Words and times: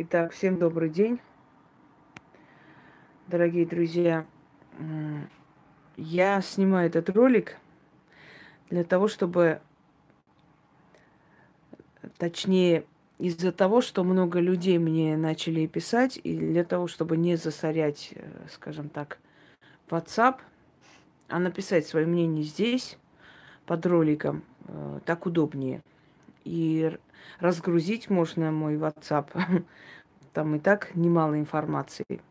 Итак, 0.00 0.30
всем 0.30 0.60
добрый 0.60 0.90
день, 0.90 1.18
дорогие 3.26 3.66
друзья. 3.66 4.26
Я 5.96 6.40
снимаю 6.40 6.86
этот 6.86 7.10
ролик 7.10 7.56
для 8.70 8.84
того, 8.84 9.08
чтобы, 9.08 9.60
точнее, 12.16 12.84
из-за 13.18 13.50
того, 13.50 13.80
что 13.80 14.04
много 14.04 14.38
людей 14.38 14.78
мне 14.78 15.16
начали 15.16 15.66
писать, 15.66 16.20
и 16.22 16.38
для 16.38 16.62
того, 16.62 16.86
чтобы 16.86 17.16
не 17.16 17.34
засорять, 17.34 18.12
э, 18.14 18.46
скажем 18.52 18.90
так, 18.90 19.18
WhatsApp, 19.90 20.36
а 21.26 21.40
написать 21.40 21.88
свое 21.88 22.06
мнение 22.06 22.44
здесь, 22.44 22.98
под 23.66 23.84
роликом, 23.84 24.44
э, 24.68 25.00
так 25.04 25.26
удобнее. 25.26 25.82
И 26.48 26.98
разгрузить 27.40 28.08
можно 28.08 28.50
мой 28.50 28.76
WhatsApp. 28.76 29.66
Там 30.32 30.54
и 30.54 30.58
так 30.58 30.94
немало 30.94 31.38
информации. 31.38 32.22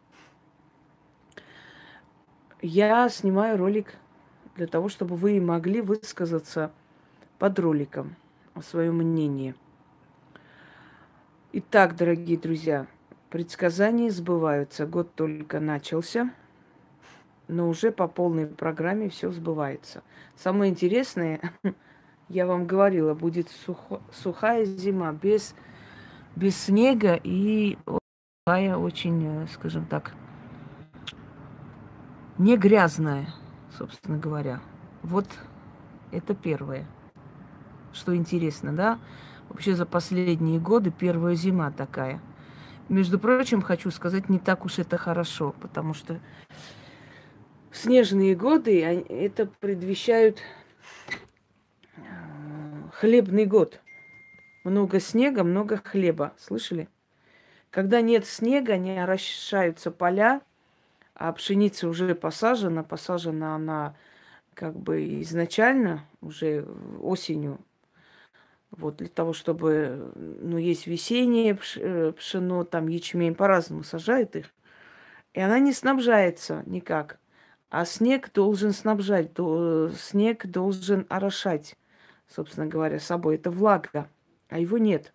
Я 2.60 3.08
снимаю 3.10 3.58
ролик 3.60 3.94
для 4.56 4.66
того, 4.66 4.90
чтобы 4.90 5.16
вы 5.16 5.40
могли 5.40 5.82
высказаться 5.82 6.72
под 7.38 7.60
роликом 7.60 8.16
о 8.56 8.64
своем 8.64 8.96
мнении. 8.96 9.54
Итак, 11.54 11.96
дорогие 11.96 12.40
друзья, 12.40 12.88
предсказания 13.30 14.10
сбываются. 14.10 14.88
Год 14.88 15.14
только 15.14 15.60
начался, 15.60 16.34
но 17.48 17.70
уже 17.70 17.92
по 17.92 18.08
полной 18.08 18.48
программе 18.48 19.10
все 19.10 19.30
сбывается. 19.30 20.02
Самое 20.36 20.72
интересное, 20.72 21.40
я 22.30 22.46
вам 22.46 22.66
говорила, 22.66 23.14
будет 23.14 23.50
сухо, 23.50 24.02
сухая 24.12 24.66
зима, 24.66 25.12
без, 25.12 25.56
без 26.36 26.58
снега 26.58 27.20
и 27.24 27.78
такая 28.46 28.78
очень, 28.78 29.44
э, 29.44 29.48
скажем 29.48 29.86
так, 29.86 30.14
не 32.38 32.58
грязная, 32.58 33.28
собственно 33.78 34.18
говоря. 34.18 34.62
Вот 35.04 35.28
это 36.12 36.36
первое. 36.36 36.86
Что 37.94 38.16
интересно, 38.16 38.74
да? 38.74 39.00
Вообще 39.50 39.76
за 39.76 39.86
последние 39.86 40.60
годы 40.60 40.92
первая 40.92 41.36
зима 41.36 41.72
такая. 41.72 42.22
Между 42.90 43.20
прочим, 43.20 43.62
хочу 43.62 43.92
сказать, 43.92 44.30
не 44.30 44.40
так 44.40 44.66
уж 44.66 44.80
это 44.80 44.98
хорошо, 44.98 45.56
потому 45.60 45.94
что 45.94 46.20
снежные 47.72 48.36
годы, 48.36 48.82
это 48.82 49.46
предвещают 49.60 50.40
хлебный 53.00 53.46
год. 53.46 53.80
Много 54.64 55.00
снега, 55.00 55.44
много 55.44 55.78
хлеба. 55.78 56.34
Слышали? 56.38 56.90
Когда 57.70 58.02
нет 58.02 58.26
снега, 58.26 58.78
не 58.78 58.98
орошаются 59.02 59.92
поля, 59.92 60.42
а 61.14 61.32
пшеница 61.32 61.88
уже 61.88 62.16
посажена, 62.16 62.84
посажена 62.84 63.56
она 63.56 63.96
как 64.56 64.76
бы 64.76 65.22
изначально, 65.22 66.06
уже 66.22 66.68
осенью, 67.00 67.60
вот 68.72 68.98
для 68.98 69.10
того, 69.10 69.34
чтобы, 69.34 70.12
ну, 70.16 70.58
есть 70.58 70.88
весеннее 70.88 71.58
э, 71.76 72.14
пшено, 72.18 72.64
там 72.64 72.88
ячмень, 72.88 73.36
по-разному 73.36 73.84
сажают 73.84 74.36
их, 74.36 74.48
и 75.34 75.40
она 75.40 75.60
не 75.60 75.74
снабжается 75.74 76.64
никак. 76.66 77.20
А 77.70 77.86
снег 77.86 78.32
должен 78.34 78.72
снабжать, 78.74 79.32
снег 79.96 80.48
должен 80.48 81.06
орошать 81.10 81.76
собственно 82.28 82.68
говоря, 82.68 83.00
собой. 83.00 83.36
Это 83.36 83.52
влага, 83.52 84.10
а 84.50 84.60
его 84.60 84.78
нет. 84.78 85.14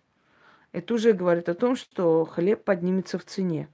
Это 0.71 0.95
уже 0.95 1.13
говорит 1.13 1.49
о 1.49 1.53
том, 1.53 1.75
что 1.75 2.25
хлеб 2.25 2.63
поднимется 2.63 3.17
в 3.17 3.25
цене. 3.25 3.67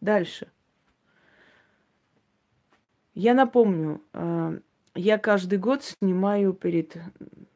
Дальше. 0.00 0.48
Я 3.14 3.32
напомню, 3.32 4.02
э, 4.12 4.58
я 4.94 5.18
каждый 5.18 5.58
год 5.58 5.82
снимаю 5.82 6.52
перед 6.52 6.96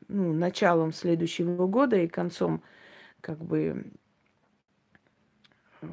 ну, 0.08 0.32
началом 0.32 0.92
следующего 0.92 1.66
года 1.66 1.96
и 1.96 2.08
концом 2.08 2.62
как 3.20 3.38
бы 3.44 3.84
э, 5.82 5.86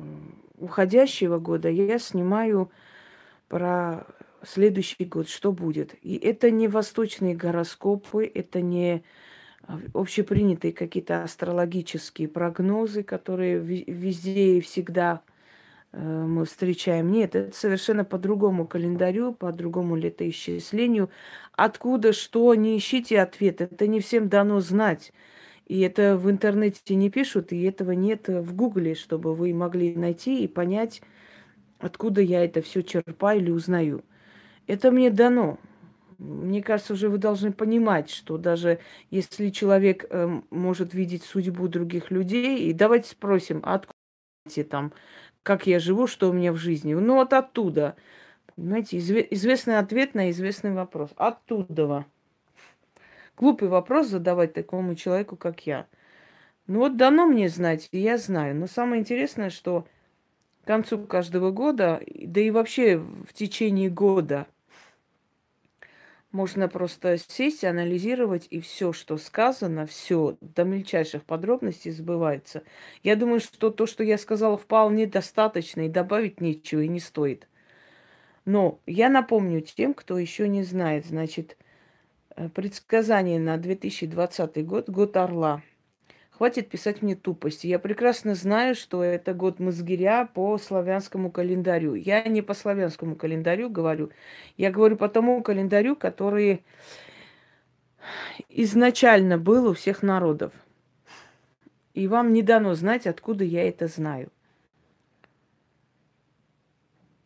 уходящего 0.57 1.37
года 1.39 1.69
я 1.69 1.99
снимаю 1.99 2.71
про 3.49 4.07
следующий 4.43 5.05
год, 5.05 5.29
что 5.29 5.51
будет. 5.51 5.95
И 6.01 6.17
это 6.17 6.51
не 6.51 6.67
восточные 6.67 7.35
гороскопы, 7.35 8.25
это 8.25 8.61
не 8.61 9.03
а, 9.63 9.79
общепринятые 9.93 10.73
какие-то 10.73 11.23
астрологические 11.23 12.27
прогнозы, 12.27 13.03
которые 13.03 13.59
везде 13.59 14.57
и 14.57 14.61
всегда 14.61 15.21
э, 15.93 15.99
мы 16.01 16.45
встречаем. 16.45 17.11
Нет, 17.11 17.35
это 17.35 17.55
совершенно 17.55 18.05
по 18.05 18.17
другому 18.17 18.67
календарю, 18.67 19.33
по 19.33 19.51
другому 19.51 19.95
летоисчислению. 19.95 21.09
Откуда, 21.53 22.13
что, 22.13 22.53
не 22.55 22.77
ищите 22.77 23.21
ответ. 23.21 23.61
Это 23.61 23.87
не 23.87 23.99
всем 24.01 24.29
дано 24.29 24.59
знать. 24.61 25.13
И 25.67 25.81
это 25.81 26.17
в 26.17 26.29
интернете 26.31 26.95
не 26.95 27.09
пишут, 27.09 27.51
и 27.51 27.61
этого 27.63 27.91
нет 27.91 28.29
в 28.29 28.55
Гугле, 28.55 28.95
чтобы 28.95 29.35
вы 29.35 29.53
могли 29.53 29.95
найти 29.95 30.43
и 30.43 30.47
понять, 30.47 31.01
откуда 31.79 32.21
я 32.21 32.43
это 32.45 32.61
все 32.61 32.81
черпаю 32.83 33.41
или 33.41 33.51
узнаю. 33.51 34.03
Это 34.67 34.91
мне 34.91 35.09
дано. 35.09 35.57
Мне 36.17 36.61
кажется, 36.61 36.93
уже 36.93 37.09
вы 37.09 37.17
должны 37.17 37.51
понимать, 37.51 38.09
что 38.09 38.37
даже 38.37 38.79
если 39.11 39.49
человек 39.49 40.05
э, 40.09 40.41
может 40.49 40.93
видеть 40.93 41.23
судьбу 41.23 41.67
других 41.67 42.11
людей, 42.11 42.69
и 42.69 42.73
давайте 42.73 43.09
спросим, 43.09 43.61
а 43.63 43.75
откуда 43.75 44.69
там, 44.69 44.93
как 45.43 45.67
я 45.67 45.79
живу, 45.79 46.07
что 46.07 46.29
у 46.29 46.33
меня 46.33 46.51
в 46.51 46.57
жизни. 46.57 46.93
Ну 46.93 47.15
вот 47.15 47.33
оттуда. 47.33 47.95
Понимаете, 48.55 48.97
изве- 48.97 49.27
известный 49.29 49.77
ответ 49.77 50.15
на 50.15 50.31
известный 50.31 50.73
вопрос. 50.73 51.11
Оттуда. 51.17 52.05
Глупый 53.37 53.67
вопрос 53.69 54.07
задавать 54.07 54.53
такому 54.53 54.95
человеку, 54.95 55.35
как 55.35 55.67
я. 55.67 55.85
Ну 56.65 56.79
вот 56.79 56.97
дано 56.97 57.27
мне 57.27 57.47
знать, 57.47 57.87
и 57.91 57.99
я 57.99 58.17
знаю. 58.17 58.55
Но 58.55 58.65
самое 58.65 59.01
интересное, 59.01 59.51
что 59.51 59.85
к 60.63 60.67
концу 60.67 61.05
каждого 61.05 61.51
года, 61.51 62.01
да 62.07 62.41
и 62.41 62.49
вообще 62.49 62.97
в 62.97 63.33
течение 63.33 63.91
года– 63.91 64.47
можно 66.37 66.69
просто 66.69 67.17
сесть, 67.17 67.63
анализировать, 67.63 68.45
и 68.51 68.59
все, 68.59 68.93
что 68.93 69.17
сказано, 69.17 69.87
все 69.87 70.37
до 70.39 70.65
мельчайших 70.65 71.23
подробностей 71.23 71.89
сбывается. 71.89 72.61
Я 73.01 73.15
думаю, 73.15 73.39
что 73.39 73.71
то, 73.71 73.87
что 73.87 74.03
я 74.03 74.19
сказала, 74.19 74.55
вполне 74.55 75.07
достаточно, 75.07 75.87
и 75.87 75.89
добавить 75.89 76.39
нечего 76.39 76.81
и 76.81 76.87
не 76.87 76.99
стоит. 76.99 77.47
Но 78.45 78.79
я 78.85 79.09
напомню 79.09 79.61
тем, 79.61 79.95
кто 79.95 80.19
еще 80.19 80.47
не 80.47 80.61
знает, 80.61 81.07
значит, 81.07 81.57
э, 82.35 82.49
предсказание 82.49 83.39
на 83.39 83.57
2020 83.57 84.63
год, 84.63 84.89
год 84.89 85.17
Орла– 85.17 85.63
Хватит 86.37 86.69
писать 86.69 87.01
мне 87.01 87.15
тупости. 87.15 87.65
Я 87.65 87.79
прекрасно 87.79 88.35
знаю, 88.35 88.75
что 88.75 89.03
это 89.03 89.33
год 89.33 89.57
Мазгиря 89.59 90.27
по 90.27 90.59
славянскому 90.59 91.31
календарю. 91.31 91.95
Я 91.95 92.21
не 92.25 92.43
по 92.43 92.53
славянскому 92.53 93.15
календарю 93.15 93.71
говорю. 93.71 94.11
Я 94.55 94.69
говорю 94.69 94.97
по 94.97 95.09
тому 95.09 95.41
календарю, 95.41 95.95
который 95.95 96.63
изначально 98.49 99.39
был 99.39 99.67
у 99.67 99.73
всех 99.73 100.03
народов. 100.03 100.53
И 101.95 102.07
вам 102.07 102.33
не 102.33 102.43
дано 102.43 102.75
знать, 102.75 103.07
откуда 103.07 103.43
я 103.43 103.67
это 103.67 103.87
знаю. 103.87 104.31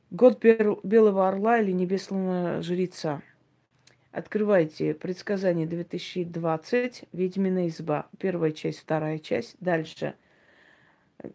Год 0.09 0.41
Белого 0.41 1.27
Орла 1.27 1.59
или 1.59 1.71
Небесного 1.71 2.61
Жреца– 2.61 3.21
Открывайте 4.11 4.93
предсказание 4.93 5.65
2020, 5.65 7.05
Ведьмина 7.13 7.69
изба. 7.69 8.07
Первая 8.19 8.51
часть, 8.51 8.79
вторая 8.79 9.19
часть. 9.19 9.55
Дальше. 9.61 10.15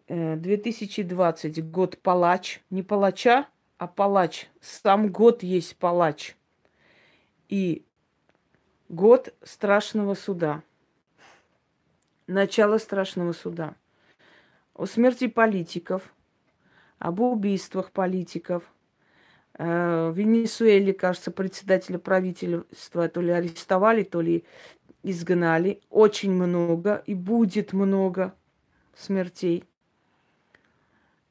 2020 0.09 1.59
э, 1.59 1.63
год 1.63 1.97
палач. 1.99 2.61
Не 2.69 2.83
палача, 2.83 3.49
а 3.79 3.87
палач. 3.87 4.51
Сам 4.61 5.11
год 5.11 5.43
есть 5.43 5.77
палач. 5.77 6.37
И 7.49 7.87
год 8.91 9.35
страшного 9.43 10.13
суда. 10.13 10.63
Начало 12.27 12.77
страшного 12.77 13.33
суда. 13.33 13.75
О 14.75 14.85
смерти 14.85 15.29
политиков, 15.29 16.13
об 16.99 17.21
убийствах 17.21 17.91
политиков– 17.91 18.71
в 19.59 20.13
Венесуэле, 20.13 20.93
кажется, 20.93 21.31
председателя 21.31 21.99
правительства 21.99 23.09
то 23.09 23.21
ли 23.21 23.31
арестовали, 23.31 24.03
то 24.03 24.21
ли 24.21 24.45
изгнали. 25.03 25.81
Очень 25.89 26.33
много 26.33 27.03
и 27.07 27.15
будет 27.15 27.73
много 27.73 28.35
смертей. 28.95 29.65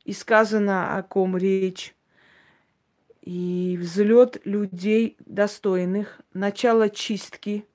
И 0.06 0.13
сказано, 0.13 0.98
о 0.98 1.04
ком 1.04 1.38
речь. 1.38 1.95
И 3.22 3.77
взлет 3.80 4.45
людей 4.45 5.18
достойных, 5.25 6.22
начало 6.33 6.89
чистки, 6.89 7.66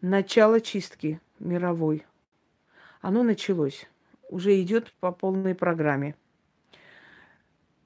начало 0.00 0.60
чистки 0.60 1.20
мировой. 1.38 2.04
Оно 3.00 3.22
началось. 3.22 3.88
уже 4.30 4.60
идет 4.62 4.94
по 5.00 5.12
полной 5.12 5.54
программе. 5.54 6.14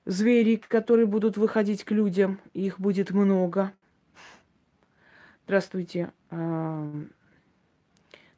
Звери, 0.06 0.56
которые 0.56 1.06
будут 1.06 1.36
выходить 1.38 1.84
к 1.84 1.90
людям, 1.90 2.38
их 2.52 2.78
будет 2.78 3.10
много. 3.10 3.72
Здравствуйте. 5.46 6.12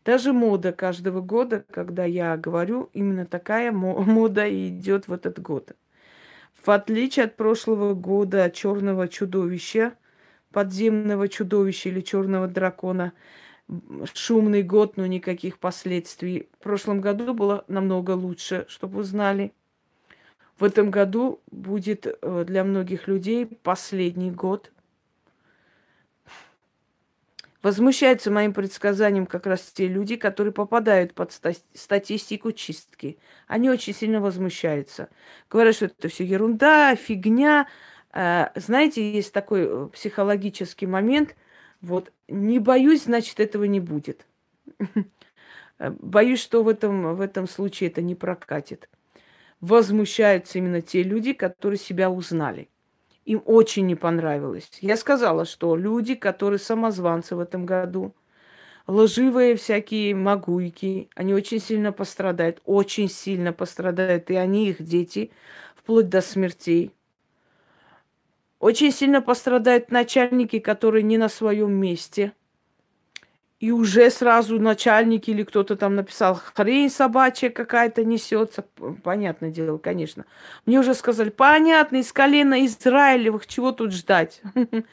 Даже 0.04 0.32
мода 0.32 0.72
каждого 0.72 1.20
года, 1.20 1.64
когда 1.72 2.04
я 2.04 2.36
говорю, 2.36 2.90
именно 2.92 3.26
такая 3.26 3.72
мода 3.72 4.48
идет 4.48 5.08
в 5.08 5.12
этот 5.12 5.40
год. 5.40 5.72
В 6.54 6.70
отличие 6.70 7.24
от 7.24 7.36
прошлого 7.36 7.94
года 7.94 8.48
черного 8.50 9.08
чудовища, 9.08 9.94
подземного 10.52 11.28
чудовища 11.28 11.88
или 11.88 12.00
черного 12.00 12.46
дракона, 12.46 13.12
шумный 14.14 14.62
год, 14.62 14.96
но 14.96 15.06
никаких 15.06 15.58
последствий. 15.58 16.48
В 16.60 16.62
прошлом 16.62 17.00
году 17.00 17.34
было 17.34 17.64
намного 17.66 18.12
лучше, 18.12 18.66
чтобы 18.68 18.98
вы 18.98 19.04
знали. 19.04 19.52
В 20.58 20.64
этом 20.64 20.91
году 20.91 21.41
будет 21.50 22.06
э, 22.06 22.44
для 22.47 22.64
многих 22.64 23.08
людей 23.08 23.47
последний 23.47 24.31
год– 24.31 24.73
Возмущаются 27.67 28.31
моим 28.31 28.53
предсказанием 28.53 29.26
как 29.26 29.44
раз 29.44 29.73
те 29.75 29.88
люди, 29.88 30.14
которые 30.14 30.53
попадают 30.53 31.14
под 31.14 31.32
статистику 31.75 32.53
чистки. 32.53 33.19
Они 33.49 33.69
очень 33.69 33.93
сильно 33.93 34.20
возмущаются. 34.20 35.08
Говорят, 35.50 35.75
что 35.75 35.87
это 35.87 36.06
все 36.06 36.23
ерунда, 36.23 36.94
фигня. 36.94 37.67
А, 38.12 38.52
знаете, 38.55 39.11
есть 39.11 39.32
такой 39.32 39.67
э, 39.69 39.88
психологический 39.93 40.87
момент. 40.87 41.35
Вот 41.81 42.12
не 42.29 42.61
боюсь, 42.61 43.02
значит, 43.02 43.41
этого 43.41 43.64
не 43.64 43.81
будет. 43.81 44.26
Боюсь, 45.81 46.41
что 46.41 46.62
в 46.62 46.69
этом, 46.69 47.17
в 47.17 47.20
этом 47.20 47.49
случае 47.49 47.91
это 47.91 48.00
не 48.00 48.14
прокатит. 48.14 48.88
Возмущаются 49.61 50.58
именно 50.58 50.82
те 50.82 51.03
люди, 51.03 51.32
которые 51.32 51.79
себя 51.79 52.11
узнали 52.11 52.69
им 53.26 53.43
очень 53.47 53.87
не 53.87 53.94
понравилось. 53.94 54.70
Я 54.81 54.97
сказала, 54.97 55.44
что 55.44 55.76
люди, 55.76 56.14
которые 56.17 56.58
самозванцы 56.58 57.37
в 57.37 57.41
этом 57.41 57.67
году, 57.67 58.14
лживые 58.87 59.56
всякие 59.56 60.14
могуйки, 60.14 61.11
они 61.17 61.35
очень 61.35 61.61
сильно 61.61 61.93
пострадают, 61.93 62.62
очень 62.64 63.08
сильно 63.11 63.53
пострадают, 63.53 64.31
и 64.31 64.37
они, 64.37 64.69
их 64.70 64.82
дети, 64.82 65.32
вплоть 65.76 66.09
до 66.11 66.23
смертей. 66.23 66.93
Очень 68.59 68.93
сильно 68.93 69.20
пострадают 69.23 69.91
начальники, 69.91 70.59
которые 70.59 71.02
не 71.02 71.19
на 71.19 71.29
своем 71.29 71.73
месте– 71.73 72.32
и 73.58 73.70
уже 73.70 74.11
сразу 74.11 74.61
начальник 74.61 75.29
или 75.29 75.43
кто-то 75.43 75.76
там 75.76 75.94
написал, 75.94 76.35
хрень 76.55 76.91
собачья 76.91 77.49
какая-то 77.49 78.05
несется. 78.05 78.67
Понятное 79.03 79.50
дело, 79.50 79.79
конечно. 79.79 80.26
Мне 80.67 80.79
уже 80.79 80.94
сказали, 80.94 81.31
понятно, 81.31 81.97
из 81.97 82.12
колена 82.12 82.64
Израилевых, 82.67 83.47
чего 83.47 83.73
тут 83.73 83.93
ждать? 83.93 84.43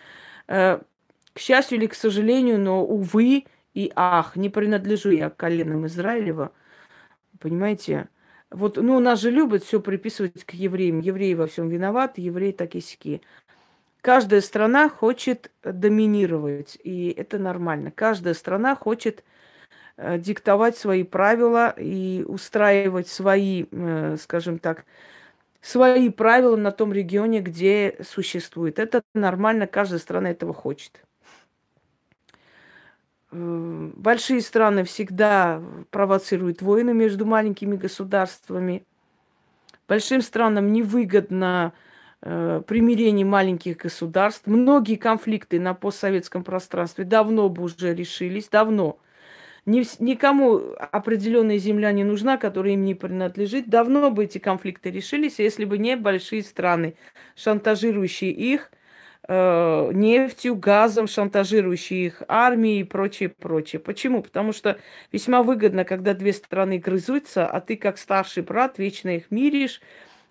Э, 0.46 0.82
к 1.32 1.40
счастью 1.40 1.78
или 1.78 1.88
к 1.88 1.94
сожалению, 1.96 2.60
но, 2.60 2.84
увы 2.84 3.46
и 3.74 3.94
ах, 3.96 4.36
не 4.36 4.50
принадлежу 4.50 5.10
я 5.12 5.30
к 5.30 5.38
коленам 5.38 5.88
Израилева. 5.88 6.52
Понимаете? 7.40 8.10
Вот, 8.52 8.76
ну, 8.76 9.00
нас 9.00 9.22
же 9.22 9.32
любят 9.32 9.64
все 9.64 9.80
приписывать 9.80 10.44
к 10.44 10.52
евреям. 10.52 11.00
Евреи 11.00 11.34
во 11.34 11.48
всем 11.48 11.70
виноваты, 11.70 12.22
евреи 12.22 12.52
такие 12.52 12.84
сики. 12.84 13.22
Каждая 14.04 14.42
страна 14.42 14.90
хочет 14.90 15.50
доминировать, 15.64 16.78
и 16.84 17.08
это 17.18 17.40
нормально. 17.40 17.90
Каждая 17.90 18.34
страна 18.34 18.76
хочет 18.76 19.24
э, 19.96 20.18
диктовать 20.18 20.76
свои 20.78 21.04
правила 21.04 21.74
и 21.78 22.26
устраивать 22.28 23.08
свои, 23.08 23.66
э, 23.72 24.18
скажем 24.20 24.60
так, 24.60 24.84
свои 25.62 26.10
правила 26.10 26.58
на 26.58 26.72
том 26.72 26.92
регионе, 26.92 27.40
где 27.40 27.96
существует. 28.04 28.78
Это 28.78 29.04
нормально, 29.14 29.68
каждая 29.68 30.02
страна 30.02 30.32
этого 30.32 30.54
хочет. 30.54 31.02
Э, 33.32 33.92
большие 33.96 34.42
страны 34.42 34.84
всегда 34.84 35.64
провоцируют 35.92 36.62
войны 36.62 36.94
между 36.94 37.26
маленькими 37.26 37.78
государствами. 37.78 38.84
Большим 39.88 40.22
странам 40.22 40.74
невыгодно 40.74 41.72
Э, 41.72 41.93
примирение 42.24 43.26
маленьких 43.26 43.78
государств. 43.78 44.48
Многие 44.48 44.96
конфликты 44.96 45.60
на 45.60 45.74
постсоветском 45.74 46.44
пространстве 46.44 47.04
давно 47.04 47.50
бы 47.50 47.64
уже 47.64 47.94
решились, 47.94 48.48
давно. 48.48 48.98
Ни, 49.66 49.86
никому 50.02 50.76
определенная 50.92 51.58
земля 51.58 51.92
не 51.92 52.04
нужна, 52.04 52.38
которая 52.38 52.74
им 52.74 52.84
не 52.84 52.96
принадлежит. 52.96 53.70
Давно 53.70 54.12
бы 54.12 54.26
эти 54.26 54.38
конфликты 54.38 54.92
решились, 54.92 55.40
если 55.40 55.66
бы 55.66 55.78
не 55.78 55.96
большие 55.96 56.44
страны, 56.44 56.96
шантажирующие 57.36 58.32
их 58.32 58.72
э, 59.28 59.92
нефтью, 59.94 60.56
газом, 60.56 61.08
шантажирующие 61.08 62.08
их 62.08 62.24
армией 62.28 62.82
и 62.82 62.84
прочее, 62.84 63.30
прочее. 63.30 63.80
Почему? 63.80 64.22
Потому 64.22 64.52
что 64.52 64.80
весьма 65.14 65.44
выгодно, 65.44 65.86
когда 65.86 66.14
две 66.14 66.34
страны 66.34 66.78
грызутся, 66.78 67.48
а 67.48 67.62
ты 67.62 67.78
как 67.78 67.98
старший 67.98 68.44
брат 68.44 68.80
вечно 68.80 69.16
их 69.16 69.32
миришь, 69.32 69.82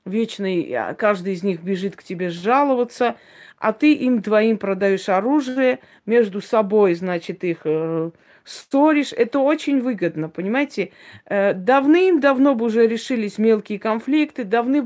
вечный, 0.05 0.73
а, 0.75 0.95
каждый 0.95 1.35
из 1.35 1.43
них 1.43 1.63
бежит 1.63 1.97
к 1.97 2.03
тебе 2.03 2.29
жаловаться, 2.31 3.17
а 3.59 3.73
ты 3.73 3.95
им 3.95 4.21
двоим 4.21 4.59
продаешь 4.59 5.09
оружие, 5.09 5.79
между 6.05 6.41
собой, 6.41 6.95
значит, 6.95 7.45
их 7.45 7.61
э, 7.65 8.11
сторишь. 8.45 9.13
Это 9.13 9.39
очень 9.39 9.81
выгодно, 9.81 10.29
понимаете? 10.29 10.91
Э, 11.27 11.55
давным-давно 11.55 12.55
бы 12.57 12.67
уже 12.67 12.87
решились 12.87 13.39
мелкие 13.39 13.79
конфликты, 13.79 14.43
давны, 14.45 14.83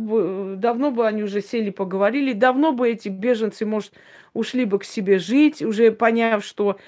давно 0.56 0.90
бы 0.90 1.06
они 1.06 1.22
уже 1.22 1.40
сели, 1.40 1.70
поговорили, 1.70 2.34
давно 2.34 2.72
бы 2.72 2.88
эти 2.90 3.08
беженцы, 3.08 3.64
может, 3.64 3.92
ушли 4.36 4.64
бы 4.64 4.78
к 4.78 4.84
себе 4.84 5.18
жить, 5.18 5.62
уже 5.62 5.90
поняв, 5.92 6.44
что, 6.44 6.78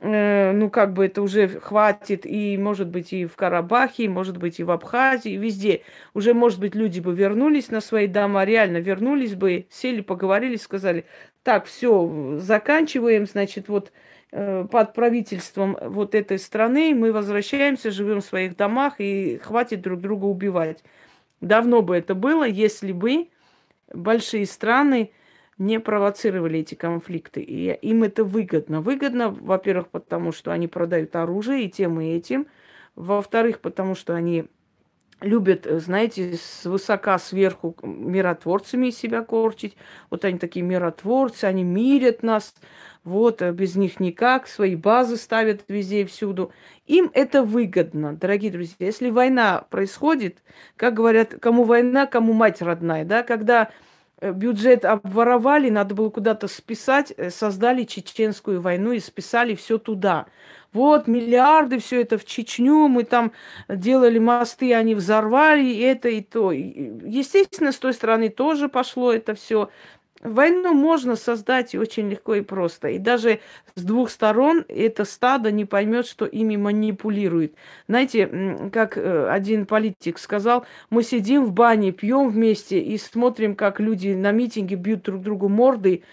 э, 0.00 0.52
ну, 0.52 0.70
как 0.70 0.92
бы 0.92 1.06
это 1.06 1.22
уже 1.22 1.48
хватит, 1.48 2.24
и, 2.24 2.56
может 2.56 2.88
быть, 2.88 3.12
и 3.12 3.26
в 3.26 3.36
Карабахе, 3.36 4.04
и, 4.04 4.08
может 4.08 4.36
быть, 4.36 4.60
и 4.60 4.64
в 4.64 4.70
Абхазии, 4.70 5.36
везде. 5.36 5.82
Уже, 6.14 6.34
может 6.34 6.60
быть, 6.60 6.74
люди 6.74 7.00
бы 7.00 7.14
вернулись 7.14 7.70
на 7.70 7.80
свои 7.80 8.06
дома, 8.06 8.44
реально 8.44 8.78
вернулись 8.78 9.34
бы, 9.34 9.66
сели, 9.70 10.00
поговорили, 10.00 10.56
сказали, 10.56 11.04
так, 11.42 11.66
все, 11.66 12.38
заканчиваем, 12.38 13.26
значит, 13.26 13.68
вот 13.68 13.92
э, 14.32 14.66
под 14.70 14.94
правительством 14.94 15.76
вот 15.80 16.14
этой 16.14 16.38
страны 16.38 16.94
мы 16.94 17.12
возвращаемся, 17.12 17.90
живем 17.90 18.20
в 18.20 18.24
своих 18.24 18.56
домах, 18.56 18.94
и 18.98 19.38
хватит 19.38 19.82
друг 19.82 20.00
друга 20.00 20.24
убивать. 20.24 20.82
Давно 21.40 21.82
бы 21.82 21.96
это 21.96 22.14
было, 22.14 22.44
если 22.44 22.92
бы 22.92 23.28
большие 23.92 24.46
страны 24.46 25.10
не 25.58 25.80
провоцировали 25.80 26.60
эти 26.60 26.74
конфликты. 26.74 27.40
И 27.40 27.72
им 27.72 28.02
это 28.02 28.24
выгодно. 28.24 28.80
Выгодно, 28.80 29.30
во-первых, 29.30 29.88
потому 29.88 30.32
что 30.32 30.52
они 30.52 30.68
продают 30.68 31.14
оружие 31.16 31.64
и 31.64 31.70
тем, 31.70 32.00
и 32.00 32.14
этим. 32.14 32.46
Во-вторых, 32.96 33.60
потому 33.60 33.94
что 33.94 34.14
они 34.14 34.46
любят, 35.20 35.66
знаете, 35.66 36.34
с 36.36 36.64
высока 36.64 37.18
сверху 37.18 37.76
миротворцами 37.82 38.90
себя 38.90 39.22
корчить. 39.22 39.76
Вот 40.10 40.24
они 40.24 40.38
такие 40.38 40.64
миротворцы, 40.64 41.44
они 41.44 41.64
мирят 41.64 42.22
нас. 42.22 42.54
Вот, 43.04 43.42
а 43.42 43.52
без 43.52 43.76
них 43.76 44.00
никак, 44.00 44.48
свои 44.48 44.76
базы 44.76 45.16
ставят 45.16 45.64
везде 45.68 46.02
и 46.02 46.04
всюду. 46.04 46.52
Им 46.86 47.10
это 47.12 47.42
выгодно, 47.42 48.14
дорогие 48.14 48.50
друзья. 48.50 48.86
Если 48.86 49.10
война 49.10 49.66
происходит, 49.70 50.42
как 50.76 50.94
говорят, 50.94 51.34
кому 51.40 51.64
война, 51.64 52.06
кому 52.06 52.32
мать 52.32 52.62
родная, 52.62 53.04
да, 53.04 53.22
когда 53.22 53.68
Э, 53.68 53.70
бюджет 54.32 54.84
обворовали, 54.84 55.70
надо 55.70 55.94
было 55.94 56.10
куда-то 56.10 56.48
списать, 56.48 57.12
э, 57.16 57.30
создали 57.30 57.84
чеченскую 57.84 58.60
войну 58.60 58.92
и 58.92 59.00
списали 59.00 59.54
все 59.54 59.78
туда. 59.78 60.26
Вот 60.72 61.06
миллиарды, 61.06 61.78
все 61.78 62.00
это 62.02 62.18
в 62.18 62.24
Чечню, 62.24 62.88
мы 62.88 63.04
там 63.04 63.32
делали 63.68 64.18
мосты, 64.18 64.74
они 64.74 64.94
взорвали, 64.96 65.64
и 65.64 65.80
это 65.80 66.08
и 66.08 66.20
то. 66.20 66.50
Естественно, 66.50 67.70
с 67.70 67.78
той 67.78 67.92
стороны 67.94 68.28
тоже 68.28 68.68
пошло 68.68 69.12
это 69.12 69.34
все. 69.34 69.70
Войну 70.24 70.72
можно 70.72 71.16
создать 71.16 71.74
очень 71.74 72.08
легко 72.08 72.34
и 72.36 72.40
просто. 72.40 72.88
И 72.88 72.98
даже 72.98 73.40
с 73.74 73.82
двух 73.82 74.08
сторон 74.08 74.64
это 74.68 75.04
стадо 75.04 75.50
не 75.52 75.66
поймет, 75.66 76.06
что 76.06 76.24
ими 76.24 76.56
манипулирует. 76.56 77.54
Знаете, 77.88 78.70
как 78.72 78.96
э, 78.96 79.28
один 79.28 79.66
политик 79.66 80.18
сказал, 80.18 80.64
мы 80.88 81.02
сидим 81.02 81.44
в 81.44 81.52
бане, 81.52 81.92
пьем 81.92 82.30
вместе 82.30 82.80
и 82.80 82.96
смотрим, 82.96 83.54
как 83.54 83.80
люди 83.80 84.14
на 84.14 84.32
митинге 84.32 84.76
бьют 84.76 85.02
друг 85.02 85.20
другу 85.20 85.50
морды, 85.50 86.04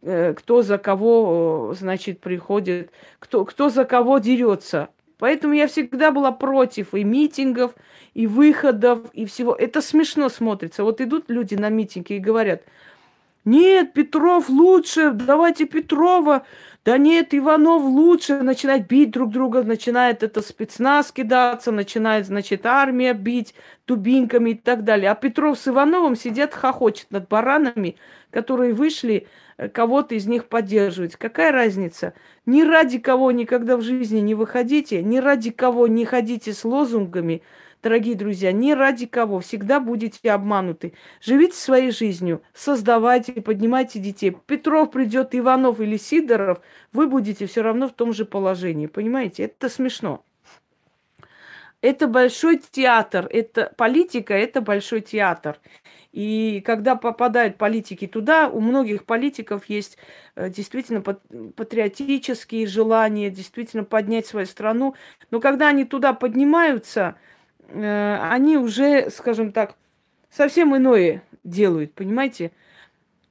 э, 0.00 0.32
кто 0.32 0.62
за 0.62 0.78
кого, 0.78 1.74
значит, 1.78 2.20
приходит, 2.20 2.90
кто, 3.18 3.44
кто 3.44 3.68
за 3.68 3.84
кого 3.84 4.16
дерется. 4.16 4.88
Поэтому 5.18 5.52
я 5.52 5.66
всегда 5.66 6.10
была 6.10 6.32
против 6.32 6.94
и 6.94 7.04
митингов, 7.04 7.74
и 8.14 8.26
выходов, 8.26 9.00
и 9.12 9.26
всего. 9.26 9.54
Это 9.54 9.82
смешно 9.82 10.30
смотрится. 10.30 10.84
Вот 10.84 11.02
идут 11.02 11.28
люди 11.28 11.54
на 11.54 11.68
митинги 11.68 12.14
и 12.14 12.18
говорят– 12.18 12.62
Нет, 13.44 13.92
Петров 13.92 14.48
лучше, 14.48 15.12
давайте 15.12 15.64
Петрова. 15.64 16.44
Да 16.84 16.96
нет, 16.96 17.34
Иванов 17.34 17.82
лучше. 17.82 18.42
Начинает 18.42 18.86
бить 18.86 19.10
друг 19.10 19.30
друга, 19.30 19.62
начинает 19.62 20.22
это 20.22 20.42
спецназ 20.42 21.12
кидаться, 21.12 21.70
начинает, 21.70 22.26
значит, 22.26 22.64
армия 22.66 23.12
бить 23.12 23.54
дубинками 23.86 24.50
и 24.50 24.54
так 24.54 24.84
далее. 24.84 25.10
А 25.10 25.14
Петров 25.14 25.58
с 25.58 25.68
Ивановым 25.68 26.16
сидят, 26.16 26.54
хохочет 26.54 27.10
над 27.10 27.28
баранами, 27.28 27.96
которые 28.30 28.72
вышли 28.72 29.26
э, 29.56 29.68
кого-то 29.68 30.14
из 30.14 30.26
них 30.26 30.46
поддерживать. 30.46 31.16
Какая 31.16 31.52
разница? 31.52 32.14
Ни 32.46 32.62
ради 32.62 32.98
кого 32.98 33.32
никогда 33.32 33.76
в 33.76 33.82
жизни 33.82 34.20
не 34.20 34.34
выходите, 34.34 35.02
ни 35.02 35.18
ради 35.18 35.50
кого 35.50 35.86
не 35.88 36.04
ходите 36.04 36.52
с 36.52 36.64
лозунгами– 36.64 37.42
дорогие 37.82 38.14
друзья, 38.14 38.52
ни 38.52 38.72
ради 38.72 39.06
кого. 39.06 39.40
Всегда 39.40 39.80
будете 39.80 40.30
обмануты. 40.30 40.94
Живите 41.20 41.56
своей 41.56 41.90
жизнью, 41.90 42.42
создавайте, 42.54 43.32
поднимайте 43.40 43.98
детей. 43.98 44.36
Петров 44.46 44.90
придет, 44.90 45.34
Иванов 45.34 45.80
или 45.80 45.96
Сидоров, 45.96 46.60
вы 46.92 47.06
будете 47.06 47.46
все 47.46 47.62
равно 47.62 47.88
в 47.88 47.92
том 47.92 48.12
же 48.12 48.24
положении. 48.24 48.86
Понимаете? 48.86 49.44
Это 49.44 49.68
смешно. 49.68 50.24
Это 51.80 52.08
большой 52.08 52.58
театр, 52.58 53.28
это 53.30 53.72
политика, 53.76 54.34
это 54.34 54.60
большой 54.60 55.00
театр. 55.00 55.60
И 56.10 56.60
когда 56.66 56.96
попадают 56.96 57.56
политики 57.56 58.08
туда, 58.08 58.48
у 58.48 58.60
многих 58.60 59.04
политиков 59.04 59.66
есть 59.66 59.96
э, 60.34 60.50
действительно 60.50 61.02
патриотические 61.02 62.66
желания, 62.66 63.30
действительно 63.30 63.84
поднять 63.84 64.26
свою 64.26 64.46
страну. 64.46 64.96
Но 65.30 65.38
когда 65.38 65.68
они 65.68 65.84
туда 65.84 66.14
поднимаются, 66.14 67.16
они 67.72 68.56
уже, 68.56 69.10
скажем 69.10 69.52
так, 69.52 69.74
совсем 70.30 70.76
иное 70.76 71.22
делают, 71.44 71.94
понимаете? 71.94 72.52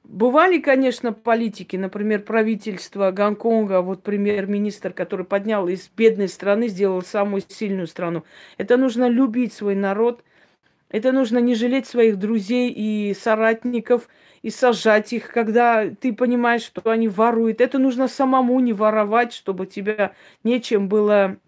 Бывали, 0.04 0.58
конечно, 0.58 1.12
политики, 1.12 1.76
например, 1.76 2.22
правительство 2.22 3.10
Гонконга, 3.10 3.82
вот 3.82 4.02
премьер-министр, 4.02 4.92
который 4.94 5.26
поднял 5.26 5.68
из 5.68 5.90
бедной 5.94 6.28
страны, 6.28 6.68
сделал 6.68 7.02
самую 7.02 7.42
сильную 7.46 7.86
страну. 7.86 8.24
Это 8.56 8.78
нужно 8.78 9.08
любить 9.08 9.52
свой 9.52 9.74
народ, 9.74 10.24
это 10.90 11.12
нужно 11.12 11.38
не 11.38 11.54
жалеть 11.54 11.86
своих 11.86 12.18
друзей 12.18 12.70
и 12.70 13.14
соратников, 13.14 14.08
и 14.42 14.50
сажать 14.50 15.12
их, 15.12 15.30
когда 15.30 15.90
ты 15.90 16.14
понимаешь, 16.14 16.62
что 16.62 16.90
они 16.90 17.08
воруют. 17.08 17.60
Это 17.60 17.78
нужно 17.78 18.08
самому 18.08 18.58
не 18.60 18.72
воровать, 18.72 19.34
чтобы 19.34 19.66
тебя 19.66 20.12
нечем 20.42 20.88
было 20.88 21.36
Э, 21.36 21.47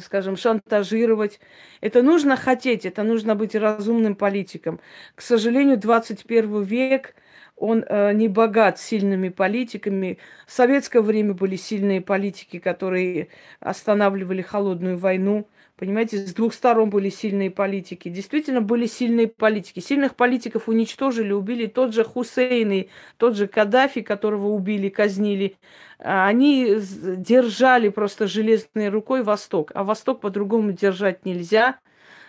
скажем, 0.00 0.36
шантажировать. 0.36 1.40
Это 1.80 2.02
нужно 2.02 2.36
хотеть, 2.36 2.86
это 2.86 3.02
нужно 3.02 3.34
быть 3.34 3.54
разумным 3.54 4.14
политиком. 4.16 4.80
К 5.14 5.20
сожалению, 5.22 5.78
21 5.78 6.62
век, 6.62 7.14
он 7.56 7.84
э, 7.88 8.12
не 8.14 8.28
богат 8.28 8.78
сильными 8.78 9.28
политиками. 9.28 10.18
В 10.46 10.52
советское 10.52 11.02
время 11.02 11.34
были 11.34 11.56
сильные 11.56 12.00
политики, 12.00 12.58
которые 12.58 13.28
останавливали 13.60 14.42
холодную 14.42 14.98
войну. 14.98 15.46
Понимаете, 15.84 16.18
с 16.18 16.32
двух 16.32 16.54
сторон 16.54 16.88
были 16.88 17.10
сильные 17.10 17.50
политики. 17.50 18.08
Действительно 18.08 18.62
были 18.62 18.86
сильные 18.86 19.28
политики. 19.28 19.80
Сильных 19.80 20.16
политиков 20.16 20.66
уничтожили, 20.66 21.32
убили. 21.32 21.66
Тот 21.66 21.92
же 21.92 22.04
Хусейн 22.04 22.72
и 22.72 22.88
тот 23.18 23.36
же 23.36 23.46
Каддафи, 23.46 24.00
которого 24.00 24.48
убили, 24.48 24.88
казнили. 24.88 25.56
А, 25.98 26.26
они 26.26 26.76
держали 27.18 27.90
просто 27.90 28.26
железной 28.26 28.88
рукой 28.88 29.22
Восток. 29.22 29.72
А 29.74 29.84
Восток 29.84 30.22
по-другому 30.22 30.72
держать 30.72 31.26
нельзя. 31.26 31.78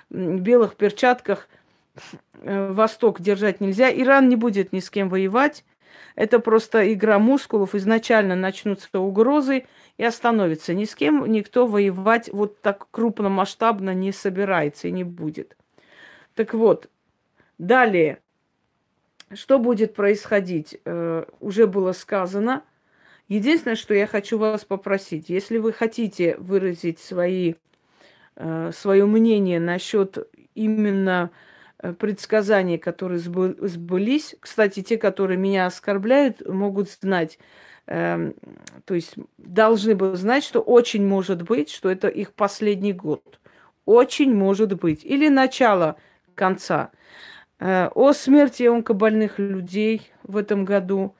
В 0.09 0.41
белых 0.41 0.75
перчатках 0.75 1.47
э, 2.41 2.71
Восток 2.73 3.21
держать 3.21 3.61
нельзя. 3.61 3.89
Иран 3.89 4.27
не 4.27 4.35
будет 4.35 4.73
ни 4.73 4.81
с 4.81 4.89
кем 4.89 5.07
воевать. 5.07 5.63
Это 6.15 6.39
просто 6.39 6.93
игра 6.93 7.19
мускулов. 7.19 7.75
Изначально 7.75 8.35
начнутся 8.35 8.99
угрозы 8.99 9.65
и 9.97 10.03
остановится. 10.03 10.73
Ни 10.73 10.85
с 10.85 10.95
кем 10.95 11.25
никто 11.31 11.67
воевать 11.67 12.29
вот 12.31 12.61
так 12.61 12.87
крупномасштабно 12.91 13.93
не 13.93 14.11
собирается 14.11 14.87
и 14.87 14.91
не 14.91 15.03
будет. 15.03 15.57
Так 16.35 16.53
вот, 16.53 16.89
далее, 17.57 18.19
что 19.33 19.59
будет 19.59 19.95
происходить? 19.95 20.79
Э, 20.85 21.25
уже 21.39 21.67
было 21.67 21.91
сказано. 21.91 22.63
Единственное, 23.27 23.75
что 23.75 23.93
я 23.93 24.05
хочу 24.05 24.37
вас 24.37 24.65
попросить, 24.65 25.29
если 25.29 25.57
вы 25.57 25.73
хотите 25.73 26.37
выразить 26.37 26.99
свои, 26.99 27.55
э, 28.35 28.71
свое 28.73 29.05
мнение 29.05 29.59
насчет 29.59 30.29
именно 30.53 31.31
э, 31.31 31.54
предсказаний, 31.99 32.77
которые 32.77 33.19
сбылись. 33.19 34.35
Кстати, 34.39 34.81
те, 34.81 34.97
которые 34.97 35.37
меня 35.37 35.65
оскорбляют, 35.65 36.47
могут 36.47 36.89
знать, 36.89 37.37
Эм, 37.87 38.33
то 38.85 38.95
есть 38.95 39.15
должны 39.37 39.95
бы 39.95 40.15
знать, 40.15 40.43
что 40.43 40.61
очень 40.61 41.05
может 41.05 41.43
быть, 41.43 41.69
что 41.69 41.89
это 41.89 42.07
их 42.07 42.33
последний 42.33 42.93
год. 42.93 43.39
Очень 43.85 44.33
может 44.33 44.73
быть. 44.79 45.05
Или 45.05 45.29
начало 45.29 45.97
конца. 46.33 46.91
Э, 47.59 47.89
о 47.93 48.13
смерти 48.13 48.63
онкобольных 48.63 49.37
людей 49.37 50.01
в 50.23 50.37
этом 50.37 50.65
году, 50.65 51.15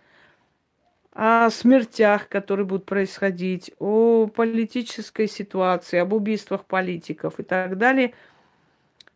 о 1.14 1.50
смертях, 1.52 2.28
которые 2.30 2.66
будут 2.66 2.86
происходить, 2.86 3.72
о 3.80 4.28
политической 4.28 5.28
ситуации, 5.28 6.00
об 6.00 6.14
убийствах 6.14 6.66
политиков 6.66 7.40
и 7.40 7.44
так 7.44 7.78
далее. 7.78 8.14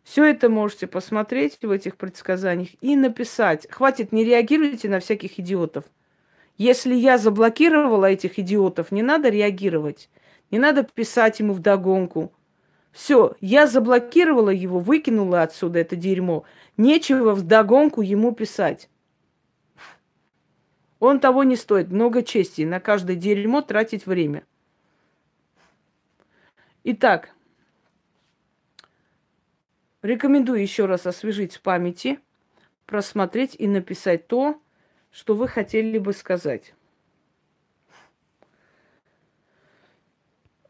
Все 0.04 0.26
это 0.26 0.50
можете 0.50 0.88
посмотреть 0.88 1.60
в 1.62 1.70
этих 1.70 1.98
предсказаниях 1.98 2.70
и 2.82 2.96
написать. 2.96 3.68
Хватит, 3.70 4.12
не 4.12 4.24
реагируйте 4.24 4.90
на 4.90 5.00
всяких 5.00 5.40
идиотов– 5.40 5.86
если 6.60 6.94
я 6.94 7.18
заблокировала 7.18 8.08
этих 8.08 8.38
идиотов, 8.38 8.92
не 8.92 9.02
надо 9.02 9.30
реагировать. 9.30 10.10
Не 10.52 10.60
надо 10.60 10.84
писать 10.84 11.40
ему 11.40 11.54
в 11.54 11.60
догонку. 11.60 12.34
Все, 12.92 13.38
я 13.40 13.66
заблокировала 13.66 14.50
его, 14.50 14.80
выкинула 14.80 15.44
отсюда 15.44 15.80
это 15.80 15.96
дерьмо. 15.96 16.44
Нечего 16.76 17.34
в 17.34 17.44
догонку 17.44 18.02
ему 18.02 18.34
писать. 18.34 18.90
Он 21.00 21.22
того 21.22 21.46
не 21.46 21.56
стоит. 21.56 21.92
Много 21.92 22.24
чести 22.24 22.64
на 22.64 22.82
каждое 22.82 23.16
дерьмо 23.16 23.62
тратить 23.62 24.06
время. 24.06 24.44
Итак, 26.84 27.30
рекомендую 30.02 30.62
еще 30.62 30.86
раз 30.86 31.06
освежить 31.06 31.56
в 31.56 31.62
памяти, 31.62 32.20
просмотреть 32.86 33.56
и 33.58 33.68
написать 33.68 34.28
то, 34.28 34.60
что 35.12 35.36
вы 35.36 35.48
хотели 35.48 35.98
бы 35.98 36.14
сказать? 36.14 36.74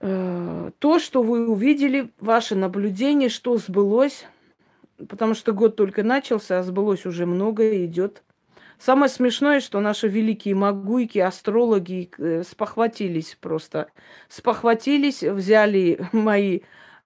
Э, 0.02 0.72
то, 0.80 1.00
что 1.00 1.24
вы 1.24 1.50
увидели, 1.50 2.12
ваше 2.20 2.56
наблюдение, 2.56 3.30
что 3.30 3.58
сбылось, 3.58 4.26
потому 5.08 5.34
что 5.34 5.52
год 5.52 5.76
только 5.76 6.04
начался, 6.04 6.60
а 6.60 6.64
сбылось 6.64 7.06
уже 7.06 7.26
многое, 7.26 7.86
идет. 7.86 8.24
Самое 8.78 9.10
смешное, 9.10 9.60
что 9.60 9.82
наши 9.82 10.08
великие 10.08 10.56
магуйки, 10.56 11.20
астрологи 11.20 12.10
э, 12.18 12.44
спохватились 12.44 13.38
просто. 13.42 13.92
Спохватились, 14.30 15.22
взяли 15.22 16.00
мои 16.14 16.62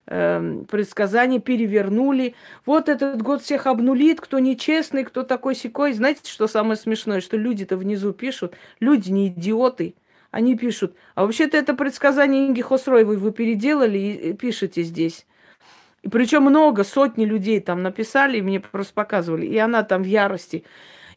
э, 0.08 0.64
предсказания, 0.70 1.40
перевернули. 1.40 2.36
Вот 2.66 2.90
этот 2.90 3.22
год 3.22 3.42
всех 3.42 3.68
обнулит, 3.68 4.22
кто 4.22 4.40
нечестный, 4.40 5.04
кто 5.04 5.24
такой 5.24 5.56
секой. 5.56 5.94
Знаете, 5.94 6.22
что 6.24 6.48
самое 6.48 6.78
смешное? 6.78 7.22
Что 7.22 7.38
люди-то 7.38 7.78
внизу 7.78 8.14
пишут, 8.14 8.56
люди 8.80 9.12
не 9.12 9.28
идиоты. 9.28 9.96
Они 10.32 10.58
пишут, 10.58 10.96
а 11.14 11.26
вообще-то 11.26 11.58
это 11.58 11.76
предсказание 11.76 12.48
Инги 12.48 12.62
Хосроевой 12.62 13.18
вы 13.18 13.32
переделали 13.32 14.00
и 14.00 14.34
пишете 14.34 14.82
здесь. 14.82 15.28
И 16.02 16.10
причем 16.10 16.42
много, 16.42 16.84
сотни 16.84 17.24
людей 17.24 17.60
там 17.60 17.84
написали, 17.84 18.40
и 18.40 18.42
мне 18.42 18.60
просто 18.60 18.94
показывали. 18.94 19.46
И 19.46 19.58
она 19.58 19.84
там 19.84 20.02
в 20.02 20.08
ярости. 20.08 20.66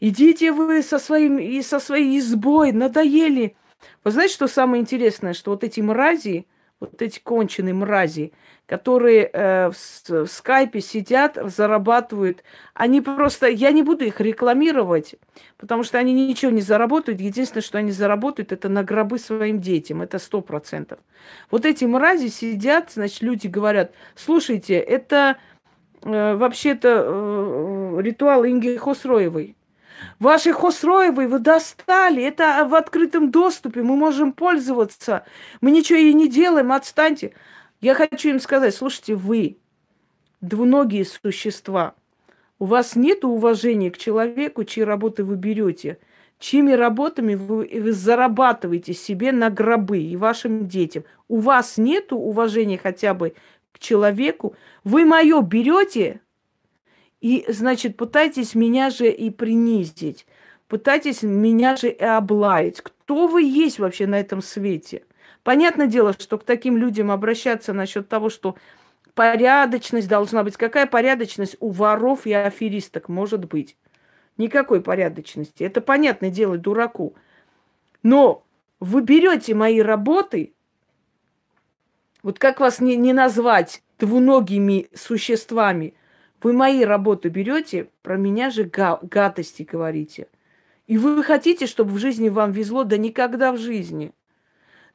Идите 0.01 0.53
вы 0.53 0.83
со 0.83 0.99
своим 0.99 1.39
и 1.39 1.63
со 1.63 1.81
своей 1.81 2.19
избой, 2.19 2.73
надоели. 2.73 3.57
Вы 4.05 4.11
знаете, 4.11 4.35
что 4.35 4.47
самое 4.49 4.83
интересное, 4.83 5.33
что 5.33 5.51
вот 5.51 5.65
эти 5.65 5.81
мрази, 5.81 6.47
вот 6.81 7.01
эти 7.01 7.19
конченые 7.21 7.75
мрази, 7.75 8.33
которые 8.67 9.31
э, 9.33 9.71
в, 9.71 10.11
в 10.11 10.27
скайпе 10.27 10.81
сидят, 10.81 11.39
зарабатывают. 11.43 12.43
Они 12.75 13.01
просто, 13.01 13.47
я 13.49 13.73
не 13.73 13.83
буду 13.83 14.05
их 14.05 14.21
рекламировать, 14.21 15.15
потому 15.57 15.85
что 15.85 15.99
они 15.99 16.13
ничего 16.13 16.51
не 16.51 16.61
заработают. 16.61 17.21
Единственное, 17.21 17.63
что 17.63 17.79
они 17.79 17.93
заработают, 17.93 18.53
это 18.53 18.69
на 18.69 18.83
гробы 18.83 19.19
своим 19.19 19.61
детям. 19.61 20.03
Это 20.03 20.19
сто 20.19 20.43
процентов. 20.43 20.99
Вот 21.51 21.65
эти 21.65 21.85
мрази 21.85 22.29
сидят, 22.29 22.91
значит, 22.93 23.23
люди 23.23 23.47
говорят, 23.47 23.93
слушайте, 24.15 24.75
это 24.75 25.39
э, 26.03 26.35
вообще-то 26.35 27.05
э, 27.07 28.03
ритуал 28.03 28.45
Инги 28.45 28.77
Хосроевой. 28.77 29.57
Ваши 30.19 30.53
Хосроевой 30.53 31.27
вы 31.27 31.39
достали. 31.39 32.23
Это 32.23 32.67
в 32.69 32.75
открытом 32.75 33.31
доступе. 33.31 33.83
Мы 33.83 33.97
можем 33.97 34.33
пользоваться. 34.33 35.25
Мы 35.61 35.71
ничего 35.71 35.99
и 35.99 36.13
не 36.13 36.29
делаем. 36.29 36.73
Отстаньте. 36.73 37.35
Я 37.81 37.95
хочу 37.95 38.31
им 38.31 38.41
сказать, 38.41 38.75
слушайте, 38.75 39.15
вы, 39.15 39.59
двуногие 40.41 41.05
существа, 41.05 41.95
У 42.59 42.65
вас 42.65 42.97
нет 42.97 43.25
уважения 43.25 43.91
к 43.91 43.99
человеку, 43.99 44.65
чьи 44.65 44.83
работы 44.83 45.25
вы 45.25 45.37
берете, 45.37 45.99
чьими 46.39 46.73
работами 46.73 47.35
вы, 47.35 47.69
вы 47.71 47.93
зарабатываете 47.93 48.95
себе 48.95 49.31
на 49.31 49.51
гробы 49.51 49.99
и 49.99 50.17
вашим 50.17 50.67
детям. 50.67 51.05
У 51.29 51.39
вас 51.39 51.77
нет 51.77 52.13
уважения 52.13 52.79
хотя 52.79 53.13
бы 53.13 53.35
к 53.73 53.79
человеку. 53.79 54.57
Вы 54.85 55.05
мое 55.05 55.43
берете 55.43 56.21
и, 57.21 57.45
значит, 57.49 57.97
пытаетесь 57.97 58.55
меня 58.55 58.91
же 58.91 59.11
и 59.11 59.31
принизить. 59.31 60.27
Пытаетесь 60.69 61.23
меня 61.23 61.77
же 61.77 61.91
и 61.91 62.03
облаять. 62.03 62.81
Кто 62.81 63.27
вы 63.27 63.43
есть 63.43 63.79
вообще 63.79 64.07
на 64.07 64.19
этом 64.19 64.43
свете? 64.43 65.05
Понятное 65.43 65.87
дело, 65.87 66.13
что 66.19 66.39
к 66.39 66.45
таким 66.45 66.77
людям 66.77 67.11
обращаться 67.11 67.73
насчет 67.73 68.09
того, 68.09 68.31
что 68.31 68.57
порядочность 69.15 70.09
должна 70.09 70.43
быть. 70.43 70.57
Какая 70.57 70.87
порядочность 70.87 71.57
у 71.61 71.71
воров 71.71 72.27
и 72.27 72.33
аферисток 72.33 73.09
может 73.09 73.47
быть? 73.47 73.77
Никакой 74.37 74.83
порядочности. 74.83 75.63
Это 75.63 75.81
понятное 75.81 76.31
дело 76.31 76.59
дураку. 76.59 77.15
Но 78.03 78.45
вы 78.81 79.03
берете 79.03 79.55
мои 79.55 79.81
работы, 79.81 80.53
вот 82.23 82.39
как 82.39 82.61
вас 82.61 82.81
не, 82.81 82.97
не 82.97 83.13
назвать 83.13 83.83
двуногими 83.99 84.89
существами, 84.95 85.95
вы 86.43 86.53
мои 86.53 86.85
работы 86.85 87.29
берете, 87.29 87.89
про 88.03 88.17
меня 88.17 88.51
же 88.51 88.65
га- 88.65 89.01
гадости 89.03 89.63
говорите. 89.63 90.29
И 90.87 90.99
вы 90.99 91.23
хотите, 91.23 91.67
чтобы 91.67 91.93
в 91.93 91.99
жизни 91.99 92.29
вам 92.29 92.53
везло? 92.53 92.85
Да 92.85 92.97
никогда 92.97 93.53
в 93.53 93.59
жизни. 93.59 94.13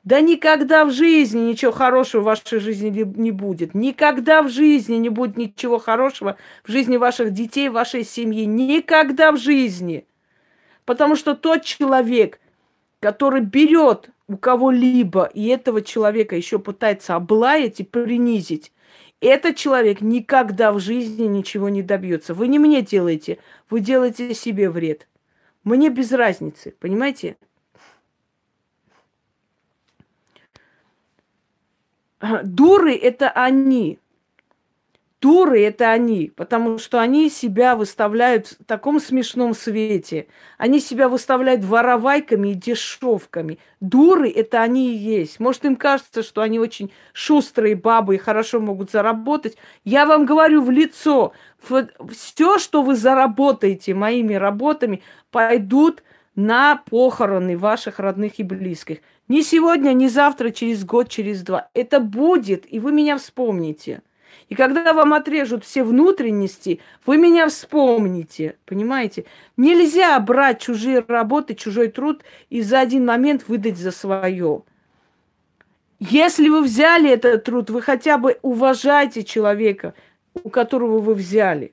Да 0.04 0.20
никогда 0.20 0.86
в 0.86 0.92
жизни 0.92 1.42
ничего 1.42 1.72
хорошего 1.72 2.22
в 2.22 2.26
вашей 2.26 2.60
жизни 2.60 2.90
не 2.90 3.32
будет. 3.32 3.76
Никогда 3.76 4.42
в 4.42 4.50
жизни 4.50 4.96
не 4.96 5.10
будет 5.10 5.38
ничего 5.38 5.78
хорошего 5.78 6.38
в 6.64 6.72
жизни 6.72 6.98
ваших 6.98 7.32
детей, 7.32 7.70
вашей 7.70 8.04
семьи. 8.04 8.46
Никогда 8.46 9.32
в 9.32 9.38
жизни. 9.38 10.08
Потому 10.86 11.16
что 11.16 11.36
тот 11.36 11.64
человек, 11.64 12.40
который 13.00 13.42
берет 13.42 14.10
у 14.28 14.38
кого-либо 14.38 15.26
и 15.26 15.48
этого 15.48 15.82
человека 15.82 16.36
еще 16.36 16.58
пытается 16.58 17.16
облаять 17.16 17.80
и 17.80 17.84
принизить, 17.84 18.72
этот 19.22 19.56
человек 19.56 20.02
никогда 20.02 20.74
в 20.74 20.80
жизни 20.80 21.24
ничего 21.24 21.70
не 21.70 21.84
добьется. 21.84 22.34
Вы 22.34 22.48
не 22.48 22.60
мне 22.60 22.82
делаете, 22.82 23.38
вы 23.70 23.80
делаете 23.80 24.34
себе 24.34 24.70
вред. 24.70 25.08
Мне 25.64 25.90
без 25.90 26.12
разницы, 26.12 26.74
понимаете? 26.80 27.38
Дуры 32.44 32.96
это 32.96 33.30
они. 33.30 34.01
Дуры 35.22 35.62
это 35.62 35.92
они, 35.92 36.32
потому 36.36 36.80
что 36.80 37.00
они 37.00 37.30
себя 37.30 37.76
выставляют 37.76 38.48
в 38.48 38.66
таком 38.66 39.00
смешном 39.00 39.54
свете. 39.54 40.26
Они 40.58 40.80
себя 40.80 41.10
выставляют 41.10 41.64
воровайками 41.64 42.50
и 42.50 42.54
дешевками. 42.56 43.60
Дуры 43.82 44.32
это 44.32 44.64
они 44.64 44.92
и 44.92 44.98
есть. 44.98 45.40
Может, 45.40 45.66
им 45.66 45.76
кажется, 45.76 46.24
что 46.24 46.42
они 46.42 46.60
очень 46.60 46.92
шустрые 47.14 47.76
бабы 47.76 48.16
и 48.16 48.18
хорошо 48.18 48.60
могут 48.60 48.90
заработать. 48.90 49.58
Я 49.84 50.08
вам 50.08 50.26
говорю 50.26 50.64
в 50.64 50.72
лицо, 50.72 51.34
все, 51.60 52.58
что 52.58 52.82
вы 52.82 52.96
заработаете 52.96 53.94
моими 53.94 54.34
работами, 54.34 55.04
пойдут 55.30 56.02
на 56.36 56.82
похороны 56.90 57.60
ваших 57.60 58.00
родных 58.00 58.40
и 58.40 58.44
близких. 58.44 58.98
Не 59.28 59.44
сегодня, 59.44 59.94
не 59.94 60.10
завтра, 60.10 60.50
через 60.50 60.84
год, 60.84 61.10
через 61.10 61.44
два. 61.44 61.70
Это 61.76 62.00
будет, 62.00 62.66
и 62.68 62.80
вы 62.80 62.92
меня 62.92 63.20
вспомните. 63.20 64.02
И 64.52 64.56
когда 64.56 64.92
вам 64.92 65.14
отрежут 65.14 65.64
все 65.64 65.82
внутренности, 65.82 66.82
вы 67.06 67.16
меня 67.16 67.48
вспомните. 67.48 68.58
Понимаете? 68.66 69.24
Нельзя 69.56 70.20
брать 70.20 70.60
чужие 70.60 71.06
работы, 71.08 71.56
чужой 71.56 71.88
труд 71.88 72.22
и 72.50 72.62
за 72.62 72.82
один 72.82 73.06
момент 73.06 73.48
выдать 73.48 73.78
за 73.78 73.92
свое. 73.92 74.64
Если 76.00 76.50
вы 76.50 76.64
взяли 76.64 77.10
этот 77.12 77.46
труд, 77.46 77.70
вы 77.70 77.82
хотя 77.82 78.18
бы 78.18 78.40
уважайте 78.42 79.24
человека, 79.24 79.94
у 80.44 80.50
которого 80.50 81.00
вы 81.00 81.14
взяли. 81.14 81.72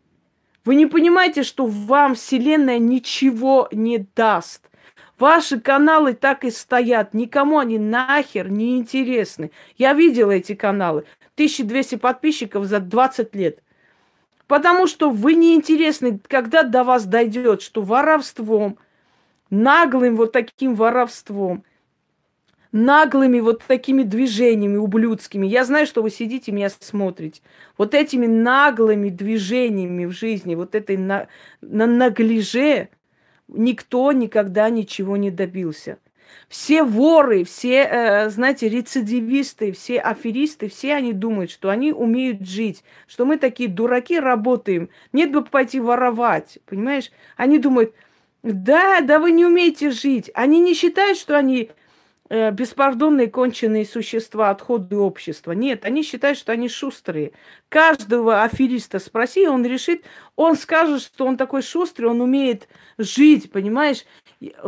Вы 0.65 0.77
не 0.77 0.87
понимаете, 0.87 1.43
что 1.43 1.67
вам 1.67 2.15
Вселенная 2.15 2.79
ничего 2.79 3.67
не 3.73 4.07
даст. 4.15 4.71
Ваши 5.19 5.59
каналы 5.59 6.15
так 6.15 6.45
и 6.45 6.51
стоят. 6.53 7.13
Никому 7.13 7.59
они 7.59 7.77
нахер 7.77 8.49
не 8.49 8.79
интересны. 8.79 9.51
Я 9.77 9.95
видела 9.95 10.31
эти 10.31 10.55
каналы. 10.55 11.07
1200 11.39 11.97
подписчиков 11.97 12.65
за 12.65 12.81
20 12.81 13.35
лет. 13.37 13.63
Потому 14.49 14.89
что 14.89 15.11
вы 15.11 15.35
не 15.35 15.55
интересны, 15.55 16.19
когда 16.27 16.65
до 16.65 16.83
вас 16.83 17.07
дойдет, 17.07 17.63
что 17.63 17.83
воровством, 17.83 18.77
наглым 19.49 20.17
вот 20.17 20.33
таким 20.33 20.75
воровством, 20.75 21.63
наглыми 22.73 23.39
вот 23.39 23.63
такими 23.63 24.03
движениями 24.03 24.79
ублюдскими. 24.79 25.47
Я 25.47 25.65
знаю, 25.65 25.87
что 25.87 26.03
вы 26.03 26.11
сидите, 26.11 26.51
меня 26.51 26.71
смотрите. 26.71 27.41
Вот 27.77 27.95
этими 27.95 28.27
наглыми 28.27 29.11
движениями 29.11 30.07
в 30.07 30.13
жизни, 30.13 30.57
вот 30.57 30.75
этой 30.75 30.97
на, 30.97 31.29
на 31.61 31.87
наглиже 31.87 32.89
никто 33.47 34.11
никогда 34.11 34.71
ничего 34.71 35.17
не 35.17 35.31
добился. 35.31 35.99
Все 36.49 36.83
воры, 36.83 37.45
все, 37.45 37.89
э, 37.91 38.31
знаете, 38.31 38.69
рецидивисты, 38.69 39.73
все 39.73 39.99
аферисты, 39.99 40.69
все 40.69 40.95
они 40.95 41.13
думают, 41.13 41.51
что 41.51 41.71
они 41.71 41.93
умеют 41.93 42.47
жить, 42.47 42.85
что 43.07 43.25
мы 43.25 43.39
такие 43.39 43.69
дураки 43.69 44.19
работаем. 44.19 44.89
Нет 45.13 45.31
бы 45.33 45.45
пойти 45.45 45.81
воровать, 45.81 46.59
понимаешь? 46.67 47.11
Они 47.37 47.59
думают, 47.59 47.95
да, 48.43 49.01
да 49.01 49.19
вы 49.19 49.33
не 49.33 49.45
умеете 49.45 49.91
жить. 49.91 50.31
Они 50.35 50.61
не 50.61 50.75
считают, 50.75 51.19
что 51.19 51.37
они 51.37 51.71
беспардонные 52.31 53.29
конченые 53.29 53.87
существа, 53.87 54.51
отходы 54.51 54.97
общества. 54.97 55.53
Нет, 55.53 55.85
они 55.85 56.03
считают, 56.03 56.39
что 56.39 56.53
они 56.53 56.69
шустрые. 56.69 57.33
Каждого 57.69 58.43
афериста 58.43 58.99
спроси, 58.99 59.49
он 59.49 59.65
решит, 59.65 60.05
он 60.37 60.57
скажет, 60.57 61.03
что 61.03 61.27
он 61.27 61.37
такой 61.37 61.63
шустрый, 61.63 62.11
он 62.11 62.21
умеет 62.21 62.69
жить, 62.99 63.51
понимаешь? 63.51 64.05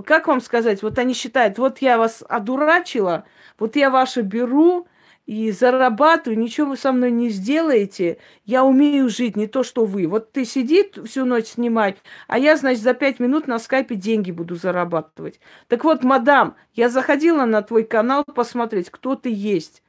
Как 0.04 0.26
вам 0.26 0.40
сказать, 0.40 0.82
вот 0.82 0.98
они 0.98 1.14
считают, 1.14 1.58
вот 1.58 1.78
я 1.78 1.98
вас 1.98 2.24
одурачила, 2.28 3.24
вот 3.58 3.76
я 3.76 3.90
ваше 3.90 4.22
беру, 4.22 4.88
и 5.30 5.52
зарабатываю, 5.52 6.36
ничего 6.36 6.70
вы 6.70 6.76
со 6.76 6.90
мной 6.90 7.12
не 7.12 7.28
сделаете. 7.28 8.18
Я 8.46 8.64
умею 8.64 9.08
жить, 9.08 9.36
не 9.36 9.46
то, 9.46 9.62
что 9.62 9.84
вы. 9.84 10.08
Вот 10.08 10.32
ты 10.32 10.44
сидит 10.44 10.98
всю 11.06 11.24
ночь 11.24 11.46
снимать, 11.46 11.98
а 12.26 12.36
я, 12.36 12.56
значит, 12.56 12.82
за 12.82 12.94
пять 12.94 13.20
минут 13.20 13.46
на 13.46 13.60
скайпе 13.60 13.94
деньги 13.94 14.32
буду 14.32 14.56
зарабатывать. 14.56 15.38
Так 15.68 15.84
вот, 15.84 16.02
мадам, 16.02 16.56
я 16.74 16.88
заходила 16.88 17.44
на 17.44 17.62
твой 17.62 17.84
канал 17.84 18.24
посмотреть, 18.24 18.90
кто 18.90 19.14
ты 19.14 19.30
есть. 19.32 19.84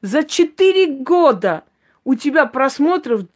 За 0.00 0.24
четыре 0.24 0.86
года 0.86 1.64
у 2.04 2.14
тебя 2.14 2.46
просмотров 2.46 3.26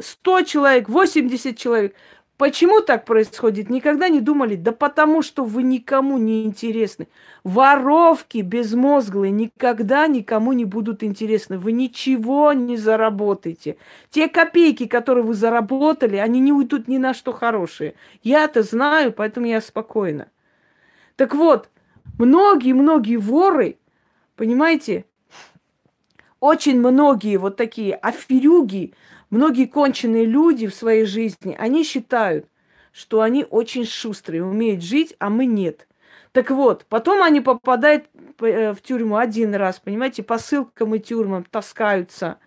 100 0.00 0.42
человек, 0.42 0.88
80 0.88 1.56
человек. 1.56 1.94
Почему 2.38 2.80
так 2.80 3.04
происходит? 3.04 3.68
Никогда 3.68 4.08
не 4.08 4.20
думали? 4.20 4.54
Да 4.54 4.70
потому 4.70 5.22
что 5.22 5.44
вы 5.44 5.64
никому 5.64 6.18
не 6.18 6.44
интересны. 6.44 7.08
Воровки 7.42 8.38
безмозглые 8.38 9.32
никогда 9.32 10.06
никому 10.06 10.52
не 10.52 10.64
будут 10.64 11.02
интересны. 11.02 11.58
Вы 11.58 11.72
ничего 11.72 12.52
не 12.52 12.76
заработаете. 12.76 13.76
Те 14.10 14.28
копейки, 14.28 14.86
которые 14.86 15.24
вы 15.24 15.34
заработали, 15.34 16.14
они 16.16 16.38
не 16.38 16.52
уйдут 16.52 16.86
ни 16.86 16.98
на 16.98 17.12
что 17.12 17.32
хорошие. 17.32 17.94
Я 18.22 18.44
это 18.44 18.62
знаю, 18.62 19.12
поэтому 19.12 19.46
я 19.46 19.60
спокойна. 19.60 20.28
Так 21.16 21.34
вот, 21.34 21.68
многие-многие 22.18 23.16
воры, 23.16 23.78
понимаете, 24.36 25.06
очень 26.38 26.78
многие 26.78 27.36
вот 27.36 27.56
такие 27.56 27.96
аферюги, 27.96 28.94
Многие 29.30 29.66
конченые 29.66 30.24
люди 30.24 30.66
в 30.66 30.74
своей 30.74 31.04
жизни, 31.04 31.54
они 31.58 31.84
считают, 31.84 32.46
что 32.92 33.20
они 33.20 33.46
очень 33.48 33.84
шустрые, 33.84 34.44
умеют 34.44 34.82
жить, 34.82 35.14
а 35.18 35.28
мы 35.28 35.46
нет. 35.46 35.86
Так 36.32 36.50
вот, 36.50 36.86
потом 36.88 37.22
они 37.22 37.40
попадают 37.40 38.06
э, 38.40 38.72
в 38.72 38.80
тюрьму 38.80 39.16
один 39.16 39.54
раз, 39.54 39.80
понимаете, 39.80 40.22
по 40.22 40.38
ссылкам 40.38 40.94
и 40.94 40.98
тюрьмам 40.98 41.44
таскаются. 41.44 42.38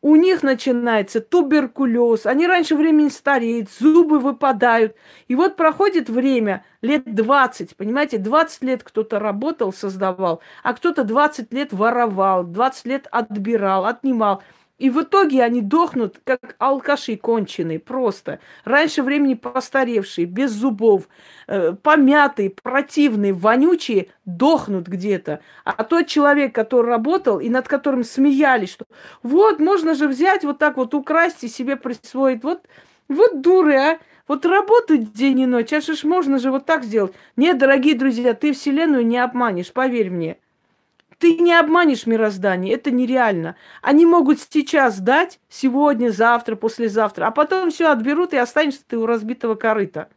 У 0.00 0.16
них 0.16 0.42
начинается 0.42 1.20
туберкулез, 1.20 2.26
они 2.26 2.48
раньше 2.48 2.74
времени 2.74 3.08
стареют, 3.08 3.70
зубы 3.70 4.18
выпадают. 4.18 4.96
И 5.28 5.36
вот 5.36 5.54
проходит 5.54 6.08
время, 6.08 6.64
лет 6.82 7.04
20, 7.04 7.76
понимаете, 7.76 8.18
20 8.18 8.62
лет 8.64 8.82
кто-то 8.82 9.20
работал, 9.20 9.72
создавал, 9.72 10.40
а 10.64 10.74
кто-то 10.74 11.04
20 11.04 11.52
лет 11.52 11.72
воровал, 11.72 12.42
20 12.42 12.86
лет 12.86 13.06
отбирал, 13.12 13.86
отнимал. 13.86 14.42
И 14.82 14.90
в 14.90 15.00
итоге 15.02 15.44
они 15.44 15.60
дохнут, 15.60 16.20
как 16.24 16.56
алкаши 16.58 17.16
конченые, 17.16 17.78
просто. 17.78 18.40
Раньше 18.64 19.02
времени 19.04 19.34
постаревшие, 19.34 20.26
без 20.26 20.50
зубов, 20.50 21.08
э, 21.46 21.72
помятые, 21.82 22.50
противные, 22.50 23.32
вонючие, 23.32 24.08
дохнут 24.24 24.88
где-то. 24.88 25.40
А 25.64 25.84
тот 25.84 26.08
человек, 26.08 26.52
который 26.54 26.88
работал 26.88 27.38
и 27.38 27.48
над 27.48 27.68
которым 27.68 28.02
смеялись, 28.02 28.70
что 28.72 28.86
вот, 29.22 29.60
можно 29.60 29.94
же 29.94 30.08
взять 30.08 30.44
вот 30.44 30.58
так 30.58 30.76
вот, 30.76 30.94
украсть 30.94 31.44
и 31.44 31.48
себе 31.48 31.76
присвоить, 31.76 32.42
вот 32.42 32.62
Вот 33.08 33.40
дуры, 33.40 33.76
а. 33.76 33.98
Вот 34.28 34.46
работать 34.46 35.12
день 35.12 35.40
и 35.40 35.46
ночь, 35.46 35.72
а 35.72 35.80
ж 35.80 36.04
можно 36.04 36.38
же 36.38 36.50
вот 36.50 36.64
так 36.66 36.84
сделать. 36.84 37.12
Нет, 37.36 37.58
дорогие 37.58 37.94
друзья, 37.96 38.34
ты 38.34 38.52
Вселенную 38.52 39.06
не 39.06 39.18
обманешь, 39.18 39.72
поверь 39.72 40.10
мне. 40.10 40.41
Ты 41.22 41.36
не 41.38 41.54
обманешь 41.54 42.06
мироздание, 42.06 42.74
это 42.74 42.90
нереально. 42.90 43.54
Они 43.80 44.04
могут 44.04 44.40
сейчас 44.40 44.98
дать, 44.98 45.38
сегодня, 45.48 46.10
завтра, 46.10 46.56
послезавтра, 46.56 47.26
а 47.26 47.30
потом 47.30 47.70
все 47.70 47.92
отберут 47.92 48.32
и 48.32 48.36
останешься 48.38 48.80
ты 48.84 48.98
у 48.98 49.06
разбитого 49.06 49.54
корыта. 49.54 50.08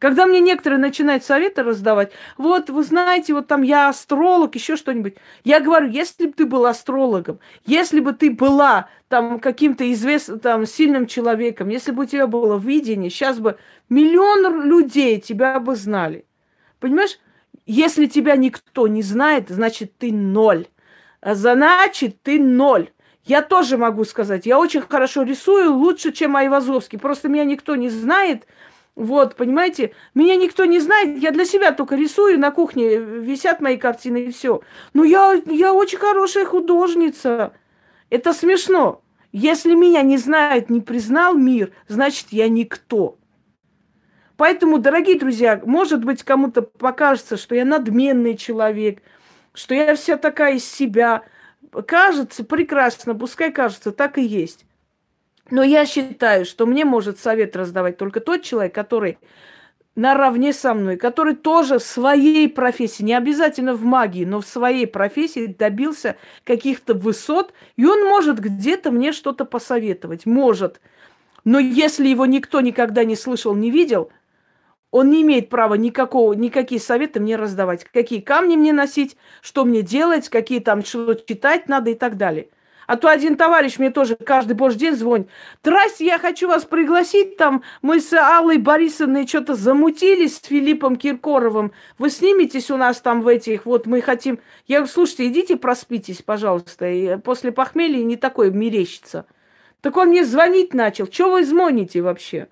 Когда 0.00 0.26
мне 0.26 0.40
некоторые 0.40 0.80
начинают 0.80 1.24
советы 1.24 1.62
раздавать, 1.62 2.12
вот, 2.38 2.70
вы 2.70 2.82
знаете, 2.82 3.34
вот 3.34 3.46
там 3.46 3.62
я 3.62 3.88
астролог, 3.88 4.56
еще 4.56 4.76
что-нибудь. 4.76 5.14
Я 5.44 5.60
говорю, 5.60 5.88
если 5.90 6.26
бы 6.26 6.32
ты 6.32 6.44
был 6.44 6.66
астрологом, 6.66 7.38
если 7.64 8.00
бы 8.00 8.12
ты 8.12 8.32
была 8.32 8.88
там 9.08 9.38
каким-то 9.38 9.92
известным, 9.92 10.40
там, 10.40 10.66
сильным 10.66 11.06
человеком, 11.06 11.68
если 11.68 11.92
бы 11.92 12.02
у 12.02 12.06
тебя 12.06 12.26
было 12.26 12.58
видение, 12.58 13.10
сейчас 13.10 13.38
бы 13.38 13.58
миллион 13.88 14.64
людей 14.68 15.20
тебя 15.20 15.60
бы 15.60 15.76
знали. 15.76 16.26
Понимаешь? 16.80 17.20
Если 17.66 18.06
тебя 18.06 18.36
никто 18.36 18.88
не 18.88 19.02
знает, 19.02 19.48
значит, 19.48 19.96
ты 19.98 20.12
ноль. 20.12 20.66
Значит, 21.22 22.22
ты 22.22 22.40
ноль. 22.40 22.90
Я 23.24 23.42
тоже 23.42 23.78
могу 23.78 24.04
сказать, 24.04 24.46
я 24.46 24.58
очень 24.58 24.80
хорошо 24.80 25.22
рисую, 25.22 25.74
лучше, 25.74 26.10
чем 26.10 26.36
Айвазовский. 26.36 26.98
Просто 26.98 27.28
меня 27.28 27.44
никто 27.44 27.76
не 27.76 27.88
знает, 27.88 28.46
вот, 28.94 29.36
понимаете, 29.36 29.94
меня 30.14 30.36
никто 30.36 30.66
не 30.66 30.78
знает, 30.78 31.18
я 31.18 31.30
для 31.30 31.46
себя 31.46 31.72
только 31.72 31.96
рисую, 31.96 32.38
на 32.38 32.50
кухне 32.50 32.98
висят 32.98 33.60
мои 33.60 33.78
картины 33.78 34.24
и 34.24 34.32
все. 34.32 34.60
Но 34.92 35.04
я, 35.04 35.40
я 35.46 35.72
очень 35.72 35.98
хорошая 35.98 36.44
художница. 36.44 37.54
Это 38.10 38.34
смешно. 38.34 39.02
Если 39.32 39.74
меня 39.74 40.02
не 40.02 40.18
знает, 40.18 40.68
не 40.68 40.82
признал 40.82 41.34
мир, 41.34 41.72
значит, 41.88 42.26
я 42.32 42.50
никто. 42.50 43.16
Поэтому, 44.42 44.80
дорогие 44.80 45.16
друзья, 45.16 45.62
может 45.64 46.04
быть, 46.04 46.24
кому-то 46.24 46.62
покажется, 46.62 47.36
что 47.36 47.54
я 47.54 47.64
надменный 47.64 48.36
человек, 48.36 49.00
что 49.54 49.72
я 49.72 49.94
вся 49.94 50.16
такая 50.16 50.56
из 50.56 50.68
себя. 50.68 51.22
Кажется, 51.86 52.42
прекрасно, 52.42 53.14
пускай 53.14 53.52
кажется, 53.52 53.92
так 53.92 54.18
и 54.18 54.22
есть. 54.22 54.66
Но 55.48 55.62
я 55.62 55.86
считаю, 55.86 56.44
что 56.44 56.66
мне 56.66 56.84
может 56.84 57.20
совет 57.20 57.54
раздавать 57.54 57.98
только 57.98 58.18
тот 58.18 58.42
человек, 58.42 58.74
который 58.74 59.20
наравне 59.94 60.52
со 60.52 60.74
мной, 60.74 60.96
который 60.96 61.36
тоже 61.36 61.78
в 61.78 61.84
своей 61.84 62.48
профессии, 62.48 63.04
не 63.04 63.14
обязательно 63.14 63.74
в 63.74 63.84
магии, 63.84 64.24
но 64.24 64.40
в 64.40 64.46
своей 64.48 64.88
профессии 64.88 65.46
добился 65.46 66.16
каких-то 66.42 66.94
высот, 66.94 67.54
и 67.76 67.86
он 67.86 68.04
может 68.06 68.40
где-то 68.40 68.90
мне 68.90 69.12
что-то 69.12 69.44
посоветовать. 69.44 70.26
Может. 70.26 70.80
Но 71.44 71.60
если 71.60 72.08
его 72.08 72.26
никто 72.26 72.60
никогда 72.60 73.04
не 73.04 73.14
слышал, 73.14 73.54
не 73.54 73.70
видел, 73.70 74.10
он 74.92 75.10
не 75.10 75.22
имеет 75.22 75.48
права 75.48 75.74
никакого, 75.74 76.34
никакие 76.34 76.80
советы 76.80 77.18
мне 77.18 77.36
раздавать. 77.36 77.84
Какие 77.92 78.20
камни 78.20 78.56
мне 78.56 78.72
носить, 78.72 79.16
что 79.40 79.64
мне 79.64 79.82
делать, 79.82 80.28
какие 80.28 80.60
там 80.60 80.84
что 80.84 81.14
читать 81.14 81.66
надо 81.66 81.90
и 81.90 81.94
так 81.94 82.16
далее. 82.16 82.48
А 82.86 82.96
то 82.96 83.08
один 83.08 83.36
товарищ 83.36 83.78
мне 83.78 83.90
тоже 83.90 84.16
каждый 84.16 84.52
божий 84.52 84.78
день 84.78 84.94
звонит. 84.94 85.28
Здрасте, 85.62 86.04
я 86.04 86.18
хочу 86.18 86.46
вас 86.46 86.66
пригласить. 86.66 87.38
Там 87.38 87.62
мы 87.80 88.00
с 88.00 88.12
Аллой 88.12 88.58
Борисовной 88.58 89.26
что-то 89.26 89.54
замутились 89.54 90.36
с 90.36 90.44
Филиппом 90.44 90.96
Киркоровым. 90.96 91.72
Вы 91.96 92.10
сниметесь 92.10 92.70
у 92.70 92.76
нас 92.76 93.00
там 93.00 93.22
в 93.22 93.28
этих, 93.28 93.64
вот 93.64 93.86
мы 93.86 94.02
хотим... 94.02 94.40
Я 94.66 94.78
говорю, 94.78 94.92
слушайте, 94.92 95.28
идите 95.28 95.56
проспитесь, 95.56 96.20
пожалуйста. 96.20 96.86
И 96.86 97.16
после 97.16 97.50
похмелья 97.50 98.04
не 98.04 98.16
такое 98.16 98.50
мерещится. 98.50 99.24
Так 99.80 99.96
он 99.96 100.08
мне 100.08 100.22
звонить 100.22 100.74
начал. 100.74 101.06
Чего 101.06 101.30
вы 101.30 101.44
звоните 101.46 102.02
вообще? 102.02 102.48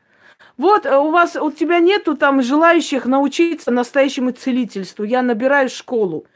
Вот 0.61 0.85
э, 0.85 0.95
у 0.95 1.11
вас, 1.11 1.37
у 1.37 1.51
тебя 1.51 1.79
нету 1.79 2.15
там 2.15 2.43
желающих 2.43 3.07
научиться 3.07 3.71
настоящему 3.71 4.33
целительству. 4.33 5.05
Я 5.05 5.23
набираю 5.23 5.71
школу. 5.71 6.27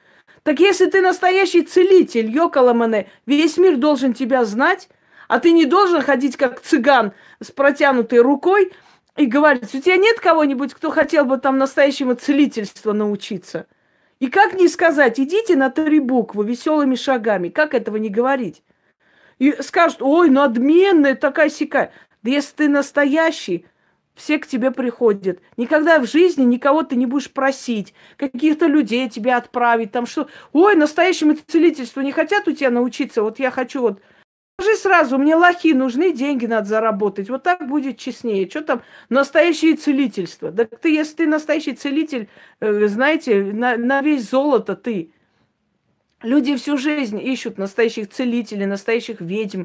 Так 0.44 0.60
если 0.60 0.86
ты 0.86 1.02
настоящий 1.02 1.60
целитель, 1.60 2.30
Йокаламане, 2.30 3.10
весь 3.26 3.58
мир 3.58 3.76
должен 3.76 4.14
тебя 4.14 4.46
знать, 4.46 4.88
а 5.28 5.40
ты 5.40 5.52
не 5.52 5.66
должен 5.66 6.00
ходить 6.00 6.38
как 6.38 6.62
цыган 6.62 7.12
с 7.42 7.50
протянутой 7.50 8.20
рукой 8.20 8.72
и 9.18 9.26
говорить, 9.26 9.74
у 9.74 9.80
тебя 9.82 9.98
нет 9.98 10.18
кого-нибудь, 10.20 10.72
кто 10.72 10.90
хотел 10.90 11.26
бы 11.26 11.36
там 11.36 11.58
настоящему 11.58 12.14
целительству 12.14 12.94
научиться? 12.94 13.66
И 14.20 14.28
как 14.28 14.54
не 14.54 14.68
сказать, 14.68 15.20
идите 15.20 15.54
на 15.54 15.68
три 15.68 16.00
буквы 16.00 16.46
веселыми 16.46 16.94
шагами, 16.94 17.50
как 17.50 17.74
этого 17.74 17.98
не 17.98 18.08
говорить? 18.08 18.62
И 19.38 19.54
скажут, 19.60 19.98
ой, 20.00 20.34
отменная 20.34 21.14
такая 21.14 21.50
сякая. 21.50 21.92
Да 22.22 22.30
если 22.30 22.54
ты 22.54 22.68
настоящий, 22.70 23.66
все 24.14 24.38
к 24.38 24.46
тебе 24.46 24.70
приходят. 24.70 25.40
Никогда 25.56 25.98
в 25.98 26.06
жизни 26.06 26.44
никого 26.44 26.82
ты 26.82 26.96
не 26.96 27.06
будешь 27.06 27.30
просить, 27.30 27.94
каких-то 28.16 28.66
людей 28.66 29.08
тебе 29.08 29.34
отправить, 29.34 29.92
там 29.92 30.06
что. 30.06 30.28
Ой, 30.52 30.76
настоящему 30.76 31.36
целительству 31.46 32.00
не 32.00 32.12
хотят 32.12 32.46
у 32.48 32.52
тебя 32.52 32.70
научиться, 32.70 33.22
вот 33.22 33.38
я 33.38 33.50
хочу 33.50 33.80
вот 33.80 34.00
Скажи 34.60 34.76
сразу, 34.76 35.18
мне 35.18 35.34
лохи 35.34 35.74
нужны, 35.74 36.12
деньги 36.12 36.46
надо 36.46 36.68
заработать. 36.68 37.28
Вот 37.28 37.42
так 37.42 37.66
будет 37.66 37.98
честнее. 37.98 38.48
Что 38.48 38.62
там 38.62 38.82
настоящее 39.08 39.74
целительство? 39.74 40.52
Да 40.52 40.64
ты, 40.64 40.94
если 40.94 41.16
ты 41.16 41.26
настоящий 41.26 41.72
целитель, 41.72 42.28
э, 42.60 42.86
знаете, 42.86 43.42
на, 43.42 43.76
на 43.76 44.00
весь 44.00 44.30
золото 44.30 44.76
ты. 44.76 45.10
Люди 46.22 46.54
всю 46.56 46.78
жизнь 46.78 47.20
ищут 47.20 47.58
настоящих 47.58 48.08
целителей, 48.10 48.66
настоящих 48.66 49.20
ведьм, 49.20 49.64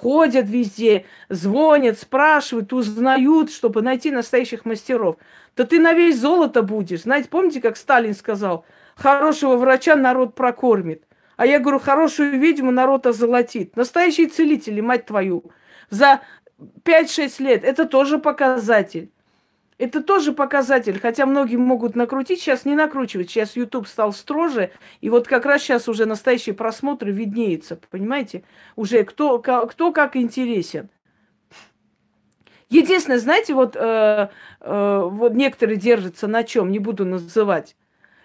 ходят 0.00 0.48
везде, 0.48 1.04
звонят, 1.28 1.98
спрашивают, 1.98 2.72
узнают, 2.72 3.52
чтобы 3.52 3.82
найти 3.82 4.10
настоящих 4.10 4.64
мастеров. 4.64 5.16
Да 5.56 5.64
ты 5.64 5.78
на 5.78 5.92
весь 5.92 6.18
золото 6.18 6.62
будешь. 6.62 7.02
Знаете, 7.02 7.28
помните, 7.28 7.60
как 7.60 7.76
Сталин 7.76 8.14
сказал, 8.14 8.64
хорошего 8.96 9.56
врача 9.56 9.96
народ 9.96 10.34
прокормит. 10.34 11.04
А 11.36 11.46
я 11.46 11.58
говорю, 11.58 11.78
хорошую 11.80 12.38
ведьму 12.38 12.70
народ 12.70 13.06
озолотит. 13.06 13.76
Настоящие 13.76 14.28
целители, 14.28 14.80
мать 14.80 15.06
твою. 15.06 15.44
За 15.90 16.20
5-6 16.84 17.42
лет 17.42 17.64
это 17.64 17.86
тоже 17.86 18.18
показатель. 18.18 19.10
Это 19.80 20.02
тоже 20.02 20.32
показатель, 20.34 21.00
хотя 21.00 21.24
многие 21.24 21.56
могут 21.56 21.96
накрутить, 21.96 22.42
сейчас 22.42 22.66
не 22.66 22.74
накручивать. 22.74 23.30
Сейчас 23.30 23.56
YouTube 23.56 23.88
стал 23.88 24.12
строже, 24.12 24.72
и 25.00 25.08
вот 25.08 25.26
как 25.26 25.46
раз 25.46 25.62
сейчас 25.62 25.88
уже 25.88 26.04
настоящие 26.04 26.54
просмотры 26.54 27.12
виднеются, 27.12 27.80
понимаете? 27.90 28.44
Уже 28.76 29.04
кто, 29.04 29.38
кто 29.38 29.92
как 29.92 30.16
интересен. 30.16 30.90
Единственное, 32.68 33.18
знаете, 33.18 33.54
вот, 33.54 33.74
э, 33.74 34.28
э, 34.60 35.08
вот 35.10 35.32
некоторые 35.32 35.78
держатся 35.78 36.28
на 36.28 36.44
чем, 36.44 36.70
не 36.70 36.78
буду 36.78 37.06
называть. 37.06 37.74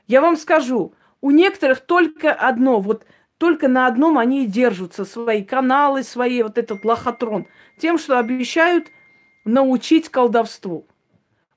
Я 0.07 0.19
вам 0.19 0.35
скажу, 0.35 0.93
у 1.21 1.31
некоторых 1.31 1.79
только 1.79 2.33
одно, 2.33 2.81
вот 2.81 3.05
только 3.37 3.69
на 3.69 3.87
одном 3.87 4.17
они 4.17 4.43
и 4.43 4.47
держатся, 4.47 5.05
свои 5.05 5.41
каналы, 5.41 6.03
свои, 6.03 6.43
вот 6.43 6.57
этот 6.57 6.83
лохотрон, 6.83 7.47
тем, 7.79 7.97
что 7.97 8.19
обещают 8.19 8.87
научить 9.45 10.09
колдовству. 10.09 10.85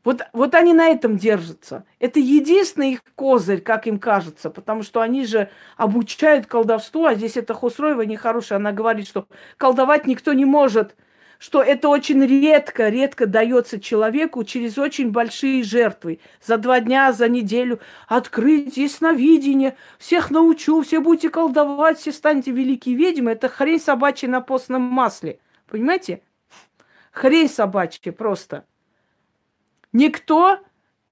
Вот, 0.05 0.23
вот 0.33 0.55
они 0.55 0.73
на 0.75 0.89
этом 0.89 1.17
держатся. 1.17 1.85
Это 1.99 2.21
единственный 2.21 2.93
их 2.93 3.03
козырь, 3.15 3.61
как 3.61 3.87
им 3.87 3.99
кажется, 3.99 4.49
потому 4.49 4.83
что 4.83 5.01
они 5.01 5.27
же 5.27 5.51
обучают 5.77 6.47
колдовству, 6.47 7.05
а 7.05 7.15
здесь 7.15 7.37
это 7.37 7.53
Хусроева 7.53 8.03
нехорошая. 8.03 8.59
Она 8.59 8.73
говорит, 8.73 9.09
что 9.09 9.27
колдовать 9.57 10.07
никто 10.07 10.33
не 10.33 10.45
может, 10.45 10.95
что 11.39 11.63
это 11.63 11.89
очень 11.89 12.25
редко, 12.25 12.89
редко 12.89 13.27
дается 13.27 13.81
человеку 13.81 14.45
через 14.45 14.79
очень 14.79 15.11
большие 15.11 15.63
жертвы. 15.63 16.21
За 16.45 16.59
два 16.59 16.81
дня, 16.81 17.13
за 17.13 17.29
неделю 17.29 17.81
открыть 18.07 18.77
ясновидение, 18.77 19.77
всех 19.99 20.31
научу, 20.31 20.83
все 20.83 21.01
будете 21.01 21.31
колдовать, 21.31 21.99
все 21.99 22.13
станете 22.13 22.51
великие 22.51 22.97
ведьмы. 22.97 23.33
Это 23.33 23.49
хрень 23.49 23.81
собачья 23.81 24.29
на 24.29 24.41
постном 24.41 24.83
масле. 24.83 25.39
Понимаете? 25.69 26.23
Хрень 27.13 27.49
собачья 27.49 28.13
просто. 28.13 28.65
Никто 29.93 30.59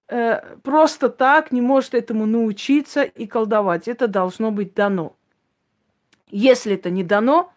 э, 0.09 0.57
просто 0.62 1.09
так 1.09 1.53
не 1.53 1.61
может 1.61 1.95
этому 1.95 2.27
научиться 2.27 3.03
и 3.03 3.27
колдовать. 3.27 3.89
Это 3.89 4.09
должно 4.09 4.51
быть 4.51 4.75
дано. 4.75 5.17
Если 6.31 6.75
это 6.75 6.91
не 6.91 7.05
дано, 7.05 7.53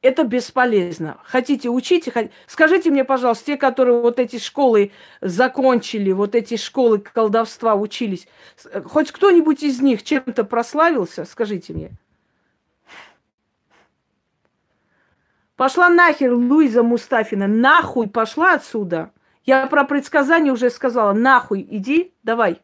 это 0.00 0.24
бесполезно. 0.24 1.18
Хотите 1.24 1.68
учить, 1.68 2.12
хот... 2.12 2.30
скажите 2.46 2.90
мне, 2.90 3.04
пожалуйста, 3.04 3.46
те, 3.46 3.56
которые 3.56 4.00
вот 4.00 4.20
эти 4.20 4.38
школы 4.38 4.92
закончили, 5.20 6.12
вот 6.12 6.34
эти 6.34 6.56
школы 6.56 6.98
колдовства 6.98 7.74
учились, 7.74 8.28
хоть 8.84 9.10
кто-нибудь 9.10 9.62
из 9.62 9.80
них 9.80 10.04
чем-то 10.04 10.44
прославился, 10.44 11.24
скажите 11.24 11.72
мне. 11.72 11.90
Пошла 15.56 15.88
нахер 15.88 16.32
Луиза 16.32 16.84
Мустафина, 16.84 17.48
нахуй 17.48 18.08
пошла 18.08 18.54
отсюда. 18.54 19.10
Я 19.48 19.66
про 19.66 19.84
предсказание 19.84 20.52
уже 20.52 20.68
сказала. 20.68 21.14
Нахуй 21.14 21.66
иди, 21.70 22.14
давай. 22.22 22.60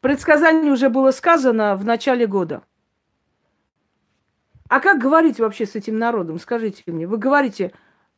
Предсказание 0.00 0.72
уже 0.72 0.88
было 0.88 1.10
сказано 1.10 1.76
в 1.76 1.84
начале 1.84 2.26
года. 2.26 2.62
А 4.70 4.80
как 4.80 4.98
говорить 4.98 5.38
вообще 5.38 5.66
с 5.66 5.74
этим 5.74 5.98
народом? 5.98 6.38
Скажите 6.38 6.84
мне. 6.86 7.06
Вы 7.06 7.18
говорите, 7.18 7.74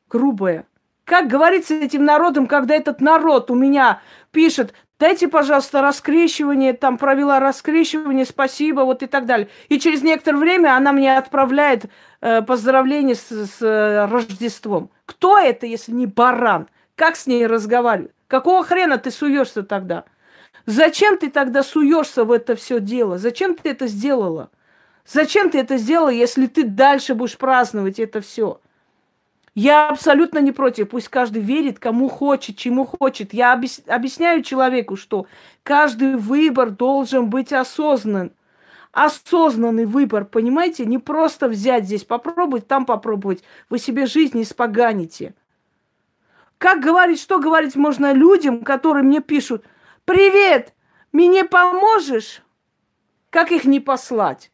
грубое. 0.08 0.68
Как 1.02 1.26
говорится 1.26 1.74
этим 1.74 2.04
народом, 2.04 2.46
когда 2.46 2.76
этот 2.76 3.00
народ 3.00 3.50
у 3.50 3.56
меня 3.56 4.00
пишет, 4.30 4.74
дайте, 4.98 5.28
пожалуйста, 5.28 5.82
раскрещивание, 5.82 6.72
там 6.72 6.98
провела 6.98 7.40
раскрещивание, 7.40 8.24
спасибо, 8.24 8.80
вот 8.80 9.02
и 9.02 9.06
так 9.06 9.26
далее. 9.26 9.48
И 9.68 9.78
через 9.78 10.02
некоторое 10.02 10.38
время 10.38 10.76
она 10.76 10.92
мне 10.92 11.16
отправляет 11.16 11.86
э, 12.20 12.42
поздравление 12.42 13.14
с, 13.14 13.28
с 13.28 13.62
э, 13.62 14.06
Рождеством. 14.06 14.90
Кто 15.04 15.38
это, 15.38 15.66
если 15.66 15.92
не 15.92 16.06
баран? 16.06 16.68
Как 16.94 17.16
с 17.16 17.26
ней 17.26 17.46
разговаривать? 17.46 18.12
Какого 18.28 18.64
хрена 18.64 18.98
ты 18.98 19.10
суешься 19.10 19.62
тогда? 19.62 20.04
Зачем 20.66 21.16
ты 21.16 21.30
тогда 21.30 21.62
суешься 21.62 22.24
в 22.24 22.32
это 22.32 22.56
все 22.56 22.80
дело? 22.80 23.18
Зачем 23.18 23.54
ты 23.54 23.70
это 23.70 23.86
сделала? 23.86 24.50
Зачем 25.06 25.50
ты 25.50 25.58
это 25.58 25.76
сделала, 25.76 26.08
если 26.08 26.46
ты 26.46 26.64
дальше 26.64 27.14
будешь 27.14 27.38
праздновать 27.38 28.00
это 28.00 28.20
все? 28.20 28.60
Я 29.56 29.88
абсолютно 29.88 30.40
не 30.40 30.52
против. 30.52 30.90
Пусть 30.90 31.08
каждый 31.08 31.40
верит, 31.40 31.78
кому 31.78 32.10
хочет, 32.10 32.58
чему 32.58 32.84
хочет. 32.84 33.32
Я 33.32 33.54
объясняю 33.54 34.42
человеку, 34.42 34.96
что 34.96 35.26
каждый 35.62 36.16
выбор 36.16 36.68
должен 36.68 37.30
быть 37.30 37.54
осознан. 37.54 38.32
Осознанный 38.92 39.86
выбор, 39.86 40.26
понимаете? 40.26 40.84
Не 40.84 40.98
просто 40.98 41.48
взять 41.48 41.86
здесь, 41.86 42.04
попробовать, 42.04 42.68
там 42.68 42.84
попробовать. 42.84 43.42
Вы 43.70 43.78
себе 43.78 44.04
жизнь 44.04 44.42
испоганите. 44.42 45.34
Как 46.58 46.82
говорить, 46.82 47.18
что 47.18 47.38
говорить 47.38 47.76
можно 47.76 48.12
людям, 48.12 48.62
которые 48.62 49.04
мне 49.04 49.22
пишут, 49.22 49.64
привет, 50.04 50.74
мне 51.12 51.44
поможешь? 51.44 52.42
Как 53.30 53.52
их 53.52 53.64
не 53.64 53.80
послать? 53.80 54.52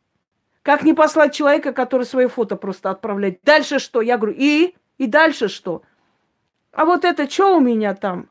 Как 0.62 0.85
не 0.85 0.95
послать 0.95 1.35
человека, 1.35 1.73
который 1.73 2.07
свои 2.07 2.29
фото 2.29 2.55
просто 2.55 2.91
отправляет? 2.91 3.41
Дальше 3.43 3.81
что? 3.81 4.01
Я 4.01 4.17
говорю, 4.17 4.37
и? 4.38 4.77
И 5.03 5.09
дальше 5.09 5.49
что? 5.49 5.83
А 6.71 6.85
вот 6.85 7.05
это 7.05 7.29
что 7.29 7.57
у 7.57 7.61
меня 7.61 7.93
там? 7.97 8.31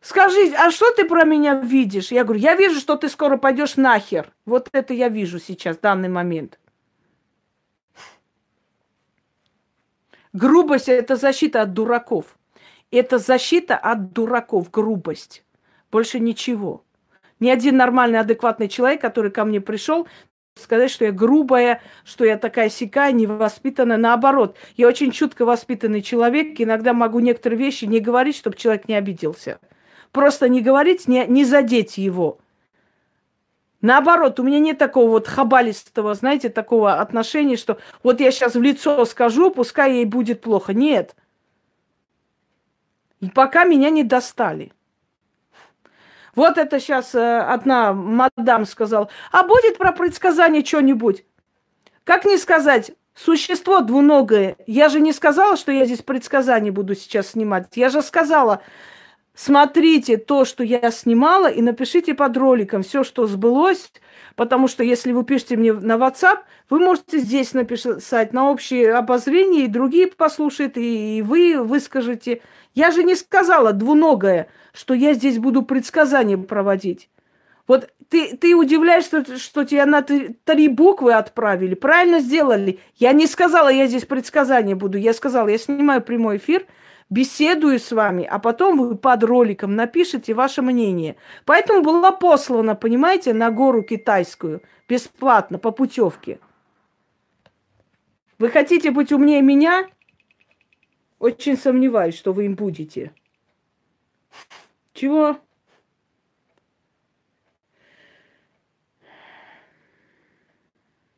Скажи, 0.00 0.52
а 0.56 0.72
что 0.72 0.90
ты 0.90 1.04
про 1.04 1.22
меня 1.22 1.54
видишь? 1.54 2.10
Я 2.10 2.24
говорю, 2.24 2.40
я 2.40 2.56
вижу, 2.56 2.80
что 2.80 2.96
ты 2.96 3.08
скоро 3.08 3.36
пойдешь 3.36 3.76
нахер. 3.76 4.32
Вот 4.44 4.68
это 4.72 4.92
я 4.92 5.08
вижу 5.08 5.38
сейчас, 5.38 5.76
в 5.76 5.82
данный 5.82 6.08
момент. 6.08 6.58
Грубость– 10.32 10.88
это 10.88 11.14
защита 11.14 11.62
от 11.62 11.72
дураков. 11.72 12.36
Это 12.90 13.18
защита 13.18 13.76
от 13.76 14.12
дураков, 14.12 14.68
грубость. 14.72 15.44
Больше 15.92 16.18
ничего. 16.18 16.84
Ни 17.38 17.50
один 17.50 17.76
нормальный, 17.76 18.18
адекватный 18.18 18.68
человек, 18.68 19.00
который 19.00 19.30
ко 19.30 19.44
мне 19.44 19.60
пришел, 19.60 20.08
сказать, 20.56 20.90
что 20.90 21.04
я 21.04 21.12
грубая, 21.12 21.82
что 22.04 22.24
я 22.24 22.38
такая 22.38 22.68
сякая, 22.68 23.12
невоспитанная. 23.12 23.96
Наоборот, 23.96 24.56
я 24.76 24.88
очень 24.88 25.12
чутко 25.12 25.44
воспитанный 25.44 26.02
человек. 26.02 26.60
Иногда 26.60 26.92
могу 26.92 27.20
некоторые 27.20 27.58
вещи 27.58 27.84
не 27.84 28.00
говорить, 28.00 28.36
чтобы 28.36 28.56
человек 28.56 28.88
не 28.88 28.94
обиделся. 28.94 29.58
Просто 30.12 30.48
не 30.48 30.62
говорить, 30.62 31.08
не, 31.08 31.26
не 31.26 31.44
задеть 31.44 31.98
его. 31.98 32.38
Наоборот, 33.82 34.40
у 34.40 34.42
меня 34.42 34.58
нет 34.58 34.78
такого 34.78 35.10
вот 35.10 35.28
хабалистого, 35.28 36.14
знаете, 36.14 36.48
такого 36.48 36.94
отношения, 36.94 37.56
что 37.56 37.78
вот 38.02 38.20
я 38.20 38.30
сейчас 38.30 38.54
в 38.54 38.62
лицо 38.62 39.04
скажу, 39.04 39.50
пускай 39.50 39.96
ей 39.96 40.04
будет 40.06 40.40
плохо. 40.40 40.72
Нет. 40.72 41.14
И 43.20 43.28
пока 43.28 43.64
меня 43.64 43.90
не 43.90 44.02
достали. 44.02 44.72
Вот 46.36 46.58
это 46.58 46.78
сейчас 46.78 47.14
э, 47.14 47.38
одна 47.38 47.94
мадам 47.94 48.66
сказала. 48.66 49.08
А 49.32 49.42
будет 49.42 49.78
про 49.78 49.92
предсказание 49.92 50.64
что-нибудь? 50.64 51.24
Как 52.04 52.26
не 52.26 52.36
сказать? 52.36 52.92
Существо 53.14 53.80
двуногое. 53.80 54.56
Я 54.66 54.90
же 54.90 55.00
не 55.00 55.14
сказала, 55.14 55.56
что 55.56 55.72
я 55.72 55.86
здесь 55.86 56.02
предсказание 56.02 56.70
буду 56.70 56.94
сейчас 56.94 57.28
снимать. 57.28 57.68
Я 57.74 57.88
же 57.88 58.02
сказала, 58.02 58.60
смотрите 59.34 60.18
то, 60.18 60.44
что 60.44 60.62
я 60.62 60.90
снимала, 60.90 61.46
и 61.46 61.62
напишите 61.62 62.12
под 62.12 62.36
роликом 62.36 62.82
все, 62.82 63.02
что 63.02 63.26
сбылось, 63.26 63.90
потому 64.34 64.68
что 64.68 64.84
если 64.84 65.12
вы 65.12 65.24
пишете 65.24 65.56
мне 65.56 65.72
на 65.72 65.94
WhatsApp, 65.94 66.40
вы 66.68 66.80
можете 66.80 67.18
здесь 67.18 67.54
написать 67.54 68.34
на 68.34 68.50
общее 68.50 68.92
обозрение, 68.92 69.64
и 69.64 69.68
другие 69.68 70.08
послушают, 70.08 70.76
и 70.76 71.22
вы 71.26 71.62
выскажете. 71.62 72.42
Я 72.74 72.90
же 72.90 73.02
не 73.04 73.14
сказала 73.14 73.72
двуногое, 73.72 74.48
что 74.76 74.92
я 74.92 75.14
здесь 75.14 75.38
буду 75.38 75.62
предсказания 75.62 76.36
проводить. 76.36 77.08
Вот 77.66 77.90
ты, 78.10 78.36
ты 78.36 78.54
удивляешься, 78.54 79.24
что, 79.24 79.38
что 79.38 79.64
тебя 79.64 79.86
на 79.86 80.02
три, 80.02 80.36
три 80.44 80.68
буквы 80.68 81.14
отправили. 81.14 81.74
Правильно 81.74 82.20
сделали. 82.20 82.78
Я 82.94 83.12
не 83.12 83.26
сказала, 83.26 83.68
я 83.68 83.86
здесь 83.86 84.04
предсказания 84.04 84.76
буду. 84.76 84.98
Я 84.98 85.14
сказала, 85.14 85.48
я 85.48 85.58
снимаю 85.58 86.02
прямой 86.02 86.36
эфир, 86.36 86.66
беседую 87.08 87.80
с 87.80 87.90
вами, 87.90 88.28
а 88.30 88.38
потом 88.38 88.78
вы 88.78 88.96
под 88.96 89.24
роликом 89.24 89.74
напишите 89.74 90.34
ваше 90.34 90.60
мнение. 90.60 91.16
Поэтому 91.46 91.82
была 91.82 92.12
послана, 92.12 92.74
понимаете, 92.74 93.32
на 93.32 93.50
гору 93.50 93.82
китайскую 93.82 94.62
бесплатно 94.88 95.58
по 95.58 95.70
путевке. 95.70 96.38
Вы 98.38 98.50
хотите 98.50 98.90
быть 98.90 99.10
умнее 99.10 99.40
меня? 99.40 99.88
Очень 101.18 101.56
сомневаюсь, 101.56 102.14
что 102.14 102.34
вы 102.34 102.44
им 102.44 102.54
будете. 102.54 103.12
Чего? 104.96 105.38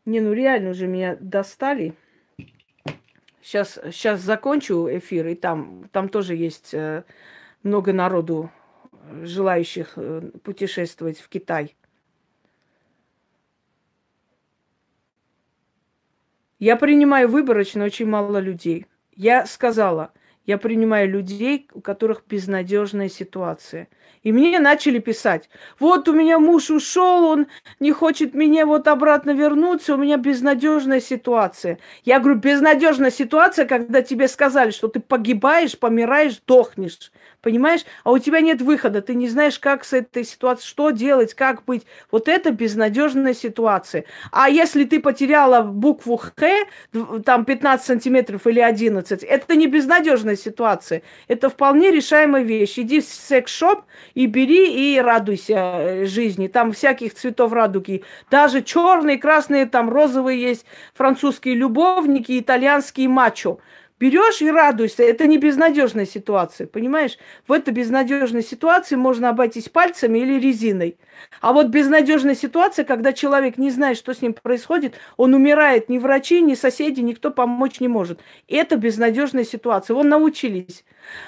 Не, 0.05 0.21
ну 0.21 0.33
реально 0.33 0.71
уже 0.71 0.89
меня 0.89 1.17
достали. 1.21 1.95
Сейчас, 3.41 3.79
сейчас 3.93 4.21
закончу 4.21 4.89
эфир, 4.91 5.29
и 5.29 5.37
там, 5.37 5.89
там 5.93 6.09
тоже 6.09 6.35
есть 6.35 6.75
э, 6.75 7.05
много 7.63 7.93
народу, 7.93 8.51
желающих 9.23 9.93
э, 9.95 10.23
путешествовать 10.43 11.21
в 11.21 11.29
Китай. 11.29 11.77
Я 16.59 16.75
принимаю 16.75 17.29
выборочно 17.29 17.85
очень 17.85 18.07
мало 18.07 18.39
людей. 18.39 18.87
Я 19.15 19.47
сказала, 19.47 20.13
я 20.49 20.57
принимаю 20.57 21.11
людей, 21.11 21.69
у 21.75 21.83
которых 21.83 22.23
безнадежная 22.27 23.11
ситуация. 23.11 23.87
И 24.23 24.33
мне 24.33 24.59
начали 24.59 24.99
писать, 24.99 25.51
вот 25.79 26.09
у 26.09 26.15
меня 26.15 26.39
муж 26.39 26.71
ушел, 26.71 27.27
он 27.27 27.49
не 27.81 27.93
хочет 27.93 28.35
мне 28.35 28.65
вот 28.65 28.89
обратно 28.89 29.33
вернуться, 29.33 29.95
у 29.95 29.99
меня 29.99 30.17
безнадежная 30.17 31.01
ситуация. 31.01 31.79
Я 32.05 32.19
говорю, 32.19 32.39
безнадежная 32.41 33.11
ситуация, 33.11 33.67
когда 33.67 34.01
тебе 34.01 34.27
сказали, 34.27 34.71
что 34.71 34.89
ты 34.89 35.01
погибаешь, 35.01 35.79
помираешь, 35.79 36.41
дохнешь. 36.47 37.13
Понимаешь? 37.41 37.83
А 38.03 38.11
у 38.11 38.19
тебя 38.19 38.41
нет 38.41 38.61
выхода, 38.61 39.01
ты 39.01 39.15
не 39.15 39.29
знаешь, 39.29 39.61
как 39.61 39.85
с 39.85 39.93
этой 39.93 40.25
ситуацией, 40.25 40.69
что 40.69 40.91
делать, 40.91 41.35
как 41.35 41.65
быть. 41.65 41.87
Вот 42.11 42.27
это 42.27 42.51
безнадежная 42.51 43.33
ситуация. 43.33 44.05
А 44.33 44.49
если 44.49 44.85
ты 44.85 45.01
потеряла 45.01 45.63
букву 45.63 46.17
Х, 46.17 46.33
там 47.25 47.45
15 47.45 47.87
сантиметров 47.87 48.47
или 48.49 48.59
11, 48.59 49.23
это 49.23 49.55
не 49.55 49.69
безнадежная 49.69 50.35
ситуация. 50.35 51.03
Это 51.29 51.49
вполне 51.49 51.93
решаемая 51.93 52.43
вещь. 52.43 52.77
Иди 52.77 53.01
в 53.01 53.05
секс-шоп 53.05 53.85
и 54.15 54.27
бери 54.27 54.95
и 54.95 55.01
радуйся 55.01 55.55
э, 55.55 56.05
жизни. 56.07 56.49
Там 56.49 56.73
всяких 56.73 57.15
цветов 57.15 57.53
радуги. 57.53 58.03
Даже 58.33 58.63
черные, 58.63 59.17
красные, 59.17 59.67
там 59.67 59.91
розовые 59.91 60.41
есть, 60.43 60.67
французские 60.93 61.55
любовники, 61.55 62.39
итальянские 62.41 63.09
мачо. 63.09 63.61
Берешь 63.99 64.41
и 64.43 64.51
радуйся. 64.51 65.03
Это 65.03 65.27
не 65.27 65.39
безнадежная 65.39 66.07
ситуация, 66.07 66.69
понимаешь? 66.69 67.19
В 67.49 67.53
этой 67.53 67.75
безнадежной 67.75 68.43
ситуации 68.45 68.95
можно 68.95 69.31
обойтись 69.31 69.69
пальцами 69.69 70.21
или 70.21 70.39
резиной. 70.39 70.99
А 71.41 71.53
вот 71.53 71.69
безнадежная 71.69 72.37
ситуация, 72.37 72.85
когда 72.85 73.13
человек 73.13 73.59
не 73.59 73.71
знает, 73.71 73.99
что 73.99 74.15
с 74.15 74.23
ним 74.23 74.35
происходит, 74.35 74.95
он 75.17 75.35
умирает, 75.35 75.89
ни 75.89 75.99
врачи, 75.99 76.41
ни 76.41 76.55
соседи, 76.55 77.01
никто 77.01 77.33
помочь 77.33 77.81
не 77.81 77.89
может. 77.89 78.21
Это 78.47 78.77
безнадежная 78.77 79.45
ситуация. 79.45 79.95
Вон 79.95 80.09
научились. 80.09 80.85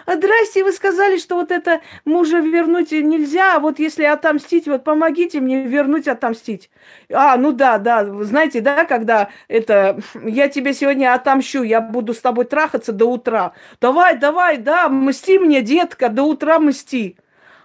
А 0.06 0.14
здрасте, 0.16 0.64
вы 0.64 0.72
сказали, 0.72 1.18
что 1.18 1.36
вот 1.36 1.50
это 1.50 1.80
мужа 2.04 2.38
вернуть 2.38 2.92
нельзя, 2.92 3.56
а 3.56 3.60
вот 3.60 3.78
если 3.78 4.04
отомстить, 4.04 4.66
вот 4.66 4.84
помогите 4.84 5.40
мне 5.40 5.64
вернуть, 5.64 6.08
отомстить. 6.08 6.70
А, 7.12 7.36
ну 7.36 7.52
да, 7.52 7.78
да, 7.78 8.04
знаете, 8.24 8.60
да, 8.60 8.84
когда 8.84 9.30
это, 9.48 10.00
я 10.24 10.48
тебе 10.48 10.72
сегодня 10.74 11.14
отомщу, 11.14 11.62
я 11.62 11.80
буду 11.80 12.14
с 12.14 12.20
тобой 12.20 12.44
трахаться 12.44 12.92
до 12.92 13.06
утра. 13.06 13.52
Давай, 13.80 14.16
давай, 14.18 14.58
да, 14.58 14.88
мсти 14.88 15.38
мне, 15.38 15.62
детка, 15.62 16.08
до 16.08 16.24
утра 16.24 16.58
мсти. 16.58 17.16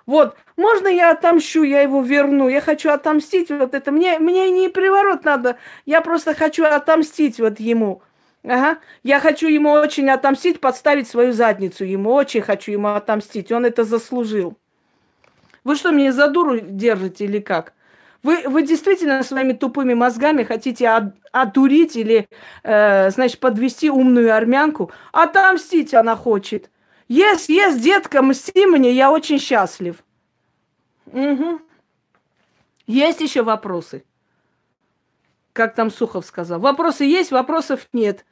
Вот, 0.05 0.35
можно 0.55 0.87
я 0.87 1.11
отомщу, 1.11 1.63
я 1.63 1.81
его 1.81 2.01
верну, 2.01 2.47
я 2.47 2.61
хочу 2.61 2.91
отомстить 2.91 3.49
вот 3.49 3.73
это. 3.73 3.91
Мне, 3.91 4.19
мне 4.19 4.51
не 4.51 4.69
приворот 4.69 5.23
надо, 5.23 5.57
я 5.85 6.01
просто 6.01 6.35
хочу 6.35 6.63
отомстить 6.63 7.39
вот 7.39 7.59
ему. 7.59 8.01
Ага. 8.47 8.77
Я 9.03 9.19
хочу 9.19 9.47
ему 9.47 9.71
очень 9.71 10.09
отомстить, 10.09 10.59
подставить 10.59 11.07
свою 11.07 11.33
задницу. 11.33 11.83
Ему 11.83 12.11
очень 12.13 12.41
хочу 12.41 12.71
ему 12.71 12.89
отомстить. 12.89 13.51
Он 13.51 13.65
это 13.65 13.83
заслужил. 13.83 14.55
Вы 15.63 15.75
что, 15.75 15.91
меня 15.91 16.11
за 16.11 16.27
дуру 16.27 16.59
держите 16.59 17.25
или 17.25 17.39
как? 17.39 17.73
Вы, 18.21 18.47
вы 18.47 18.63
действительно 18.63 19.23
своими 19.23 19.53
тупыми 19.53 19.93
мозгами 19.93 20.43
хотите 20.43 20.89
от, 20.89 21.15
отурить 21.31 21.95
или, 21.95 22.27
э, 22.63 23.09
значит, 23.11 23.39
подвести 23.39 23.89
умную 23.89 24.35
армянку? 24.35 24.91
Отомстить 25.11 25.93
она 25.93 26.15
хочет. 26.15 26.69
Есть, 27.07 27.49
есть, 27.49 27.81
детка, 27.81 28.21
мсти 28.21 28.65
мне, 28.65 28.91
я 28.91 29.11
очень 29.11 29.39
счастлив. 29.39 30.03
Угу. 31.11 31.61
Есть 32.87 33.21
еще 33.21 33.43
вопросы? 33.43 34.03
Как 35.53 35.75
там 35.75 35.89
Сухов 35.91 36.25
сказал. 36.25 36.59
Вопросы 36.59 37.05
есть, 37.05 37.31
вопросов 37.31 37.87
нет. 37.93 38.25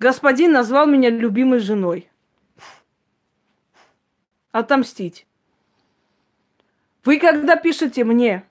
Господин 0.00 0.52
назвал 0.52 0.86
меня 0.86 1.10
любимой 1.10 1.58
женой. 1.58 2.08
Отомстить. 4.50 5.26
Вы 7.04 7.18
когда 7.18 7.56
пишете 7.56 8.04
мне, 8.04 8.44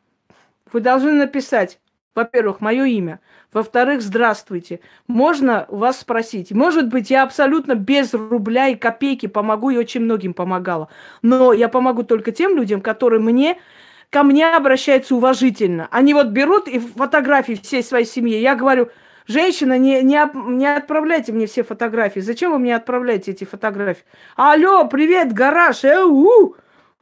вы 0.72 0.80
должны 0.80 1.12
написать, 1.14 1.80
во-первых, 2.14 2.62
мое 2.62 2.86
имя, 2.86 3.20
во-вторых, 3.52 4.04
здравствуйте. 4.04 4.80
Можно 5.08 5.66
вас 5.70 6.00
спросить. 6.00 6.52
Может 6.52 6.88
быть, 6.88 7.10
я 7.10 7.24
абсолютно 7.24 7.74
без 7.74 8.14
рубля 8.14 8.68
и 8.68 8.76
копейки 8.76 9.26
помогу 9.26 9.72
и 9.72 9.78
очень 9.78 10.02
многим 10.02 10.36
помогала. 10.36 10.88
Но 11.24 11.52
я 11.52 11.68
помогу 11.68 12.04
только 12.04 12.32
тем 12.32 12.56
людям, 12.56 12.80
которые 12.80 13.22
мне 13.22 13.60
ко 14.12 14.22
мне 14.22 14.48
обращаются 14.48 15.16
уважительно. 15.16 15.88
Они 15.90 16.14
вот 16.14 16.28
берут 16.28 16.68
и 16.68 16.78
фотографии 16.78 17.54
всей 17.54 17.82
своей 17.82 18.06
семьи. 18.06 18.38
Я 18.38 18.56
говорю, 18.56 18.90
женщина, 19.30 19.78
не, 19.78 20.04
не, 20.04 20.20
не 20.58 20.66
отправляйте 20.66 21.32
мне 21.32 21.46
все 21.46 21.64
фотографии. 21.64 22.20
Зачем 22.20 22.52
вы 22.52 22.60
мне 22.60 22.76
отправляете 22.76 23.32
эти 23.32 23.46
фотографии? 23.46 24.04
Алло, 24.36 24.86
привет, 24.90 25.32
гараж, 25.32 25.86
эу, 25.86 26.58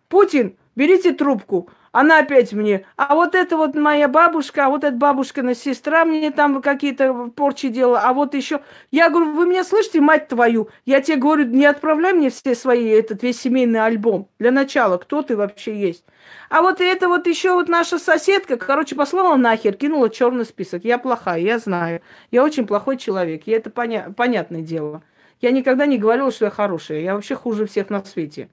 Путин, 0.07 0.55
берите 0.75 1.13
трубку. 1.13 1.69
Она 1.99 2.19
опять 2.19 2.53
мне, 2.53 2.85
а 2.95 3.15
вот 3.15 3.33
это 3.33 3.57
вот 3.57 3.73
моя 3.73 4.07
бабушка, 4.07 4.67
а 4.67 4.69
вот 4.69 4.83
эта 4.83 4.95
бабушкина 4.95 5.55
сестра 5.55 6.05
мне 6.05 6.29
там 6.29 6.61
какие-то 6.61 7.31
порчи 7.35 7.69
делала, 7.69 8.01
а 8.01 8.13
вот 8.13 8.35
еще... 8.35 8.61
Я 8.91 9.09
говорю, 9.09 9.31
вы 9.31 9.47
меня 9.47 9.63
слышите, 9.63 9.99
мать 9.99 10.27
твою? 10.27 10.69
Я 10.85 11.01
тебе 11.01 11.17
говорю, 11.17 11.45
не 11.45 11.65
отправляй 11.65 12.13
мне 12.13 12.29
все 12.29 12.53
свои, 12.53 12.85
этот 12.85 13.23
весь 13.23 13.41
семейный 13.41 13.83
альбом. 13.83 14.29
Для 14.37 14.51
начала, 14.51 14.99
кто 14.99 15.23
ты 15.23 15.35
вообще 15.35 15.75
есть? 15.75 16.05
А 16.51 16.61
вот 16.61 16.81
это 16.81 17.07
вот 17.07 17.25
еще 17.25 17.53
вот 17.53 17.67
наша 17.67 17.97
соседка, 17.97 18.57
короче, 18.57 18.95
послала 18.95 19.35
нахер, 19.35 19.73
кинула 19.73 20.11
черный 20.11 20.45
список. 20.45 20.85
Я 20.85 20.99
плохая, 20.99 21.39
я 21.39 21.57
знаю. 21.57 22.01
Я 22.29 22.43
очень 22.43 22.67
плохой 22.67 22.97
человек, 22.97 23.47
и 23.47 23.51
это 23.51 23.71
поня- 23.71 24.13
понятное 24.13 24.61
дело. 24.61 25.01
Я 25.41 25.49
никогда 25.49 25.87
не 25.87 25.97
говорила, 25.97 26.31
что 26.31 26.45
я 26.45 26.51
хорошая. 26.51 26.99
Я 26.99 27.15
вообще 27.15 27.33
хуже 27.33 27.65
всех 27.65 27.89
на 27.89 28.03
свете. 28.03 28.49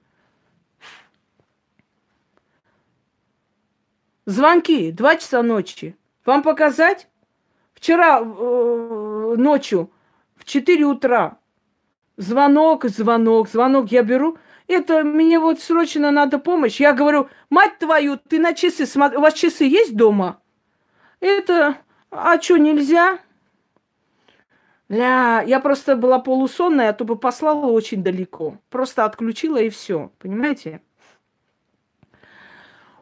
Звонки, 4.25 4.91
два 4.91 5.15
часа 5.15 5.43
ночи. 5.43 5.95
Вам 6.25 6.41
показать? 6.41 7.07
Вчера 7.73 8.19
э, 8.19 9.35
ночью 9.37 9.91
в 10.35 10.45
4 10.45 10.83
утра 10.85 11.37
звонок, 12.17 12.85
звонок, 12.85 13.49
звонок 13.49 13.91
я 13.91 14.03
беру. 14.03 14.37
Это 14.67 15.03
мне 15.03 15.39
вот 15.39 15.59
срочно 15.59 16.11
надо 16.11 16.39
помощь. 16.39 16.79
Я 16.79 16.93
говорю, 16.93 17.29
мать 17.49 17.77
твою, 17.77 18.17
ты 18.17 18.39
на 18.39 18.53
часы 18.53 18.85
смотри. 18.85 19.17
У 19.17 19.21
вас 19.21 19.33
часы 19.33 19.65
есть 19.65 19.95
дома? 19.95 20.39
Это, 21.19 21.77
а 22.09 22.41
что, 22.41 22.57
нельзя? 22.57 23.19
Ля, 24.89 25.43
я 25.45 25.59
просто 25.59 25.95
была 25.95 26.19
полусонная, 26.19 26.89
а 26.89 26.93
то 26.93 27.05
бы 27.05 27.15
послала 27.15 27.67
очень 27.67 28.03
далеко. 28.03 28.57
Просто 28.69 29.05
отключила 29.05 29.57
и 29.57 29.69
все, 29.69 30.11
понимаете? 30.19 30.81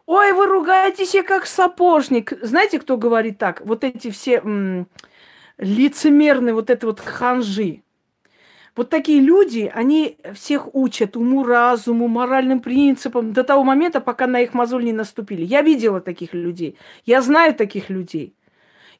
Ой, 0.05 0.33
вы 0.33 0.45
ругаетесь, 0.47 1.13
я 1.15 1.23
как 1.23 1.45
сапожник. 1.45 2.33
Знаете, 2.41 2.79
кто 2.79 2.97
говорит 2.97 3.37
так? 3.37 3.61
Вот 3.65 3.83
эти 3.83 4.11
все 4.11 4.35
м- 4.43 4.87
лицемерные, 5.57 6.53
вот 6.53 6.69
это 6.69 6.87
вот 6.87 6.99
ханжи. 6.99 7.83
Вот 8.75 8.89
такие 8.89 9.21
люди, 9.21 9.71
они 9.73 10.17
всех 10.33 10.73
учат 10.75 11.15
уму, 11.15 11.45
разуму, 11.45 12.07
моральным 12.07 12.59
принципам 12.59 13.31
до 13.33 13.43
того 13.43 13.63
момента, 13.63 14.01
пока 14.01 14.27
на 14.27 14.41
их 14.41 14.53
мозоль 14.53 14.83
не 14.85 14.93
наступили. 14.93 15.43
Я 15.43 15.61
видела 15.61 16.01
таких 16.01 16.33
людей. 16.33 16.77
Я 17.05 17.21
знаю 17.21 17.53
таких 17.55 17.89
людей. 17.89 18.33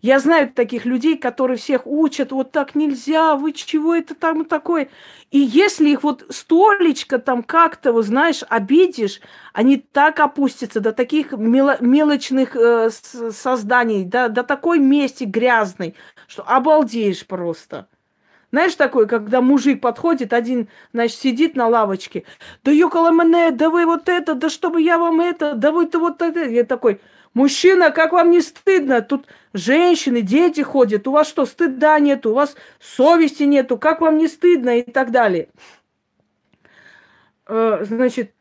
Я 0.03 0.19
знаю 0.19 0.51
таких 0.51 0.83
людей, 0.83 1.17
которые 1.17 1.55
всех 1.55 1.87
учат, 1.87 2.33
вот 2.33 2.51
так 2.51 2.75
нельзя, 2.75 3.37
вы 3.37 3.53
чего 3.53 3.95
это 3.95 4.13
там 4.13 4.43
такое? 4.43 4.89
И 5.31 5.39
если 5.39 5.91
их 5.91 6.03
вот 6.03 6.25
столечко 6.29 7.19
там 7.19 7.41
как-то, 7.41 7.93
вот 7.93 8.05
знаешь, 8.05 8.43
обидишь, 8.49 9.21
они 9.53 9.77
так 9.77 10.19
опустятся 10.19 10.81
до 10.81 10.91
таких 10.91 11.31
мело- 11.31 11.77
мелочных 11.79 12.53
э, 12.57 12.89
созданий, 12.91 14.03
до, 14.03 14.27
до 14.27 14.43
такой 14.43 14.79
мести 14.79 15.23
грязной, 15.23 15.95
что 16.27 16.43
обалдеешь 16.43 17.25
просто. 17.25 17.87
Знаешь, 18.51 18.75
такое, 18.75 19.05
когда 19.05 19.39
мужик 19.39 19.79
подходит, 19.81 20.33
один, 20.33 20.67
значит, 20.91 21.17
сидит 21.17 21.55
на 21.55 21.69
лавочке, 21.69 22.25
да 22.65 22.71
ёкала 22.71 23.11
мене, 23.11 23.51
да 23.51 23.69
вы 23.69 23.85
вот 23.85 24.09
это, 24.09 24.35
да 24.35 24.49
чтобы 24.49 24.81
я 24.81 24.97
вам 24.97 25.21
это, 25.21 25.55
да 25.55 25.71
вы-то 25.71 25.99
вот 25.99 26.21
это. 26.21 26.43
Я 26.43 26.65
такой, 26.65 26.99
Мужчина, 27.33 27.89
как 27.89 28.11
вам 28.11 28.29
не 28.29 28.41
стыдно? 28.41 29.01
Тут 29.01 29.27
женщины, 29.53 30.21
дети 30.21 30.61
ходят. 30.61 31.07
У 31.07 31.11
вас 31.11 31.27
что, 31.27 31.45
стыда 31.45 31.99
нет? 31.99 32.25
У 32.25 32.33
вас 32.33 32.55
совести 32.79 33.43
нету? 33.43 33.77
Как 33.77 34.01
вам 34.01 34.17
не 34.17 34.27
стыдно? 34.27 34.77
И 34.77 34.91
так 34.91 35.11
далее. 35.11 35.49
Э, 37.47 37.79
значит, 37.81 38.33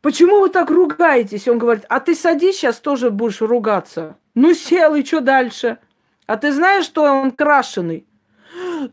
почему 0.00 0.40
вы 0.40 0.48
так 0.48 0.70
ругаетесь? 0.70 1.46
Он 1.46 1.58
говорит, 1.58 1.84
а 1.88 2.00
ты 2.00 2.14
садись, 2.14 2.56
сейчас 2.56 2.80
тоже 2.80 3.10
будешь 3.10 3.42
ругаться. 3.42 4.16
Ну, 4.34 4.54
сел, 4.54 4.94
и 4.94 5.04
что 5.04 5.20
дальше? 5.20 5.78
А 6.26 6.36
ты 6.38 6.52
знаешь, 6.52 6.86
что 6.86 7.02
он 7.02 7.32
крашеный? 7.32 8.06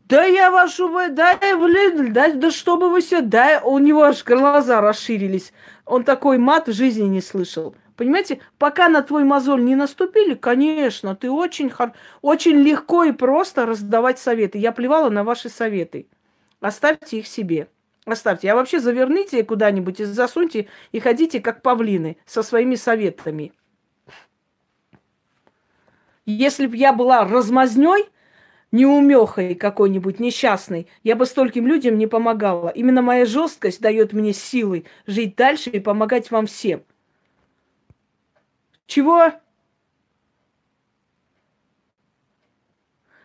Да 0.06 0.26
я 0.26 0.52
вашу, 0.52 0.90
да, 1.12 1.38
блин, 1.56 2.12
да, 2.12 2.34
да 2.34 2.52
чтобы 2.52 2.90
вы 2.90 3.02
все, 3.02 3.22
да, 3.22 3.62
у 3.64 3.80
него 3.80 4.04
аж 4.04 4.24
глаза 4.24 4.82
расширились. 4.82 5.54
Он 5.86 6.04
такой 6.04 6.38
мат 6.38 6.68
в 6.68 6.74
жизни 6.74 7.06
не 7.06 7.22
слышал. 7.22 7.74
Понимаете, 7.98 8.40
пока 8.60 8.90
на 8.90 9.02
твой 9.02 9.24
мозоль 9.24 9.64
не 9.64 9.76
наступили, 9.76 10.36
конечно, 10.36 11.16
ты 11.16 11.32
очень, 11.32 11.72
очень 12.22 12.56
легко 12.58 13.04
и 13.04 13.12
просто 13.12 13.66
раздавать 13.66 14.20
советы. 14.20 14.60
Я 14.60 14.72
плевала 14.72 15.10
на 15.10 15.24
ваши 15.24 15.50
советы. 15.50 16.08
Оставьте 16.62 17.18
их 17.18 17.28
себе. 17.28 17.70
Оставьте. 18.06 18.52
А 18.52 18.56
вообще 18.56 18.80
заверните 18.80 19.44
куда-нибудь 19.44 20.00
и 20.00 20.06
засуньте 20.06 20.68
и 20.92 21.00
ходите 21.00 21.42
как 21.42 21.64
павлины 21.64 22.18
со 22.28 22.44
своими 22.44 22.76
советами. 22.76 23.52
Если 26.28 26.68
бы 26.68 26.78
я 26.78 26.94
была 26.94 27.26
размазней, 27.26 28.06
неумехой 28.72 29.56
какой-нибудь 29.56 30.20
несчастной, 30.20 30.88
я 31.02 31.16
бы 31.16 31.26
стольким 31.26 31.66
людям 31.66 31.98
не 31.98 32.06
помогала. 32.06 32.70
Именно 32.70 33.02
моя 33.02 33.26
жесткость 33.26 33.82
дает 33.82 34.14
мне 34.14 34.34
силы 34.34 34.86
жить 35.08 35.36
дальше 35.36 35.72
и 35.72 35.80
помогать 35.80 36.30
вам 36.30 36.46
всем. 36.46 36.84
Чего? 38.88 39.34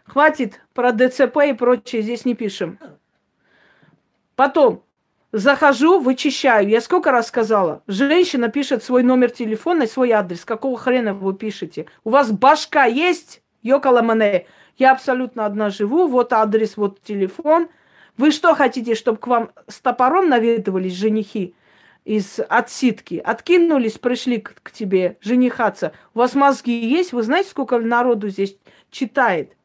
Хватит 0.05 0.61
про 0.75 0.93
ДЦП 0.93 1.39
и 1.49 1.53
прочее, 1.55 2.03
здесь 2.03 2.25
не 2.25 2.35
пишем. 2.35 2.79
Потом, 4.35 4.85
захожу, 5.31 6.01
вычищаю. 6.01 6.69
Я 6.69 6.81
сколько 6.81 7.13
раз 7.13 7.29
сказала? 7.29 7.83
Женщина 7.87 8.49
пишет 8.49 8.83
свой 8.83 9.05
номер 9.05 9.31
телефона 9.31 9.85
и 9.85 9.87
свой 9.87 10.11
адрес. 10.11 10.45
Какого 10.45 10.77
хрена 10.77 11.15
вы 11.15 11.33
пишете? 11.33 11.87
У 12.05 12.11
вас 12.11 12.31
башка 12.33 12.85
есть? 12.85 13.43
Йокала 13.63 14.03
мане. 14.03 14.47
Я 14.77 14.93
абсолютно 14.93 15.47
одна 15.47 15.71
живу. 15.71 16.09
Вот 16.09 16.33
адрес, 16.33 16.77
вот 16.77 17.01
телефон. 17.03 17.69
Вы 18.19 18.33
что 18.33 18.55
хотите, 18.55 18.95
чтобы 18.95 19.19
к 19.19 19.27
вам 19.29 19.53
с 19.69 19.81
топором 19.81 20.29
наведывались 20.29 20.95
женихи? 20.95 21.55
Из 22.05 22.41
отсидки, 22.49 23.17
откинулись, 23.17 23.99
пришли 23.99 24.39
к, 24.39 24.55
к 24.63 24.73
тебе 24.73 25.17
женихаться. 25.21 25.93
У 26.15 26.19
вас 26.19 26.35
мозги 26.35 26.73
есть? 26.73 27.13
Вы 27.13 27.23
знаете, 27.23 27.51
сколько 27.51 27.79
народу 27.79 28.29
здесь 28.29 28.57
читает? 28.91 29.57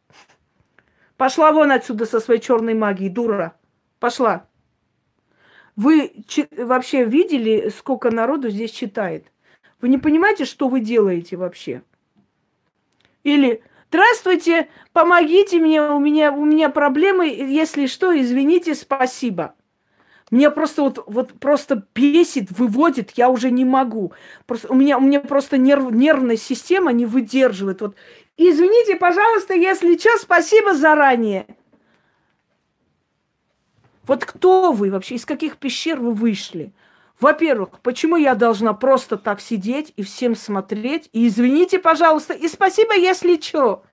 Пошла 1.18 1.52
вон 1.52 1.72
отсюда 1.72 2.06
со 2.06 2.20
своей 2.20 2.40
черной 2.40 2.76
магией, 2.76 3.10
дура. 3.10 3.56
Пошла. 4.00 4.48
Вы 5.76 6.14
чи- 6.28 6.48
вообще 6.52 7.06
видели, 7.06 7.70
сколько 7.76 8.12
народу 8.12 8.50
здесь 8.50 8.72
читает? 8.72 9.32
Вы 9.82 9.90
не 9.90 9.98
понимаете, 9.98 10.46
что 10.46 10.68
вы 10.68 10.80
делаете 10.80 11.38
вообще? 11.38 11.82
Или 13.24 13.64
Здравствуйте, 13.90 14.68
помогите 14.92 15.60
мне, 15.60 15.82
у 15.82 15.98
меня, 16.00 16.34
у 16.34 16.44
меня 16.44 16.70
проблемы, 16.70 17.28
если 17.28 17.88
что, 17.88 18.18
извините, 18.20 18.76
спасибо. 18.76 19.56
Мне 20.30 20.52
просто 20.52 20.82
вот, 20.84 21.04
вот 21.08 21.40
просто 21.40 21.86
бесит, 21.96 22.52
выводит, 22.52 23.12
я 23.16 23.30
уже 23.30 23.50
не 23.50 23.64
могу. 23.64 24.12
Просто, 24.46 24.72
у, 24.72 24.76
меня, 24.76 24.98
у 24.98 25.02
меня 25.02 25.22
просто 25.22 25.58
нерв, 25.58 25.92
нервная 25.92 26.36
система 26.36 26.92
не 26.92 27.06
выдерживает. 27.06 27.82
Вот, 27.82 27.96
извините, 28.36 28.98
пожалуйста, 28.98 29.54
если 29.54 29.98
что, 29.98 30.18
спасибо 30.18 30.74
заранее. 30.74 31.48
Вот 34.06 34.26
кто 34.26 34.74
вы 34.74 34.92
вообще? 34.92 35.16
Из 35.16 35.26
каких 35.26 35.58
пещер 35.58 36.00
вы 36.00 36.12
вышли? 36.12 36.74
Во-первых, 37.20 37.80
почему 37.82 38.16
я 38.16 38.36
должна 38.36 38.74
просто 38.74 39.18
так 39.18 39.40
сидеть 39.42 39.94
и 39.96 40.04
всем 40.04 40.36
смотреть? 40.36 41.10
И 41.14 41.28
извините, 41.28 41.80
пожалуйста, 41.80 42.34
и 42.34 42.48
спасибо, 42.48 42.96
если 42.96 43.40
что. 43.40 43.84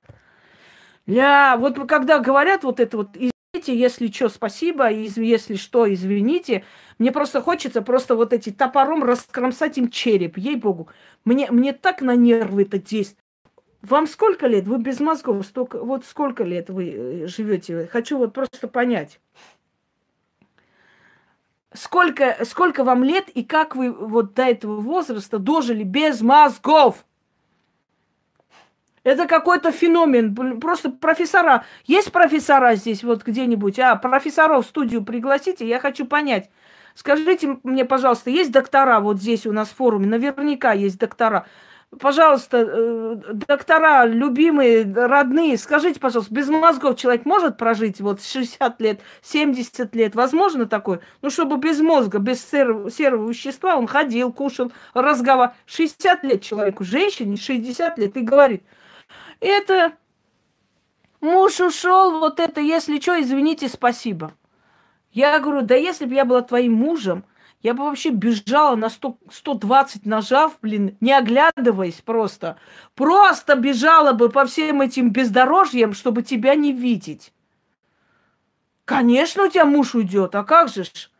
Ля, 1.06 1.56
вот 1.58 1.78
когда 1.88 2.18
говорят 2.18 2.64
вот 2.64 2.80
это 2.80 2.96
вот, 2.96 3.10
если 3.66 4.10
что, 4.10 4.28
спасибо, 4.28 4.90
если 4.90 5.54
что, 5.56 5.92
извините, 5.92 6.64
мне 6.98 7.12
просто 7.12 7.40
хочется 7.40 7.82
просто 7.82 8.14
вот 8.16 8.32
эти 8.32 8.50
топором 8.50 9.04
раскромсать 9.04 9.78
им 9.78 9.90
череп, 9.90 10.36
ей-богу. 10.36 10.88
Мне, 11.24 11.50
мне 11.50 11.72
так 11.72 12.00
на 12.02 12.16
нервы 12.16 12.62
это 12.62 12.78
действует. 12.78 13.18
Вам 13.82 14.06
сколько 14.06 14.46
лет? 14.46 14.66
Вы 14.66 14.78
без 14.78 14.98
мозгов. 15.00 15.44
Столько, 15.44 15.84
вот 15.84 16.06
сколько 16.06 16.42
лет 16.42 16.70
вы 16.70 16.90
э, 16.90 17.26
живете? 17.26 17.86
Хочу 17.86 18.16
вот 18.16 18.32
просто 18.32 18.66
понять. 18.66 19.20
Сколько, 21.74 22.38
сколько 22.44 22.82
вам 22.82 23.04
лет 23.04 23.28
и 23.28 23.44
как 23.44 23.76
вы 23.76 23.92
вот 23.92 24.32
до 24.34 24.44
этого 24.44 24.80
возраста 24.80 25.38
дожили 25.38 25.82
без 25.82 26.22
мозгов? 26.22 27.04
Это 29.04 29.26
какой-то 29.26 29.70
феномен. 29.70 30.34
Просто 30.60 30.90
профессора. 30.90 31.64
Есть 31.86 32.10
профессора 32.10 32.74
здесь 32.74 33.04
вот 33.04 33.22
где-нибудь? 33.22 33.78
А, 33.78 33.96
профессоров 33.96 34.64
в 34.64 34.68
студию 34.68 35.04
пригласите. 35.04 35.68
Я 35.68 35.78
хочу 35.78 36.06
понять. 36.06 36.50
Скажите 36.94 37.58
мне, 37.62 37.84
пожалуйста, 37.84 38.30
есть 38.30 38.50
доктора 38.50 39.00
вот 39.00 39.18
здесь 39.18 39.46
у 39.46 39.52
нас 39.52 39.68
в 39.68 39.76
форуме? 39.76 40.06
Наверняка 40.06 40.72
есть 40.72 40.98
доктора. 40.98 41.46
Пожалуйста, 42.00 42.58
э, 42.58 43.16
доктора, 43.46 44.04
любимые, 44.04 44.82
родные, 44.84 45.56
скажите, 45.56 46.00
пожалуйста, 46.00 46.34
без 46.34 46.48
мозгов 46.48 46.96
человек 46.96 47.24
может 47.24 47.56
прожить 47.56 48.00
вот 48.00 48.20
60 48.22 48.80
лет, 48.80 49.00
70 49.22 49.94
лет? 49.94 50.14
Возможно 50.16 50.66
такое? 50.66 51.00
Ну, 51.22 51.30
чтобы 51.30 51.58
без 51.58 51.80
мозга, 51.80 52.18
без 52.18 52.44
серого, 52.44 52.90
серого 52.90 53.28
вещества 53.28 53.76
он 53.76 53.86
ходил, 53.86 54.32
кушал, 54.32 54.72
разговаривал. 54.92 55.54
60 55.66 56.24
лет 56.24 56.42
человеку, 56.42 56.84
женщине 56.84 57.36
60 57.36 57.98
лет, 57.98 58.16
и 58.16 58.20
говорит, 58.22 58.64
это 59.46 59.96
муж 61.20 61.60
ушел, 61.60 62.18
вот 62.18 62.40
это, 62.40 62.60
если 62.60 63.00
что, 63.00 63.20
извините, 63.20 63.68
спасибо. 63.68 64.32
Я 65.12 65.38
говорю, 65.38 65.62
да 65.62 65.74
если 65.74 66.06
бы 66.06 66.14
я 66.14 66.24
была 66.24 66.42
твоим 66.42 66.74
мужем, 66.74 67.24
я 67.62 67.72
бы 67.72 67.84
вообще 67.84 68.10
бежала 68.10 68.76
на 68.76 68.90
100, 68.90 69.16
120 69.30 70.04
нажав, 70.04 70.58
блин, 70.60 70.98
не 71.00 71.12
оглядываясь 71.12 72.02
просто. 72.02 72.58
Просто 72.94 73.54
бежала 73.54 74.12
бы 74.12 74.28
по 74.28 74.44
всем 74.44 74.82
этим 74.82 75.10
бездорожьям, 75.10 75.94
чтобы 75.94 76.22
тебя 76.22 76.56
не 76.56 76.72
видеть. 76.72 77.32
Конечно, 78.84 79.44
у 79.44 79.48
тебя 79.48 79.64
муж 79.64 79.94
уйдет, 79.94 80.34
а 80.34 80.44
как 80.44 80.68
же 80.68 80.84
ж? 80.84 81.10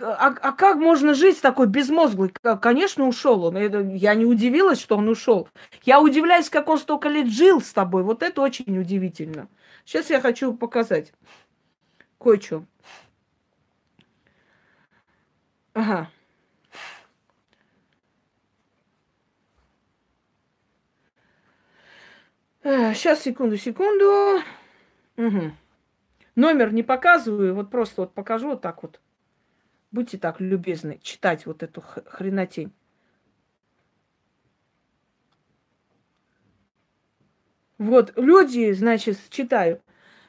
А, 0.00 0.28
а 0.28 0.52
как 0.52 0.78
можно 0.78 1.14
жить 1.14 1.38
с 1.38 1.40
такой 1.40 1.66
безмозглой? 1.66 2.32
Конечно, 2.60 3.06
ушел 3.06 3.44
он. 3.44 3.56
Я 3.56 4.14
не 4.14 4.24
удивилась, 4.24 4.80
что 4.80 4.96
он 4.96 5.08
ушел. 5.08 5.48
Я 5.82 6.00
удивляюсь, 6.00 6.48
как 6.48 6.68
он 6.68 6.78
столько 6.78 7.08
лет 7.08 7.28
жил 7.28 7.60
с 7.60 7.72
тобой. 7.72 8.02
Вот 8.02 8.22
это 8.22 8.40
очень 8.40 8.78
удивительно. 8.78 9.48
Сейчас 9.84 10.10
я 10.10 10.20
хочу 10.20 10.54
показать 10.54 11.12
кое-что. 12.18 12.64
Ага. 15.74 16.10
Сейчас, 22.62 23.20
э, 23.20 23.22
секунду, 23.22 23.56
секунду. 23.56 24.40
Угу. 25.16 25.52
Номер 26.36 26.72
не 26.72 26.82
показываю, 26.82 27.54
вот 27.54 27.70
просто 27.70 28.02
вот 28.02 28.14
покажу 28.14 28.50
вот 28.50 28.62
так 28.62 28.82
вот. 28.82 29.00
Будьте 29.92 30.16
так 30.16 30.40
любезны 30.40 30.98
читать 31.02 31.44
вот 31.44 31.62
эту 31.62 31.82
хренотень. 31.82 32.72
Вот, 37.76 38.12
люди, 38.16 38.72
значит, 38.72 39.18
читаю. 39.28 39.82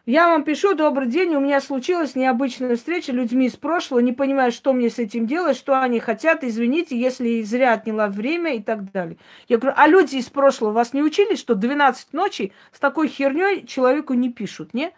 Я 0.05 0.27
вам 0.27 0.43
пишу, 0.43 0.75
добрый 0.75 1.07
день, 1.07 1.33
у 1.33 1.39
меня 1.39 1.61
случилась 1.61 2.13
необычная 2.13 2.75
встреча 2.75 3.13
с 3.13 3.15
людьми 3.15 3.45
из 3.45 3.55
прошлого, 3.55 4.01
не 4.01 4.11
понимаю, 4.11 4.51
что 4.51 4.73
мне 4.73 4.89
с 4.89 4.99
этим 4.99 5.27
делать, 5.27 5.55
что 5.55 5.81
они 5.81 6.01
хотят, 6.01 6.43
извините, 6.43 6.99
если 6.99 7.41
зря 7.43 7.71
отняла 7.71 8.09
время 8.09 8.55
и 8.55 8.61
так 8.61 8.91
далее. 8.91 9.17
Я 9.47 9.59
говорю, 9.59 9.77
а 9.77 9.87
люди 9.87 10.17
из 10.17 10.29
прошлого 10.29 10.73
вас 10.73 10.91
не 10.91 11.01
учили, 11.01 11.35
что 11.35 11.55
12 11.55 12.11
ночи 12.11 12.51
с 12.73 12.79
такой 12.79 13.07
херней 13.07 13.65
человеку 13.65 14.13
не 14.13 14.29
пишут, 14.29 14.73
не? 14.73 14.91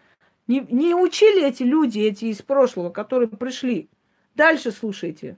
Не, 0.47 0.61
не 0.71 0.95
учили 0.95 1.43
эти 1.43 1.61
люди, 1.61 1.99
эти 1.99 2.25
из 2.25 2.41
прошлого, 2.41 2.89
которые 2.89 3.27
пришли. 3.27 3.89
Дальше 4.35 4.71
слушайте. 4.71 5.37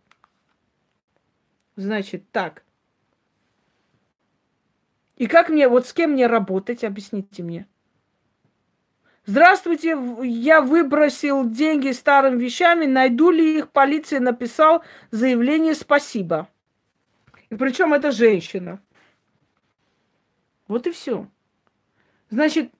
Значит, 1.76 2.30
так. 2.32 2.64
И 5.16 5.28
как 5.28 5.50
мне, 5.50 5.68
вот 5.68 5.88
с 5.88 5.94
кем 5.94 6.12
мне 6.12 6.28
работать, 6.28 6.84
объясните 6.84 7.44
мне. 7.44 7.68
Здравствуйте, 9.26 9.98
я 10.24 10.62
выбросил 10.62 11.50
деньги 11.50 11.92
старыми 11.92 12.42
вещами, 12.42 12.86
найду 12.86 13.30
ли 13.30 13.58
их, 13.58 13.72
полиция 13.72 14.20
написал 14.20 14.84
заявление 15.12 15.76
«спасибо». 15.76 16.48
И 17.50 17.56
причем 17.56 17.94
это 17.94 18.12
женщина. 18.12 18.82
Вот 20.68 20.88
и 20.88 20.92
все. 20.92 21.28
Значит, 22.30 22.72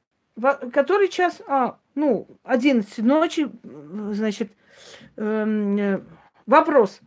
который 0.72 1.10
час? 1.10 1.42
А, 1.48 1.80
ну, 1.96 2.28
11 2.44 3.00
ночи, 3.00 3.50
значит, 3.64 4.52
э, 5.18 6.00
вопрос. 6.46 7.02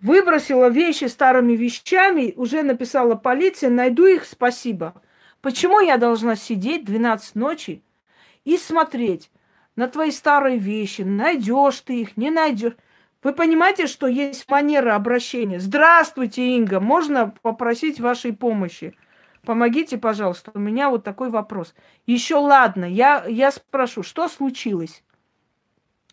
Выбросила 0.00 0.68
вещи 0.68 1.04
старыми 1.04 1.54
вещами, 1.54 2.34
уже 2.36 2.62
написала 2.62 3.14
полиция, 3.14 3.70
найду 3.70 4.06
их, 4.06 4.24
спасибо. 4.26 5.00
Почему 5.40 5.80
я 5.80 5.96
должна 5.96 6.36
сидеть 6.36 6.84
12 6.84 7.34
ночи 7.36 7.82
и 8.44 8.58
смотреть 8.58 9.30
на 9.76 9.88
твои 9.88 10.10
старые 10.10 10.58
вещи, 10.58 11.02
найдешь 11.02 11.80
ты 11.80 12.02
их, 12.02 12.16
не 12.16 12.30
найдешь. 12.30 12.74
Вы 13.22 13.32
понимаете, 13.32 13.86
что 13.86 14.06
есть 14.06 14.48
манера 14.50 14.94
обращения? 14.94 15.58
Здравствуйте, 15.58 16.56
Инга, 16.56 16.80
можно 16.80 17.34
попросить 17.42 17.98
вашей 17.98 18.34
помощи? 18.34 18.94
Помогите, 19.44 19.98
пожалуйста, 19.98 20.50
у 20.54 20.58
меня 20.58 20.90
вот 20.90 21.04
такой 21.04 21.30
вопрос. 21.30 21.74
Еще 22.06 22.36
ладно, 22.36 22.84
я, 22.84 23.24
я 23.26 23.50
спрошу, 23.50 24.02
что 24.02 24.28
случилось? 24.28 25.02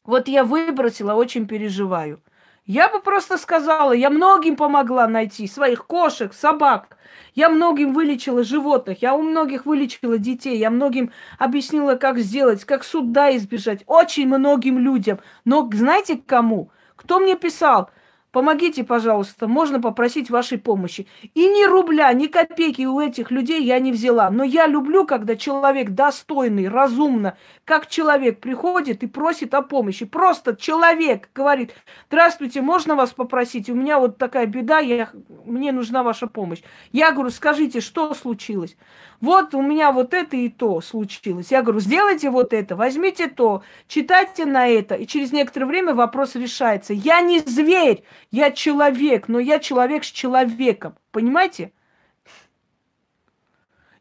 Вот 0.04 0.28
я 0.28 0.43
выбросила, 0.43 1.14
очень 1.14 1.47
переживаю. 1.47 2.22
Я 2.66 2.89
бы 2.89 3.02
просто 3.02 3.38
сказала, 3.38 3.91
я 3.91 4.10
многим 4.10 4.56
помогла 4.56 5.08
найти 5.08 5.47
своих 5.47 5.86
кошек, 5.86 6.34
собак. 6.34 6.97
Я 7.36 7.49
многим 7.49 7.93
вылечила 7.93 8.43
животных, 8.43 9.02
я 9.02 9.14
у 9.14 9.22
многих 9.22 9.66
вылечила 9.66 10.18
детей, 10.18 10.58
я 10.58 10.70
многим 10.70 11.12
объяснила, 11.38 11.95
как 11.95 12.20
сделать, 12.20 12.64
как 12.66 12.84
суда 12.84 13.36
избежать. 13.36 13.84
Очень 13.88 14.28
многим 14.28 14.80
людям. 14.80 15.20
Но 15.45 15.70
знаете 15.74 16.22
кому? 16.24 16.72
Кто 16.95 17.20
мне 17.20 17.36
писал? 17.36 17.89
Помогите, 18.32 18.86
пожалуйста, 18.86 19.50
можно 19.50 19.82
попросить 19.82 20.30
вашей 20.30 20.58
помощи. 20.58 21.06
И 21.34 21.48
ни 21.50 21.66
рубля, 21.66 22.12
ни 22.14 22.28
копейки 22.28 22.84
у 22.84 23.02
этих 23.02 23.30
людей 23.30 23.62
я 23.62 23.78
не 23.80 23.92
взяла. 23.92 24.30
Но 24.30 24.46
я 24.46 24.68
люблю, 24.68 25.06
когда 25.06 25.36
человек 25.36 25.90
достойный, 25.90 26.70
разумно, 26.70 27.38
как 27.66 27.88
человек 27.88 28.40
приходит 28.40 29.04
и 29.04 29.08
просит 29.08 29.54
о 29.54 29.62
помощи. 29.62 30.06
Просто 30.06 30.56
человек 30.56 31.30
говорит, 31.36 31.76
здравствуйте, 32.08 32.62
можно 32.62 32.96
вас 32.96 33.12
попросить? 33.12 33.70
У 33.70 33.76
меня 33.76 34.00
вот 34.00 34.18
такая 34.18 34.46
беда, 34.46 34.80
я, 34.80 35.10
мне 35.46 35.74
нужна 35.74 36.02
ваша 36.02 36.28
помощь. 36.28 36.62
Я 36.94 37.12
говорю, 37.12 37.32
скажите, 37.32 37.82
что 37.82 38.14
случилось? 38.14 38.78
Вот 39.22 39.54
у 39.54 39.62
меня 39.62 39.92
вот 39.92 40.16
это 40.16 40.36
и 40.36 40.50
то 40.50 40.82
случилось. 40.82 41.52
Я 41.52 41.62
говорю, 41.62 41.80
сделайте 41.80 42.32
вот 42.32 42.54
это, 42.54 42.76
возьмите 42.76 43.28
то, 43.28 43.64
читайте 43.88 44.46
на 44.46 44.68
это. 44.68 44.96
И 44.96 45.06
через 45.06 45.32
некоторое 45.32 45.68
время 45.68 45.94
вопрос 45.94 46.34
решается. 46.34 46.94
Я 46.94 47.22
не 47.22 47.40
зверь, 47.40 48.04
я 48.32 48.52
человек, 48.52 49.28
но 49.28 49.40
я 49.40 49.60
человек 49.60 50.04
с 50.04 50.08
человеком. 50.08 50.96
Понимаете? 51.12 51.72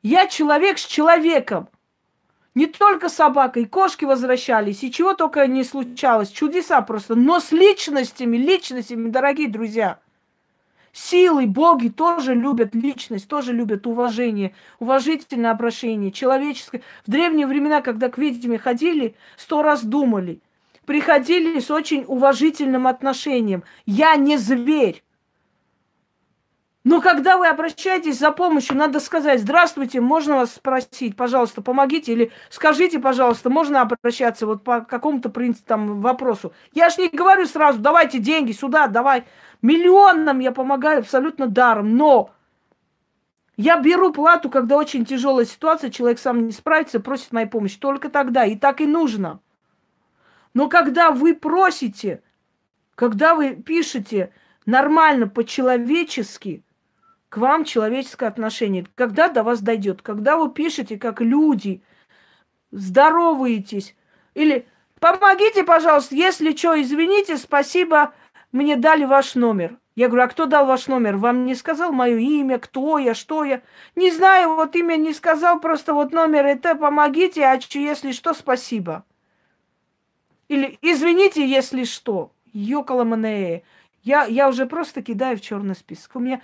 Я 0.02 0.26
человек 0.26 0.78
с 0.78 0.86
человеком. 0.86 1.68
Не 2.54 2.66
только 2.66 3.10
собака, 3.10 3.60
и 3.60 3.66
кошки 3.66 4.06
возвращались, 4.06 4.82
и 4.82 4.90
чего 4.90 5.12
только 5.12 5.46
не 5.46 5.64
случалось. 5.64 6.30
Чудеса 6.30 6.80
просто. 6.80 7.14
Но 7.14 7.40
с 7.40 7.52
личностями, 7.52 8.38
личностями, 8.38 9.10
дорогие 9.10 9.48
друзья– 9.48 10.00
Силы, 10.92 11.46
боги 11.46 11.88
тоже 11.88 12.34
любят 12.34 12.74
личность, 12.74 13.28
тоже 13.28 13.52
любят 13.52 13.86
уважение, 13.86 14.54
уважительное 14.80 15.52
обращение, 15.52 16.10
человеческое. 16.10 16.82
В 17.06 17.10
древние 17.10 17.46
времена, 17.46 17.80
когда 17.80 18.08
к 18.08 18.18
ведьме 18.18 18.58
ходили, 18.58 19.14
сто 19.36 19.62
раз 19.62 19.84
думали. 19.84 20.40
Приходили 20.86 21.60
с 21.60 21.70
очень 21.70 22.04
уважительным 22.06 22.88
отношением. 22.88 23.62
Я 23.86 24.16
не 24.16 24.36
зверь. 24.36 25.04
Но 26.82 27.02
когда 27.02 27.36
вы 27.36 27.46
обращаетесь 27.46 28.18
за 28.18 28.32
помощью, 28.32 28.74
надо 28.74 29.00
сказать, 29.00 29.40
здравствуйте, 29.40 30.00
можно 30.00 30.36
вас 30.36 30.54
спросить, 30.54 31.14
пожалуйста, 31.14 31.60
помогите, 31.60 32.12
или 32.12 32.32
скажите, 32.48 32.98
пожалуйста, 32.98 33.50
можно 33.50 33.82
обращаться 33.82 34.46
вот 34.46 34.64
по 34.64 34.80
какому-то 34.80 35.28
принципу, 35.28 35.68
там, 35.68 36.00
вопросу. 36.00 36.54
Я 36.72 36.88
ж 36.88 36.96
не 36.96 37.08
говорю 37.08 37.44
сразу, 37.44 37.80
давайте 37.80 38.18
деньги 38.18 38.52
сюда, 38.52 38.86
давай. 38.86 39.24
Миллионам 39.62 40.38
я 40.38 40.52
помогаю 40.52 41.00
абсолютно 41.00 41.46
даром, 41.46 41.96
но 41.96 42.32
я 43.56 43.78
беру 43.78 44.10
плату, 44.12 44.48
когда 44.48 44.76
очень 44.76 45.04
тяжелая 45.04 45.44
ситуация, 45.44 45.90
человек 45.90 46.18
сам 46.18 46.46
не 46.46 46.52
справится, 46.52 46.98
просит 46.98 47.32
моей 47.32 47.46
помощи. 47.46 47.78
Только 47.78 48.08
тогда. 48.08 48.46
И 48.46 48.56
так 48.56 48.80
и 48.80 48.86
нужно. 48.86 49.40
Но 50.54 50.68
когда 50.68 51.10
вы 51.10 51.34
просите, 51.34 52.22
когда 52.94 53.34
вы 53.34 53.54
пишете 53.54 54.32
нормально, 54.64 55.28
по-человечески, 55.28 56.64
к 57.28 57.36
вам 57.36 57.64
человеческое 57.64 58.28
отношение, 58.28 58.86
когда 58.94 59.28
до 59.28 59.42
вас 59.42 59.60
дойдет, 59.60 60.00
когда 60.00 60.36
вы 60.36 60.50
пишете 60.50 60.98
как 60.98 61.20
люди, 61.20 61.82
здороваетесь, 62.72 63.94
или 64.34 64.66
помогите, 65.00 65.64
пожалуйста, 65.64 66.14
если 66.14 66.56
что, 66.56 66.80
извините, 66.80 67.36
спасибо, 67.36 68.14
мне 68.52 68.76
дали 68.76 69.04
ваш 69.04 69.34
номер. 69.34 69.78
Я 69.96 70.08
говорю, 70.08 70.24
а 70.24 70.28
кто 70.28 70.46
дал 70.46 70.66
ваш 70.66 70.86
номер? 70.86 71.16
Вам 71.16 71.44
не 71.44 71.54
сказал 71.54 71.92
мое 71.92 72.16
имя, 72.16 72.58
кто 72.58 72.98
я, 72.98 73.14
что 73.14 73.44
я? 73.44 73.62
Не 73.96 74.10
знаю, 74.10 74.54
вот 74.54 74.74
имя 74.76 74.96
не 74.96 75.12
сказал, 75.12 75.60
просто 75.60 75.92
вот 75.94 76.12
номер 76.12 76.46
это, 76.46 76.74
помогите, 76.74 77.44
а 77.44 77.58
если 77.74 78.12
что, 78.12 78.32
спасибо. 78.32 79.04
Или 80.48 80.78
извините, 80.82 81.46
если 81.46 81.84
что. 81.84 82.32
Йокола 82.52 83.04
Я, 84.02 84.24
я 84.24 84.48
уже 84.48 84.66
просто 84.66 85.02
кидаю 85.02 85.36
в 85.36 85.40
черный 85.40 85.76
список. 85.76 86.16
У 86.16 86.18
меня 86.18 86.40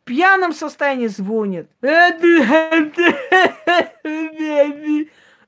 в 0.00 0.04
пьяном 0.04 0.52
состоянии 0.52 1.08
звонит. 1.08 1.68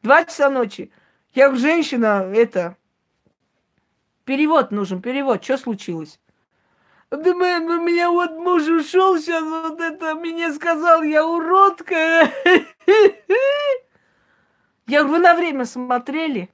Два 0.03 0.24
часа 0.24 0.51
ночи. 0.51 0.90
Я 1.32 1.55
женщина, 1.55 2.30
это... 2.34 2.76
Перевод 4.29 4.72
нужен, 4.72 5.01
перевод. 5.01 5.43
Что 5.43 5.57
случилось? 5.57 6.20
Да 7.11 7.33
мы, 7.33 7.61
у 7.61 7.81
меня 7.83 8.11
вот 8.11 8.33
муж 8.33 8.64
ушел 8.64 9.16
сейчас, 9.16 9.43
вот 9.43 9.81
это 9.81 10.14
мне 10.16 10.53
сказал, 10.53 11.03
я 11.03 11.26
уродка. 11.26 11.95
Я 14.87 15.03
говорю, 15.03 15.09
вы 15.09 15.18
на 15.20 15.35
время 15.35 15.64
смотрели? 15.64 16.51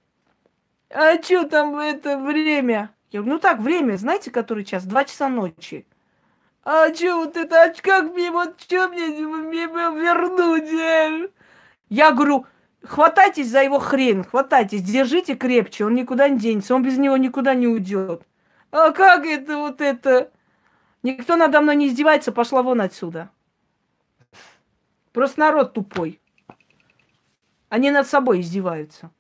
А 0.89 1.21
что 1.21 1.49
там 1.49 1.77
это 1.77 2.17
время? 2.17 2.91
Я 3.11 3.21
говорю, 3.21 3.35
ну 3.35 3.41
так, 3.41 3.59
время, 3.59 3.97
знаете, 3.97 4.31
который 4.31 4.65
час? 4.65 4.85
Два 4.85 5.05
часа 5.05 5.29
ночи. 5.29 5.85
А 6.63 6.95
что 6.95 7.17
вот 7.17 7.37
это, 7.37 7.61
а 7.61 7.75
как 7.75 8.13
мне, 8.13 8.31
вот 8.31 8.61
что 8.61 8.87
мне, 8.87 9.09
мне 9.09 9.67
вернуть? 9.67 11.31
Я 11.89 12.13
говорю, 12.13 12.47
хватайтесь 12.87 13.49
за 13.49 13.63
его 13.63 13.79
хрен, 13.79 14.25
хватайтесь, 14.25 14.83
держите 14.83 15.35
крепче, 15.35 15.85
он 15.85 15.95
никуда 15.95 16.29
не 16.29 16.39
денется, 16.39 16.75
он 16.75 16.83
без 16.83 16.99
него 16.99 17.17
никуда 17.17 17.55
не 17.55 17.67
уйдет. 17.67 18.23
А 18.71 18.91
как 18.91 19.25
это 19.25 19.57
вот 19.57 19.81
это? 19.81 20.31
Никто 21.03 21.37
надо 21.37 21.61
мной 21.61 21.77
не 21.77 21.89
издевается, 21.89 22.33
пошла 22.33 22.63
вон 22.63 22.81
отсюда. 22.81 23.31
Просто 25.13 25.41
народ 25.41 25.75
тупой. 25.75 26.21
Они 27.69 27.91
над 27.91 28.07
собой 28.07 28.41
издеваются. 28.41 29.11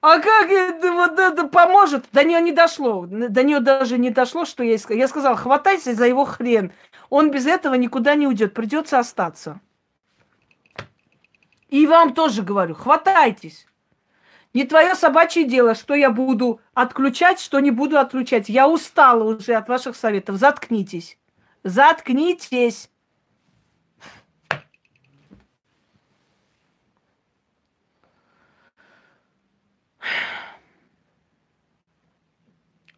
А 0.00 0.20
как 0.20 0.48
это 0.48 0.92
вот 0.92 1.18
это 1.18 1.48
поможет? 1.48 2.06
До 2.12 2.22
нее 2.22 2.40
не 2.40 2.52
дошло. 2.52 3.06
До 3.06 3.42
нее 3.42 3.60
даже 3.60 3.98
не 3.98 4.10
дошло, 4.10 4.44
что 4.44 4.62
я 4.62 4.78
сказал. 4.78 4.98
Я 4.98 5.08
сказал, 5.08 5.36
хватайся 5.36 5.94
за 5.94 6.06
его 6.06 6.24
хрен. 6.24 6.72
Он 7.10 7.30
без 7.30 7.46
этого 7.46 7.74
никуда 7.74 8.14
не 8.14 8.26
уйдет. 8.26 8.54
Придется 8.54 8.98
остаться. 8.98 9.60
И 11.68 11.86
вам 11.86 12.14
тоже 12.14 12.42
говорю, 12.42 12.74
хватайтесь. 12.74 13.66
Не 14.54 14.64
твое 14.64 14.94
собачье 14.94 15.44
дело, 15.44 15.74
что 15.74 15.94
я 15.94 16.10
буду 16.10 16.60
отключать, 16.74 17.38
что 17.38 17.60
не 17.60 17.70
буду 17.70 17.98
отключать. 17.98 18.48
Я 18.48 18.66
устала 18.66 19.22
уже 19.22 19.54
от 19.54 19.68
ваших 19.68 19.94
советов. 19.94 20.36
Заткнитесь. 20.36 21.18
Заткнитесь. 21.62 22.90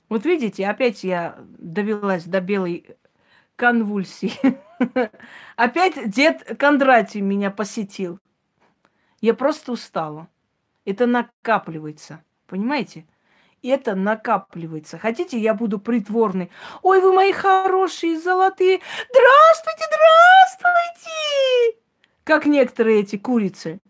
Вот 0.08 0.24
видите, 0.24 0.66
опять 0.66 1.04
я 1.04 1.36
довелась 1.58 2.24
до 2.24 2.40
белой 2.40 2.96
конвульсии. 3.54 4.32
Опять 5.56 6.10
дед 6.10 6.56
Кондратий 6.58 7.20
меня 7.20 7.50
посетил. 7.50 8.18
Я 9.20 9.34
просто 9.34 9.72
устала. 9.72 10.28
Это 10.84 11.06
накапливается. 11.06 12.22
Понимаете? 12.46 13.06
Это 13.62 13.94
накапливается. 13.94 14.98
Хотите, 14.98 15.38
я 15.38 15.54
буду 15.54 15.78
притворной? 15.78 16.50
Ой, 16.82 17.00
вы 17.00 17.12
мои 17.12 17.32
хорошие, 17.32 18.18
золотые. 18.18 18.80
Здравствуйте, 19.10 19.84
здравствуйте! 19.86 21.76
Как 22.24 22.46
некоторые 22.46 23.00
эти 23.00 23.16
курицы. 23.16 23.80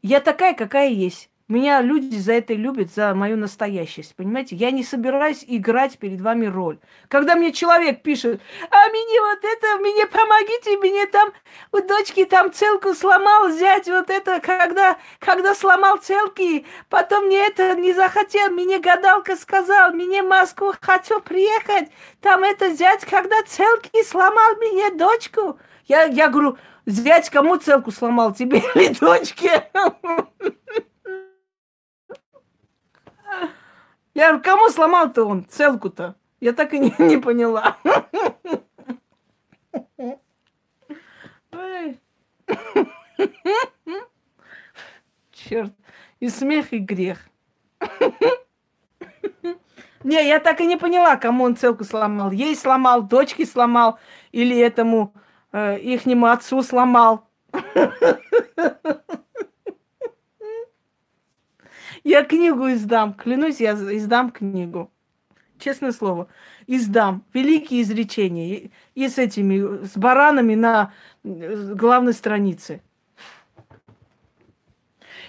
Я 0.00 0.20
такая, 0.20 0.54
какая 0.54 0.88
есть. 0.88 1.28
Меня 1.48 1.82
люди 1.82 2.16
за 2.16 2.34
это 2.34 2.54
любят, 2.54 2.92
за 2.94 3.14
мою 3.14 3.36
настоящесть, 3.36 4.14
понимаете? 4.14 4.54
Я 4.56 4.70
не 4.70 4.84
собираюсь 4.84 5.44
играть 5.46 5.98
перед 5.98 6.20
вами 6.20 6.46
роль. 6.46 6.78
Когда 7.08 7.34
мне 7.34 7.52
человек 7.52 8.02
пишет, 8.02 8.40
а 8.70 8.88
мне 8.88 9.20
вот 9.20 9.38
это, 9.42 9.76
мне 9.78 10.06
помогите, 10.06 10.78
мне 10.78 11.06
там 11.06 11.32
у 11.72 11.80
дочки 11.80 12.24
там 12.24 12.52
целку 12.52 12.94
сломал 12.94 13.48
взять, 13.48 13.88
вот 13.88 14.08
это, 14.08 14.40
когда, 14.40 14.96
когда 15.18 15.54
сломал 15.54 15.98
целки, 15.98 16.64
потом 16.88 17.26
мне 17.26 17.46
это 17.46 17.74
не 17.74 17.92
захотел, 17.92 18.50
мне 18.50 18.78
гадалка 18.78 19.36
сказал, 19.36 19.92
мне 19.92 20.22
в 20.22 20.28
Москву 20.28 20.72
хочу 20.80 21.20
приехать, 21.20 21.90
там 22.20 22.44
это 22.44 22.70
взять, 22.70 23.04
когда 23.04 23.42
целки 23.42 24.02
сломал 24.04 24.56
мне 24.56 24.90
дочку. 24.92 25.58
Я, 25.86 26.04
я 26.04 26.28
говорю, 26.28 26.56
взять 26.86 27.28
кому 27.30 27.56
целку 27.56 27.90
сломал, 27.90 28.32
тебе 28.32 28.62
или 28.74 28.94
дочке? 28.98 29.68
Я 34.14 34.28
говорю, 34.28 34.42
кому 34.42 34.68
сломал-то 34.68 35.24
он 35.24 35.46
целку-то? 35.48 36.16
Я 36.40 36.52
так 36.52 36.74
и 36.74 36.78
не, 36.78 36.94
не 36.98 37.16
поняла. 37.18 37.76
Черт, 45.32 45.72
и 46.20 46.28
смех, 46.28 46.72
и 46.72 46.78
грех. 46.78 47.18
Не, 50.04 50.26
я 50.26 50.40
так 50.40 50.60
и 50.60 50.66
не 50.66 50.76
поняла, 50.76 51.16
кому 51.16 51.44
он 51.44 51.56
целку 51.56 51.84
сломал. 51.84 52.32
Ей 52.32 52.56
сломал, 52.56 53.02
дочке 53.02 53.46
сломал, 53.46 53.98
или 54.32 54.58
этому 54.58 55.14
э, 55.52 55.78
ихнему 55.78 56.26
отцу 56.26 56.62
сломал. 56.62 57.28
Я 62.04 62.24
книгу 62.24 62.70
издам, 62.72 63.14
клянусь, 63.14 63.60
я 63.60 63.72
издам 63.74 64.30
книгу. 64.30 64.90
Честное 65.58 65.92
слово, 65.92 66.26
издам. 66.66 67.24
Великие 67.32 67.82
изречения. 67.82 68.70
И, 68.94 69.08
с 69.08 69.18
этими, 69.18 69.84
с 69.84 69.96
баранами 69.96 70.54
на 70.56 70.92
главной 71.22 72.12
странице. 72.12 72.82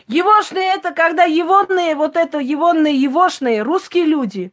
Егошные 0.08 0.74
это 0.74 0.92
когда 0.92 1.24
егонные, 1.24 1.96
вот 1.96 2.18
это 2.18 2.40
егонные, 2.40 2.96
егошные, 2.96 3.62
русские 3.62 4.06
люди. 4.06 4.52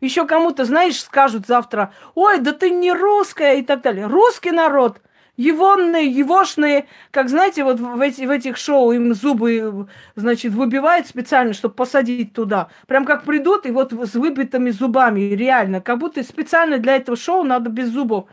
Еще 0.00 0.26
кому-то, 0.26 0.64
знаешь, 0.64 1.00
скажут 1.00 1.46
завтра, 1.46 1.94
ой, 2.14 2.40
да 2.40 2.52
ты 2.52 2.70
не 2.70 2.92
русская 2.92 3.54
и 3.54 3.62
так 3.62 3.82
далее. 3.82 4.06
Русский 4.06 4.50
народ– 4.50 5.00
Егонные, 5.38 6.08
егошные, 6.08 6.86
как 7.10 7.30
знаете, 7.30 7.64
вот 7.64 7.80
в, 7.80 8.00
эти, 8.02 8.22
в 8.22 8.30
этих 8.30 8.58
шоу 8.58 8.92
им 8.92 9.14
зубы, 9.14 9.88
значит, 10.14 10.52
выбивают 10.52 11.06
специально, 11.06 11.54
чтобы 11.54 11.74
посадить 11.74 12.34
туда. 12.34 12.68
Прям 12.86 13.06
как 13.06 13.24
придут 13.24 13.64
и 13.64 13.70
вот 13.70 13.94
с 13.94 14.14
выбитыми 14.14 14.70
зубами, 14.70 15.20
реально, 15.20 15.80
как 15.80 15.98
будто 15.98 16.22
специально 16.22 16.76
для 16.78 16.96
этого 16.96 17.16
шоу 17.16 17.44
надо 17.44 17.70
без 17.70 17.88
зубов. 17.88 18.28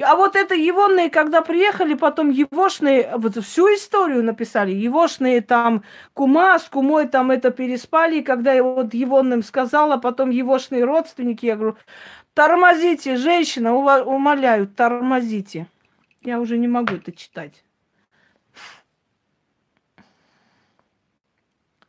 А 0.00 0.14
вот 0.14 0.36
это 0.36 0.54
егонные, 0.54 1.10
когда 1.10 1.42
приехали, 1.42 1.94
потом 1.94 2.30
егошные, 2.30 3.10
вот 3.16 3.36
всю 3.44 3.66
историю 3.74 4.22
написали. 4.22 4.70
Егошные 4.70 5.40
там 5.40 5.82
кума 6.14 6.60
с 6.60 6.64
кумой 6.68 7.08
там 7.08 7.32
это 7.32 7.50
переспали, 7.50 8.20
когда 8.20 8.52
я 8.52 8.62
вот 8.62 8.94
егонным 8.94 9.42
сказала, 9.42 9.96
потом 9.96 10.30
егошные 10.30 10.84
родственники, 10.84 11.46
я 11.46 11.56
говорю, 11.56 11.76
тормозите, 12.34 13.16
женщина, 13.16 13.74
умоляю, 13.74 14.68
тормозите. 14.68 15.66
Я 16.22 16.38
уже 16.40 16.58
не 16.58 16.68
могу 16.68 16.94
это 16.94 17.12
читать. 17.12 17.64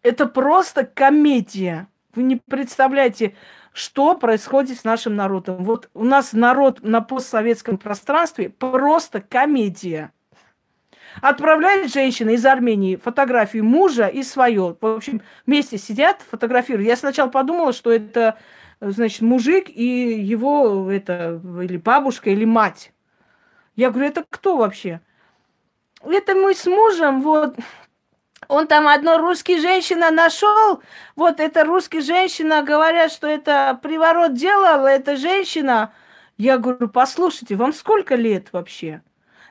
Это 0.02 0.26
просто 0.26 0.86
комедия. 0.86 1.88
Вы 2.16 2.24
не 2.24 2.38
представляете, 2.38 3.36
что 3.74 4.16
происходит 4.16 4.80
с 4.80 4.84
нашим 4.84 5.16
народом. 5.16 5.64
Вот 5.64 5.90
у 5.94 6.04
нас 6.04 6.34
народ 6.34 6.82
на 6.82 7.02
постсоветском 7.02 7.78
пространстве 7.78 8.50
просто 8.50 9.22
комедия. 9.22 10.12
Отправляет 11.22 11.92
женщина 11.92 12.30
из 12.32 12.46
Армении 12.46 12.96
фотографию 12.96 13.66
мужа 13.66 14.08
и 14.08 14.24
свое. 14.24 14.78
В 14.80 14.86
общем, 14.86 15.22
вместе 15.46 15.78
сидят, 15.78 16.22
фотографируют. 16.22 16.88
Я 16.88 16.96
сначала 16.96 17.30
подумала, 17.30 17.74
что 17.74 17.92
это, 17.92 18.38
значит, 18.80 19.22
мужик 19.22 19.70
и 19.70 20.22
его, 20.22 20.90
это, 20.90 21.42
или 21.62 21.76
бабушка, 21.76 22.30
или 22.30 22.46
мать. 22.46 22.94
Я 23.76 23.90
говорю, 23.92 24.10
это 24.10 24.26
кто 24.30 24.58
вообще? 24.58 25.02
Это 26.04 26.36
мы 26.36 26.54
с 26.56 26.66
мужем, 26.66 27.22
вот, 27.22 27.56
он 28.48 28.68
там 28.68 28.88
одно 28.88 29.18
русский 29.18 29.60
женщина 29.60 30.12
нашел. 30.12 30.82
Вот 31.16 31.40
эта 31.40 31.64
русская 31.64 32.02
женщина, 32.02 32.64
говорят, 32.64 33.12
что 33.12 33.28
это 33.28 33.80
приворот 33.82 34.34
делала, 34.34 34.88
эта 34.88 35.16
женщина. 35.16 35.94
Я 36.38 36.58
говорю, 36.58 36.90
послушайте, 36.90 37.56
вам 37.56 37.72
сколько 37.72 38.16
лет 38.16 38.50
вообще? 38.52 39.04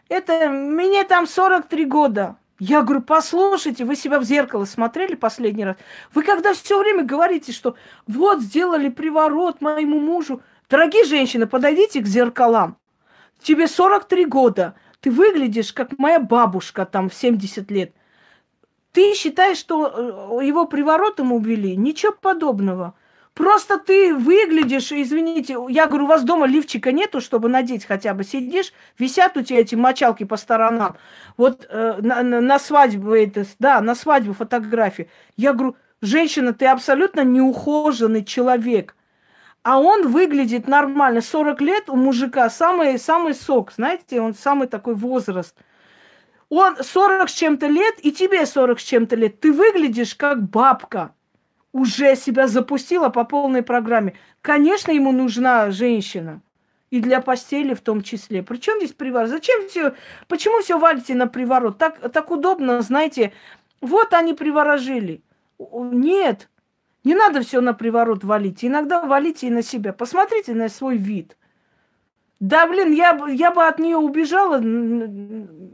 Это 0.09 0.51
мне 0.51 1.05
там 1.05 1.27
43 1.27 1.85
года. 1.87 2.37
Я 2.59 2.83
говорю, 2.83 3.01
послушайте, 3.01 3.87
вы 3.87 3.97
себя 3.97 4.19
в 4.19 4.25
зеркало 4.25 4.67
смотрели 4.67 5.15
последний 5.15 5.65
раз? 5.65 5.77
Вы 6.13 6.23
когда 6.23 6.53
все 6.53 6.79
время 6.79 7.05
говорите, 7.05 7.53
что 7.53 7.77
вот 8.07 8.41
сделали 8.41 8.91
приворот 8.91 9.63
моему 9.63 9.99
мужу. 9.99 10.43
Дорогие 10.69 11.05
женщины, 11.05 11.47
подойдите 11.47 12.01
к 12.01 12.07
зеркалам. 12.07 12.77
Тебе 13.43 13.67
43 13.67 14.27
года. 14.27 14.75
Ты 15.01 15.11
выглядишь, 15.11 15.73
как 15.73 15.99
моя 15.99 16.21
бабушка 16.21 16.85
там 16.85 17.09
в 17.09 17.15
70 17.15 17.71
лет. 17.71 17.93
Ты 18.93 19.15
считаешь, 19.15 19.59
что 19.59 20.41
э, 20.41 20.47
его 20.47 20.67
приворотом 20.67 21.33
убили? 21.33 21.69
Ничего 21.69 22.13
подобного. 22.13 22.95
Просто 23.35 23.79
ты 23.79 24.15
выглядишь, 24.15 24.93
извините, 24.93 25.57
я 25.69 25.87
говорю, 25.87 26.05
у 26.05 26.09
вас 26.09 26.25
дома 26.25 26.47
лифчика 26.47 26.91
нету, 26.91 27.21
чтобы 27.21 27.49
надеть 27.49 27.87
хотя 27.87 28.13
бы. 28.13 28.25
Сидишь, 28.25 28.73
висят 28.99 29.37
у 29.37 29.43
тебя 29.43 29.61
эти 29.61 29.77
мочалки 29.77 30.25
по 30.25 30.37
сторонам. 30.37 30.97
Вот 31.37 31.67
э, 31.71 31.99
на, 32.03 32.23
на, 32.23 32.59
свадьбу 32.59 33.15
это, 33.15 33.47
да, 33.59 33.81
на 33.81 33.95
свадьбу 33.95 34.35
фотографии. 34.35 35.09
Я 35.37 35.53
говорю, 35.53 35.77
женщина, 36.03 36.53
ты 36.53 36.67
абсолютно 36.67 37.23
неухоженный 37.23 38.25
человек. 38.25 38.97
А 39.63 39.81
он 39.81 40.09
выглядит 40.09 40.67
нормально. 40.69 41.21
40 41.21 41.61
лет 41.61 41.91
у 41.91 41.97
мужика 41.97 42.49
самый, 42.51 42.99
самый 42.99 43.35
сок, 43.35 43.73
знаете, 43.73 44.21
он 44.21 44.35
самый 44.35 44.69
такой 44.69 44.95
возраст– 44.95 45.57
он 46.51 46.77
40 46.83 47.29
с 47.31 47.33
чем-то 47.33 47.69
лет, 47.69 47.95
и 48.03 48.11
тебе 48.11 48.45
40 48.45 48.81
с 48.81 48.83
чем-то 48.83 49.15
лет. 49.15 49.41
Ты 49.41 49.53
выглядишь 49.53 50.17
как 50.17 50.43
бабка. 50.43 51.15
Уже 51.73 52.17
себя 52.17 52.49
запустила 52.49 53.09
по 53.09 53.23
полной 53.23 53.63
программе. 53.63 54.15
Конечно, 54.43 54.91
ему 54.91 55.13
нужна 55.13 55.71
женщина. 55.71 56.43
И 56.91 57.01
для 57.01 57.21
постели 57.21 57.73
в 57.75 57.81
том 57.81 58.03
числе. 58.03 58.43
Причем 58.43 58.79
здесь 58.79 58.93
приворот? 58.93 59.31
Зачем 59.31 59.69
все? 59.69 59.95
Почему 60.27 60.61
все 60.61 60.77
валите 60.77 61.15
на 61.15 61.29
приворот? 61.29 61.79
Так, 61.79 62.11
так 62.11 62.33
удобно, 62.33 62.83
знаете. 62.83 63.33
Вот 63.81 64.13
они 64.13 64.35
приворожили. 64.35 65.23
Нет, 65.61 66.49
не 67.05 67.15
надо 67.15 67.41
все 67.43 67.61
на 67.61 67.73
приворот 67.73 68.25
валить. 68.25 68.65
Иногда 68.65 69.03
валите 69.03 69.47
и 69.47 69.51
на 69.51 69.63
себя. 69.63 69.93
Посмотрите 69.93 70.55
на 70.55 70.69
свой 70.69 70.97
вид. 70.97 71.37
Да, 72.41 72.67
блин, 72.67 72.93
я, 72.93 73.19
я 73.29 73.51
бы 73.51 73.67
от 73.67 73.79
нее 73.79 73.97
убежала, 73.97 74.57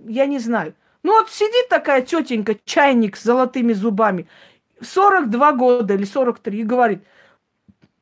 я 0.08 0.26
не 0.26 0.38
знаю. 0.38 0.74
Ну 1.02 1.12
вот 1.12 1.30
сидит 1.30 1.68
такая 1.68 2.02
тетенька, 2.02 2.56
чайник 2.64 3.16
с 3.16 3.22
золотыми 3.22 3.72
зубами, 3.72 4.26
42 4.80 5.52
года 5.52 5.94
или 5.94 6.04
43, 6.04 6.58
и 6.58 6.64
говорит, 6.64 7.04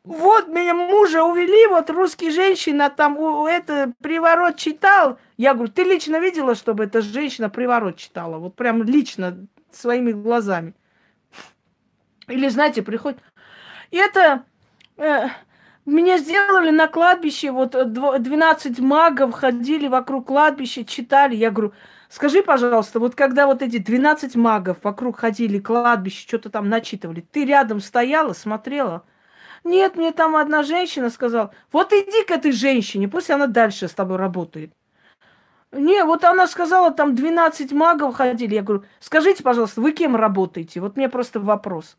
вот 0.04 0.48
меня 0.48 0.74
мужа 0.74 1.22
увели, 1.24 1.66
вот 1.66 1.90
русский 1.90 2.30
женщина 2.30 2.88
там 2.88 3.18
это 3.46 3.92
приворот 4.02 4.56
читал. 4.56 5.18
Я 5.36 5.52
говорю, 5.52 5.70
ты 5.70 5.82
лично 5.82 6.18
видела, 6.18 6.54
чтобы 6.54 6.84
эта 6.84 7.02
женщина 7.02 7.50
приворот 7.50 7.96
читала? 7.96 8.38
Вот 8.38 8.54
прям 8.54 8.82
лично 8.82 9.46
своими 9.70 10.12
глазами. 10.12 10.74
Или, 12.28 12.48
знаете, 12.48 12.82
приходит... 12.82 13.18
И 13.90 13.96
это... 13.96 14.44
Э, 14.96 15.28
меня 15.86 16.16
сделали 16.16 16.70
на 16.70 16.88
кладбище, 16.88 17.50
вот 17.50 17.72
12 17.72 18.78
магов 18.78 19.32
ходили 19.32 19.86
вокруг 19.86 20.28
кладбища, 20.28 20.82
читали. 20.84 21.36
Я 21.36 21.50
говорю, 21.50 21.74
скажи, 22.08 22.42
пожалуйста, 22.42 23.00
вот 23.00 23.14
когда 23.14 23.46
вот 23.46 23.60
эти 23.60 23.76
12 23.76 24.34
магов 24.34 24.78
вокруг 24.82 25.18
ходили, 25.18 25.58
кладбище, 25.58 26.26
что-то 26.26 26.48
там 26.48 26.70
начитывали, 26.70 27.20
ты 27.20 27.44
рядом 27.44 27.80
стояла, 27.80 28.32
смотрела? 28.32 29.04
Нет, 29.62 29.96
мне 29.96 30.12
там 30.12 30.36
одна 30.36 30.62
женщина 30.62 31.10
сказала, 31.10 31.52
вот 31.70 31.92
иди 31.92 32.24
к 32.24 32.30
этой 32.30 32.52
женщине, 32.52 33.06
пусть 33.06 33.30
она 33.30 33.46
дальше 33.46 33.86
с 33.86 33.92
тобой 33.92 34.16
работает. 34.16 34.72
Не, 35.70 36.04
вот 36.04 36.24
она 36.24 36.46
сказала, 36.46 36.92
там 36.92 37.14
12 37.14 37.72
магов 37.72 38.14
ходили. 38.14 38.54
Я 38.54 38.62
говорю, 38.62 38.84
скажите, 39.00 39.42
пожалуйста, 39.42 39.80
вы 39.80 39.92
кем 39.92 40.14
работаете? 40.14 40.80
Вот 40.80 40.96
мне 40.96 41.08
просто 41.08 41.40
вопрос. 41.40 41.96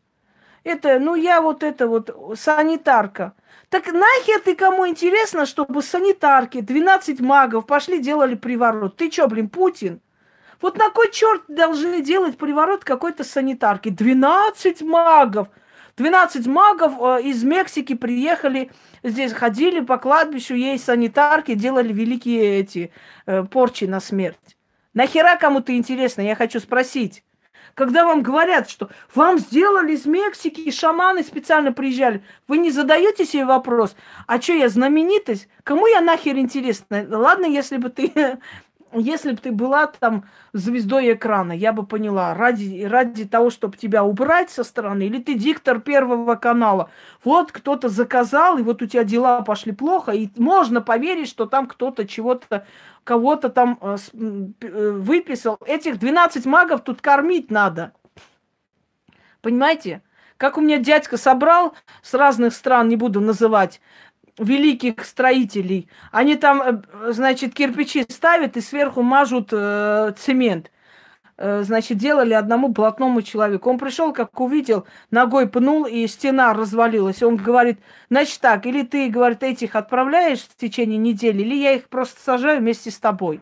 Это, 0.66 0.98
ну 0.98 1.14
я 1.14 1.40
вот 1.40 1.62
это 1.62 1.86
вот 1.86 2.10
санитарка. 2.34 3.34
Так 3.68 3.86
нахер 3.86 4.40
ты 4.40 4.56
кому 4.56 4.88
интересно, 4.88 5.46
чтобы 5.46 5.80
санитарки, 5.80 6.60
12 6.60 7.20
магов 7.20 7.66
пошли 7.66 8.00
делали 8.00 8.34
приворот? 8.34 8.96
Ты 8.96 9.08
чё, 9.08 9.28
блин, 9.28 9.48
Путин? 9.48 10.00
Вот 10.60 10.76
на 10.76 10.90
кой 10.90 11.12
черт 11.12 11.42
должны 11.46 12.02
делать 12.02 12.36
приворот 12.36 12.82
какой-то 12.82 13.22
санитарки? 13.22 13.90
12 13.90 14.82
магов! 14.82 15.46
12 15.96 16.48
магов 16.48 16.94
э, 17.00 17.22
из 17.22 17.44
Мексики 17.44 17.94
приехали, 17.94 18.72
здесь 19.04 19.32
ходили 19.32 19.78
по 19.78 19.98
кладбищу, 19.98 20.54
ей 20.54 20.80
санитарки 20.80 21.54
делали 21.54 21.92
великие 21.92 22.58
эти 22.58 22.90
э, 23.26 23.44
порчи 23.44 23.84
на 23.84 24.00
смерть. 24.00 24.56
Нахера 24.94 25.36
кому-то 25.36 25.76
интересно, 25.76 26.22
я 26.22 26.34
хочу 26.34 26.58
спросить 26.58 27.22
когда 27.76 28.04
вам 28.04 28.22
говорят, 28.22 28.70
что 28.70 28.88
вам 29.14 29.38
сделали 29.38 29.92
из 29.92 30.06
Мексики, 30.06 30.70
шаманы 30.70 31.22
специально 31.22 31.72
приезжали, 31.72 32.24
вы 32.48 32.56
не 32.56 32.70
задаете 32.70 33.26
себе 33.26 33.44
вопрос, 33.44 33.94
а 34.26 34.40
что 34.40 34.54
я 34.54 34.70
знаменитость? 34.70 35.46
Кому 35.62 35.86
я 35.86 36.00
нахер 36.00 36.38
интересна? 36.38 37.06
Ладно, 37.08 37.44
если 37.44 37.76
бы 37.76 37.90
ты 37.90 38.38
если 38.92 39.32
бы 39.32 39.36
ты 39.36 39.52
была 39.52 39.86
там 39.86 40.24
звездой 40.52 41.12
экрана, 41.12 41.52
я 41.52 41.72
бы 41.72 41.84
поняла, 41.84 42.34
ради, 42.34 42.84
ради 42.84 43.26
того, 43.26 43.50
чтобы 43.50 43.76
тебя 43.76 44.04
убрать 44.04 44.50
со 44.50 44.64
стороны, 44.64 45.04
или 45.04 45.20
ты 45.20 45.34
диктор 45.34 45.80
первого 45.80 46.36
канала. 46.36 46.90
Вот 47.24 47.52
кто-то 47.52 47.88
заказал, 47.88 48.58
и 48.58 48.62
вот 48.62 48.82
у 48.82 48.86
тебя 48.86 49.04
дела 49.04 49.42
пошли 49.42 49.72
плохо, 49.72 50.12
и 50.12 50.28
можно 50.36 50.80
поверить, 50.80 51.28
что 51.28 51.46
там 51.46 51.66
кто-то 51.66 52.06
чего-то, 52.06 52.66
кого-то 53.04 53.48
там 53.48 53.78
э, 53.80 53.96
э, 54.60 54.90
выписал. 54.90 55.58
Этих 55.66 55.98
12 55.98 56.46
магов 56.46 56.82
тут 56.82 57.00
кормить 57.00 57.50
надо. 57.50 57.92
Понимаете? 59.42 60.02
Как 60.36 60.58
у 60.58 60.60
меня 60.60 60.78
дядька 60.78 61.16
собрал 61.16 61.74
с 62.02 62.12
разных 62.12 62.52
стран, 62.52 62.88
не 62.88 62.96
буду 62.96 63.20
называть, 63.20 63.80
великих 64.38 65.04
строителей. 65.04 65.88
Они 66.12 66.36
там, 66.36 66.62
э, 66.62 67.12
значит, 67.12 67.54
кирпичи 67.54 68.04
ставят 68.08 68.56
и 68.56 68.60
сверху 68.60 69.02
мажут 69.02 69.48
э, 69.52 70.12
цемент. 70.18 70.70
Э, 71.38 71.62
значит, 71.62 71.98
делали 71.98 72.32
одному 72.32 72.68
блатному 72.68 73.22
человеку. 73.22 73.68
Он 73.68 73.78
пришел, 73.78 74.12
как 74.12 74.38
увидел, 74.40 74.86
ногой 75.10 75.48
пнул, 75.48 75.84
и 75.84 76.06
стена 76.06 76.54
развалилась. 76.54 77.22
Он 77.22 77.36
говорит, 77.36 77.78
значит 78.08 78.40
так, 78.40 78.66
или 78.66 78.82
ты, 78.82 79.08
говорит, 79.08 79.42
этих 79.42 79.76
отправляешь 79.76 80.40
в 80.40 80.56
течение 80.56 80.98
недели, 80.98 81.42
или 81.42 81.54
я 81.54 81.72
их 81.72 81.88
просто 81.88 82.20
сажаю 82.20 82.60
вместе 82.60 82.90
с 82.90 82.98
тобой. 82.98 83.40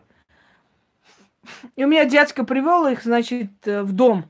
И 1.75 1.85
у 1.85 1.87
меня 1.87 2.05
дядька 2.05 2.43
привел 2.43 2.87
их, 2.87 3.03
значит, 3.03 3.51
э, 3.65 3.81
в 3.81 3.93
дом 3.93 4.25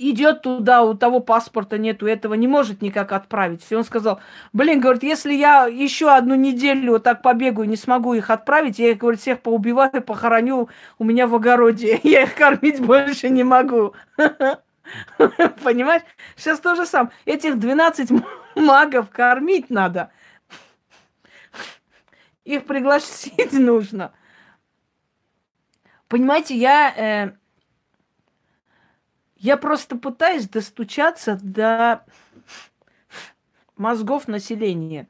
идет 0.00 0.42
туда, 0.42 0.82
у 0.82 0.94
того 0.94 1.20
паспорта 1.20 1.76
нету, 1.76 2.06
этого 2.06 2.34
не 2.34 2.48
может 2.48 2.80
никак 2.80 3.12
отправить. 3.12 3.64
И 3.68 3.74
он 3.74 3.84
сказал, 3.84 4.20
блин, 4.52 4.80
говорит, 4.80 5.02
если 5.02 5.34
я 5.34 5.66
еще 5.66 6.10
одну 6.10 6.34
неделю 6.34 6.92
вот 6.92 7.02
так 7.02 7.22
побегаю, 7.22 7.68
не 7.68 7.76
смогу 7.76 8.14
их 8.14 8.30
отправить, 8.30 8.78
я 8.78 8.92
их, 8.92 8.98
говорит, 8.98 9.20
всех 9.20 9.40
поубиваю, 9.40 10.02
похороню 10.02 10.70
у 10.98 11.04
меня 11.04 11.26
в 11.26 11.34
огороде. 11.34 12.00
Я 12.02 12.22
их 12.22 12.34
кормить 12.34 12.80
больше 12.80 13.28
не 13.28 13.44
могу. 13.44 13.94
Понимаешь? 15.62 16.02
Сейчас 16.36 16.60
то 16.60 16.74
же 16.74 16.86
самое. 16.86 17.12
Этих 17.26 17.58
12 17.58 18.10
магов 18.56 19.10
кормить 19.10 19.70
надо. 19.70 20.10
Их 22.44 22.64
пригласить 22.64 23.52
нужно. 23.52 24.12
Понимаете, 26.08 26.56
я 26.56 26.92
э, 26.96 27.32
я 29.40 29.56
просто 29.56 29.96
пытаюсь 29.96 30.48
достучаться 30.48 31.38
до 31.42 32.04
мозгов 33.76 34.28
населения. 34.28 35.08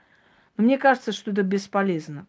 Но 0.57 0.65
мне 0.65 0.79
кажется, 0.79 1.11
что 1.11 1.33
это 1.33 1.43
бесполезно. 1.43 2.27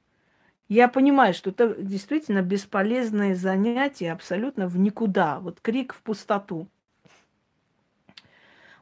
Я 0.67 0.87
понимаю, 0.87 1.33
что 1.35 1.51
это 1.51 1.75
действительно 1.75 2.41
бесполезное 2.41 3.35
занятие 3.35 4.11
абсолютно 4.11 4.67
в 4.67 4.79
никуда. 4.79 5.39
Вот 5.39 5.61
крик 5.61 5.93
в 5.93 6.01
пустоту. 6.01 6.67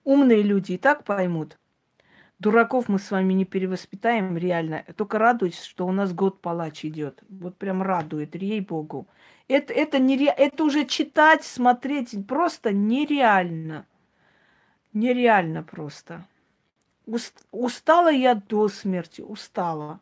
Умные 0.06 0.42
люди 0.42 0.74
и 0.74 0.78
так 0.78 1.04
поймут. 1.04 1.58
Дураков 2.40 2.88
мы 2.88 3.00
с 3.00 3.12
вами 3.12 3.34
не 3.34 3.44
перевоспитаем, 3.44 4.38
реально. 4.38 4.86
Только 4.96 5.20
радуйтесь, 5.20 5.64
что 5.64 5.86
у 5.86 5.92
нас 5.92 6.14
год 6.14 6.42
палач 6.42 6.86
идет. 6.86 7.22
Вот 7.28 7.58
прям 7.58 7.84
радует, 7.84 8.34
ей-богу. 8.34 9.08
Это, 9.50 9.74
это, 9.74 10.00
нере... 10.00 10.28
это 10.28 10.64
уже 10.64 10.86
читать, 10.86 11.44
смотреть 11.44 12.16
просто 12.28 12.72
нереально. 12.72 13.86
Нереально 14.94 15.64
просто. 15.64 16.26
Устала 17.52 18.12
я 18.12 18.36
до 18.36 18.70
смерти, 18.70 19.20
устала. 19.20 20.00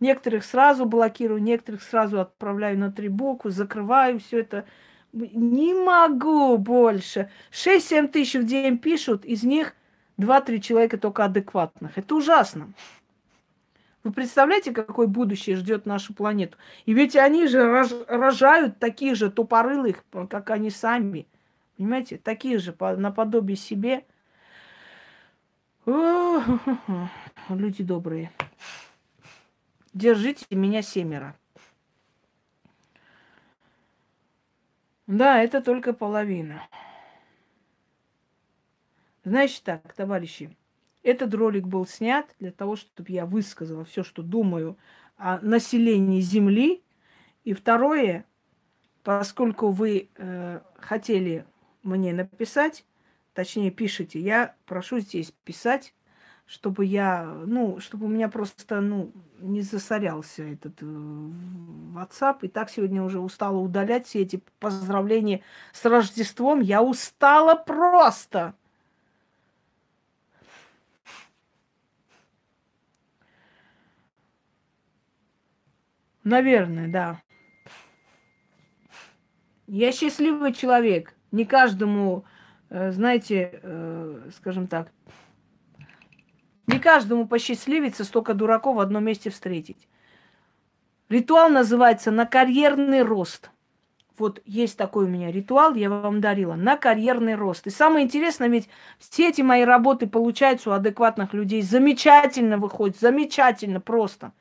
Некоторых 0.00 0.44
сразу 0.44 0.84
блокирую, 0.84 1.40
некоторых 1.40 1.82
сразу 1.82 2.20
отправляю 2.20 2.76
на 2.78 2.90
три 2.90 3.08
буквы, 3.08 3.52
закрываю 3.52 4.18
все 4.18 4.40
это. 4.40 4.64
Не 5.12 5.74
могу 5.74 6.58
больше. 6.58 7.30
6-7 7.52 8.08
тысяч 8.08 8.34
в 8.34 8.44
день 8.44 8.78
пишут, 8.78 9.24
из 9.24 9.44
них 9.44 9.74
2-3 10.18 10.60
человека 10.60 10.98
только 10.98 11.24
адекватных. 11.24 11.96
Это 11.96 12.14
ужасно. 12.14 12.72
Вы 14.04 14.12
представляете, 14.12 14.72
какое 14.72 15.06
будущее 15.06 15.56
ждет 15.56 15.86
нашу 15.86 16.14
планету? 16.14 16.56
И 16.86 16.92
ведь 16.92 17.16
они 17.16 17.46
же 17.46 17.84
рожают 18.08 18.78
таких 18.78 19.16
же 19.16 19.30
тупорылых, 19.30 20.04
как 20.28 20.50
они 20.50 20.70
сами. 20.70 21.26
Понимаете? 21.76 22.18
Такие 22.18 22.58
же, 22.58 22.74
наподобие 22.78 23.56
себе. 23.56 24.04
Люди 25.86 27.82
добрые. 27.82 28.30
Держите 29.94 30.46
меня 30.50 30.82
семеро. 30.82 31.34
Да, 35.06 35.42
это 35.42 35.60
только 35.62 35.92
половина. 35.92 36.62
Значит 39.28 39.62
так, 39.64 39.92
товарищи, 39.92 40.56
этот 41.02 41.34
ролик 41.34 41.66
был 41.66 41.86
снят 41.86 42.34
для 42.40 42.50
того, 42.50 42.76
чтобы 42.76 43.12
я 43.12 43.26
высказала 43.26 43.84
все, 43.84 44.02
что 44.02 44.22
думаю 44.22 44.78
о 45.18 45.38
населении 45.40 46.22
Земли. 46.22 46.82
И 47.44 47.52
второе, 47.52 48.24
поскольку 49.02 49.68
вы 49.68 50.08
э, 50.16 50.60
хотели 50.78 51.44
мне 51.82 52.14
написать, 52.14 52.86
точнее 53.34 53.70
пишите, 53.70 54.18
я 54.18 54.54
прошу 54.64 55.00
здесь 55.00 55.30
писать, 55.44 55.92
чтобы 56.46 56.86
я, 56.86 57.24
ну, 57.24 57.80
чтобы 57.80 58.06
у 58.06 58.08
меня 58.08 58.30
просто, 58.30 58.80
ну, 58.80 59.12
не 59.40 59.60
засорялся 59.60 60.42
этот 60.42 60.80
э, 60.80 60.86
WhatsApp. 60.86 62.38
И 62.42 62.48
так 62.48 62.70
сегодня 62.70 63.02
уже 63.02 63.20
устала 63.20 63.58
удалять 63.58 64.06
все 64.06 64.22
эти 64.22 64.42
поздравления 64.58 65.42
с 65.74 65.84
Рождеством. 65.84 66.60
Я 66.60 66.82
устала 66.82 67.54
просто. 67.56 68.54
Наверное, 76.28 76.88
да. 76.88 77.22
Я 79.66 79.92
счастливый 79.92 80.52
человек. 80.52 81.14
Не 81.32 81.46
каждому, 81.46 82.26
э, 82.68 82.92
знаете, 82.92 83.60
э, 83.62 84.28
скажем 84.36 84.66
так, 84.66 84.92
не 86.66 86.78
каждому 86.78 87.26
посчастливится 87.26 88.04
столько 88.04 88.34
дураков 88.34 88.76
в 88.76 88.80
одном 88.80 89.04
месте 89.04 89.30
встретить. 89.30 89.88
Ритуал 91.08 91.48
называется 91.48 92.10
«На 92.10 92.26
карьерный 92.26 93.00
рост». 93.00 93.50
Вот 94.18 94.42
есть 94.44 94.76
такой 94.76 95.06
у 95.06 95.08
меня 95.08 95.32
ритуал, 95.32 95.74
я 95.76 95.88
вам 95.88 96.20
дарила, 96.20 96.56
на 96.56 96.76
карьерный 96.76 97.36
рост. 97.36 97.66
И 97.66 97.70
самое 97.70 98.04
интересное, 98.04 98.48
ведь 98.48 98.68
все 98.98 99.30
эти 99.30 99.40
мои 99.40 99.62
работы 99.62 100.06
получаются 100.06 100.68
у 100.68 100.72
адекватных 100.74 101.32
людей. 101.32 101.62
Замечательно 101.62 102.58
выходит, 102.58 102.98
замечательно 102.98 103.80
просто. 103.80 104.32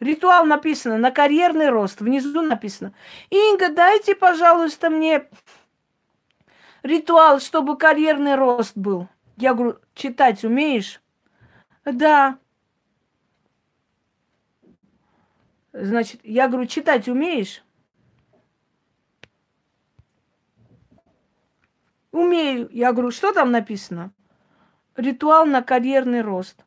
Ритуал 0.00 0.44
написано 0.44 0.98
на 0.98 1.10
карьерный 1.10 1.68
рост. 1.68 2.00
Внизу 2.00 2.42
написано. 2.42 2.94
Инга, 3.30 3.68
дайте, 3.70 4.14
пожалуйста, 4.14 4.90
мне 4.90 5.28
ритуал, 6.82 7.40
чтобы 7.40 7.76
карьерный 7.78 8.34
рост 8.34 8.76
был. 8.76 9.08
Я 9.36 9.54
говорю, 9.54 9.78
читать 9.94 10.44
умеешь? 10.44 11.00
Да. 11.84 12.38
Значит, 15.72 16.20
я 16.22 16.48
говорю, 16.48 16.66
читать 16.66 17.08
умеешь? 17.08 17.64
Умею. 22.12 22.68
Я 22.70 22.92
говорю, 22.92 23.10
что 23.10 23.32
там 23.32 23.50
написано? 23.50 24.12
Ритуал 24.94 25.46
на 25.46 25.62
карьерный 25.62 26.20
рост. 26.20 26.64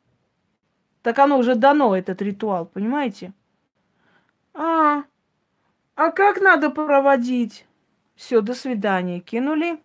Так 1.08 1.20
оно 1.20 1.38
уже 1.38 1.56
дано, 1.56 1.96
этот 1.96 2.22
ритуал, 2.22 2.66
понимаете? 2.66 3.32
А, 4.54 5.06
а 5.96 6.12
как 6.12 6.42
надо 6.42 6.70
проводить? 6.70 7.66
Все, 8.16 8.42
до 8.42 8.54
свидания. 8.54 9.22
Кинули. 9.22 9.82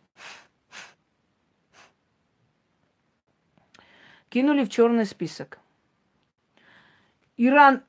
Кинули 4.31 4.65
в 4.65 4.69
черный 4.69 5.07
список. 5.07 5.61
Иран, 7.37 7.85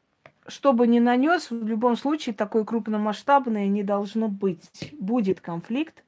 что 0.46 0.72
бы 0.72 0.86
ни 0.86 1.00
нанес, 1.00 1.50
в 1.50 1.66
любом 1.66 1.98
случае 1.98 2.36
такое 2.36 2.64
крупномасштабное 2.64 3.66
не 3.66 3.82
должно 3.82 4.28
быть. 4.28 4.94
Будет 5.00 5.42
конфликт, 5.42 6.04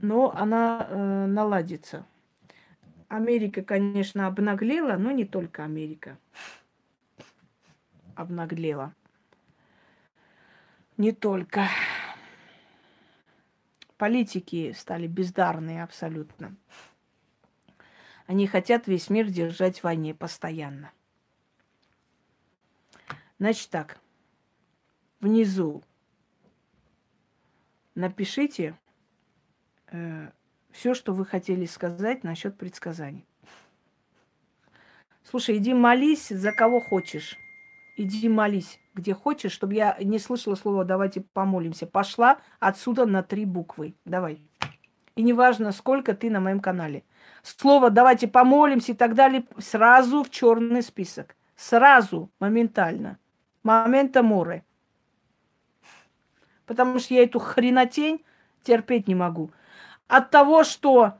но 0.00 0.34
она 0.36 0.88
э, 0.90 1.26
наладится. 1.26 2.04
Америка, 3.08 3.62
конечно, 3.62 4.26
обнаглела, 4.26 4.96
но 4.96 5.10
не 5.10 5.24
только 5.24 5.64
Америка 5.64 6.18
обнаглела. 8.16 8.94
Не 10.96 11.12
только. 11.12 11.68
Политики 13.96 14.72
стали 14.72 15.06
бездарные 15.06 15.82
абсолютно. 15.82 16.56
Они 18.26 18.46
хотят 18.46 18.88
весь 18.88 19.08
мир 19.08 19.28
держать 19.28 19.78
в 19.78 19.84
войне 19.84 20.14
постоянно. 20.14 20.90
Значит 23.38 23.70
так, 23.70 24.00
внизу 25.20 25.82
напишите 27.94 28.76
э, 29.88 30.30
все, 30.76 30.92
что 30.94 31.14
вы 31.14 31.24
хотели 31.24 31.64
сказать 31.64 32.22
насчет 32.22 32.56
предсказаний. 32.58 33.26
Слушай, 35.24 35.56
иди 35.56 35.72
молись 35.74 36.28
за 36.28 36.52
кого 36.52 36.80
хочешь. 36.80 37.38
Иди 37.96 38.28
молись, 38.28 38.78
где 38.94 39.14
хочешь, 39.14 39.52
чтобы 39.52 39.74
я 39.74 39.96
не 40.00 40.18
слышала 40.18 40.54
слова 40.54 40.84
«давайте 40.84 41.22
помолимся». 41.22 41.86
Пошла 41.86 42.38
отсюда 42.60 43.06
на 43.06 43.22
три 43.22 43.46
буквы. 43.46 43.94
Давай. 44.04 44.42
И 45.14 45.22
неважно, 45.22 45.72
сколько 45.72 46.14
ты 46.14 46.30
на 46.30 46.40
моем 46.40 46.60
канале. 46.60 47.04
Слово 47.42 47.88
«давайте 47.88 48.28
помолимся» 48.28 48.92
и 48.92 48.94
так 48.94 49.14
далее 49.14 49.46
сразу 49.58 50.22
в 50.22 50.30
черный 50.30 50.82
список. 50.82 51.36
Сразу, 51.56 52.30
моментально. 52.38 53.18
Момента 53.62 54.22
море. 54.22 54.62
Потому 56.66 56.98
что 56.98 57.14
я 57.14 57.22
эту 57.22 57.38
хренотень 57.38 58.22
терпеть 58.62 59.08
не 59.08 59.14
могу 59.14 59.50
от 60.08 60.30
того, 60.30 60.64
что 60.64 61.14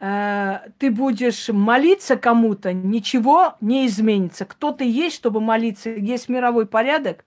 э, 0.00 0.58
ты 0.78 0.90
будешь 0.90 1.48
молиться 1.48 2.16
кому-то, 2.16 2.72
ничего 2.72 3.54
не 3.60 3.86
изменится. 3.86 4.44
Кто 4.44 4.72
ты 4.72 4.84
есть, 4.84 5.16
чтобы 5.16 5.40
молиться? 5.40 5.90
Есть 5.90 6.28
мировой 6.28 6.66
порядок, 6.66 7.24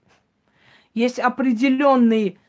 есть 0.94 1.20
определенный, 1.20 2.40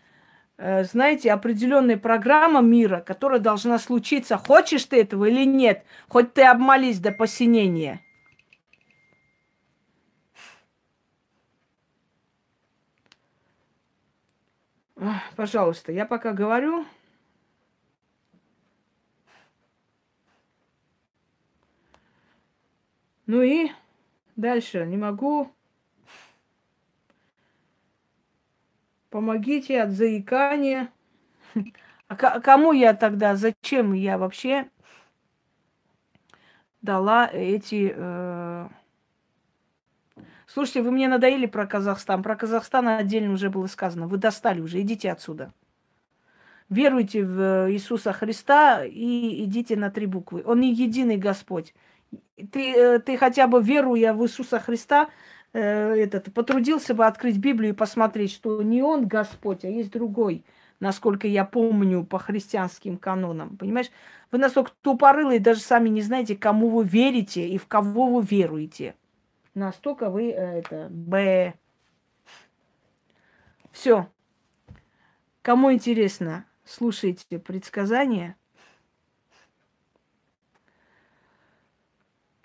э, 0.58 0.84
знаете, 0.84 1.32
определенная 1.32 1.96
программа 1.96 2.60
мира, 2.60 3.02
которая 3.06 3.40
должна 3.40 3.78
случиться. 3.78 4.36
Хочешь 4.36 4.84
ты 4.84 5.00
этого 5.00 5.26
или 5.26 5.44
нет? 5.44 5.84
Хоть 6.08 6.34
ты 6.34 6.42
обмолись 6.42 6.98
до 6.98 7.12
посинения. 7.12 8.00
Пожалуйста, 15.36 15.92
я 15.92 16.06
пока 16.06 16.32
говорю. 16.32 16.86
Ну 23.26 23.42
и 23.42 23.70
дальше 24.36 24.84
не 24.86 24.96
могу. 24.96 25.50
Помогите 29.10 29.82
от 29.82 29.92
заикания. 29.92 30.90
А 32.08 32.40
кому 32.40 32.72
я 32.72 32.92
тогда, 32.92 33.36
зачем 33.36 33.94
я 33.94 34.18
вообще 34.18 34.68
дала 36.82 37.26
эти 37.26 37.94
э, 37.96 38.68
Слушайте, 40.52 40.82
вы 40.82 40.90
мне 40.90 41.08
надоели 41.08 41.46
про 41.46 41.66
Казахстан. 41.66 42.22
Про 42.22 42.36
Казахстан 42.36 42.86
отдельно 42.86 43.32
уже 43.32 43.48
было 43.48 43.66
сказано. 43.66 44.06
Вы 44.06 44.18
достали 44.18 44.60
уже, 44.60 44.82
идите 44.82 45.10
отсюда. 45.10 45.50
веруйте 46.68 47.24
в 47.24 47.72
Иисуса 47.72 48.12
Христа 48.12 48.84
и 48.84 49.44
идите 49.44 49.76
на 49.76 49.90
три 49.90 50.04
буквы. 50.04 50.42
Он 50.44 50.60
не 50.60 50.74
единый 50.74 51.16
Господь. 51.16 51.74
Ты, 52.52 52.74
э, 52.74 52.98
ты 52.98 53.16
хотя 53.16 53.46
бы 53.46 53.62
веруя 53.62 54.12
в 54.12 54.22
Иисуса 54.24 54.60
Христа, 54.60 55.08
э, 55.54 55.94
этот, 55.94 56.34
потрудился 56.34 56.92
бы 56.94 57.06
открыть 57.06 57.38
Библию 57.38 57.72
и 57.72 57.76
посмотреть, 57.76 58.32
что 58.32 58.62
не 58.62 58.82
он 58.82 59.06
Господь, 59.06 59.64
а 59.64 59.68
есть 59.68 59.90
другой, 59.90 60.44
насколько 60.80 61.26
я 61.26 61.46
помню 61.46 62.04
по 62.04 62.18
христианским 62.18 62.98
канонам. 62.98 63.56
Понимаешь? 63.56 63.90
Вы 64.30 64.38
настолько 64.38 64.72
тупорылые, 64.82 65.40
даже 65.40 65.60
сами 65.60 65.88
не 65.88 66.02
знаете, 66.02 66.36
кому 66.36 66.68
вы 66.68 66.84
верите 66.84 67.48
и 67.48 67.56
в 67.56 67.66
кого 67.66 68.06
вы 68.08 68.22
веруете. 68.22 68.94
Настолько 69.54 70.10
вы 70.10 70.30
э, 70.30 70.58
это 70.60 70.88
Б. 70.90 71.54
Все. 73.70 74.08
Кому 75.42 75.72
интересно, 75.72 76.46
слушайте 76.64 77.38
предсказания. 77.38 78.36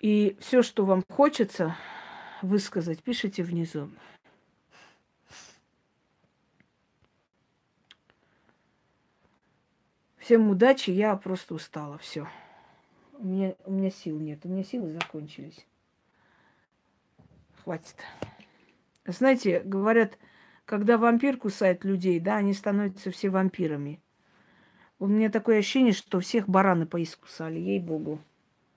И 0.00 0.36
все, 0.40 0.62
что 0.62 0.84
вам 0.84 1.02
хочется 1.08 1.76
высказать, 2.42 3.02
пишите 3.02 3.42
внизу. 3.42 3.90
Всем 10.18 10.50
удачи, 10.50 10.90
я 10.90 11.16
просто 11.16 11.54
устала, 11.54 11.96
все. 11.98 12.28
У 13.14 13.24
меня, 13.24 13.54
у 13.64 13.72
меня 13.72 13.90
сил 13.90 14.18
нет, 14.18 14.40
у 14.44 14.48
меня 14.48 14.62
силы 14.62 14.92
закончились. 14.92 15.66
Хватит. 17.68 17.96
Знаете, 19.04 19.60
говорят, 19.60 20.16
когда 20.64 20.96
вампир 20.96 21.36
кусает 21.36 21.84
людей, 21.84 22.18
да, 22.18 22.36
они 22.36 22.54
становятся 22.54 23.10
все 23.10 23.28
вампирами. 23.28 24.00
У 24.98 25.06
меня 25.06 25.28
такое 25.28 25.58
ощущение, 25.58 25.92
что 25.92 26.18
всех 26.20 26.48
бараны 26.48 26.86
поискусали, 26.86 27.58
ей-богу. 27.58 28.20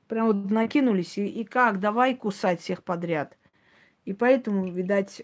Прям 0.09 0.27
вот 0.27 0.51
накинулись, 0.51 1.17
и, 1.17 1.25
и 1.25 1.45
как, 1.45 1.79
давай 1.79 2.17
кусать 2.17 2.59
всех 2.59 2.83
подряд. 2.83 3.37
И 4.03 4.11
поэтому, 4.11 4.69
видать, 4.69 5.23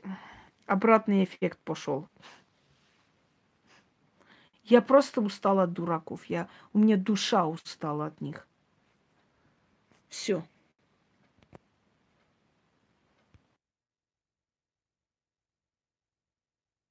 обратный 0.65 1.25
эффект 1.25 1.59
пошел. 1.65 2.07
Я 4.63 4.81
просто 4.81 5.19
устала 5.19 5.63
от 5.63 5.73
дураков. 5.73 6.23
Я, 6.27 6.47
у 6.71 6.79
меня 6.79 6.95
душа 6.95 7.45
устала 7.45 8.05
от 8.05 8.21
них. 8.21 8.47
Все. 10.07 10.41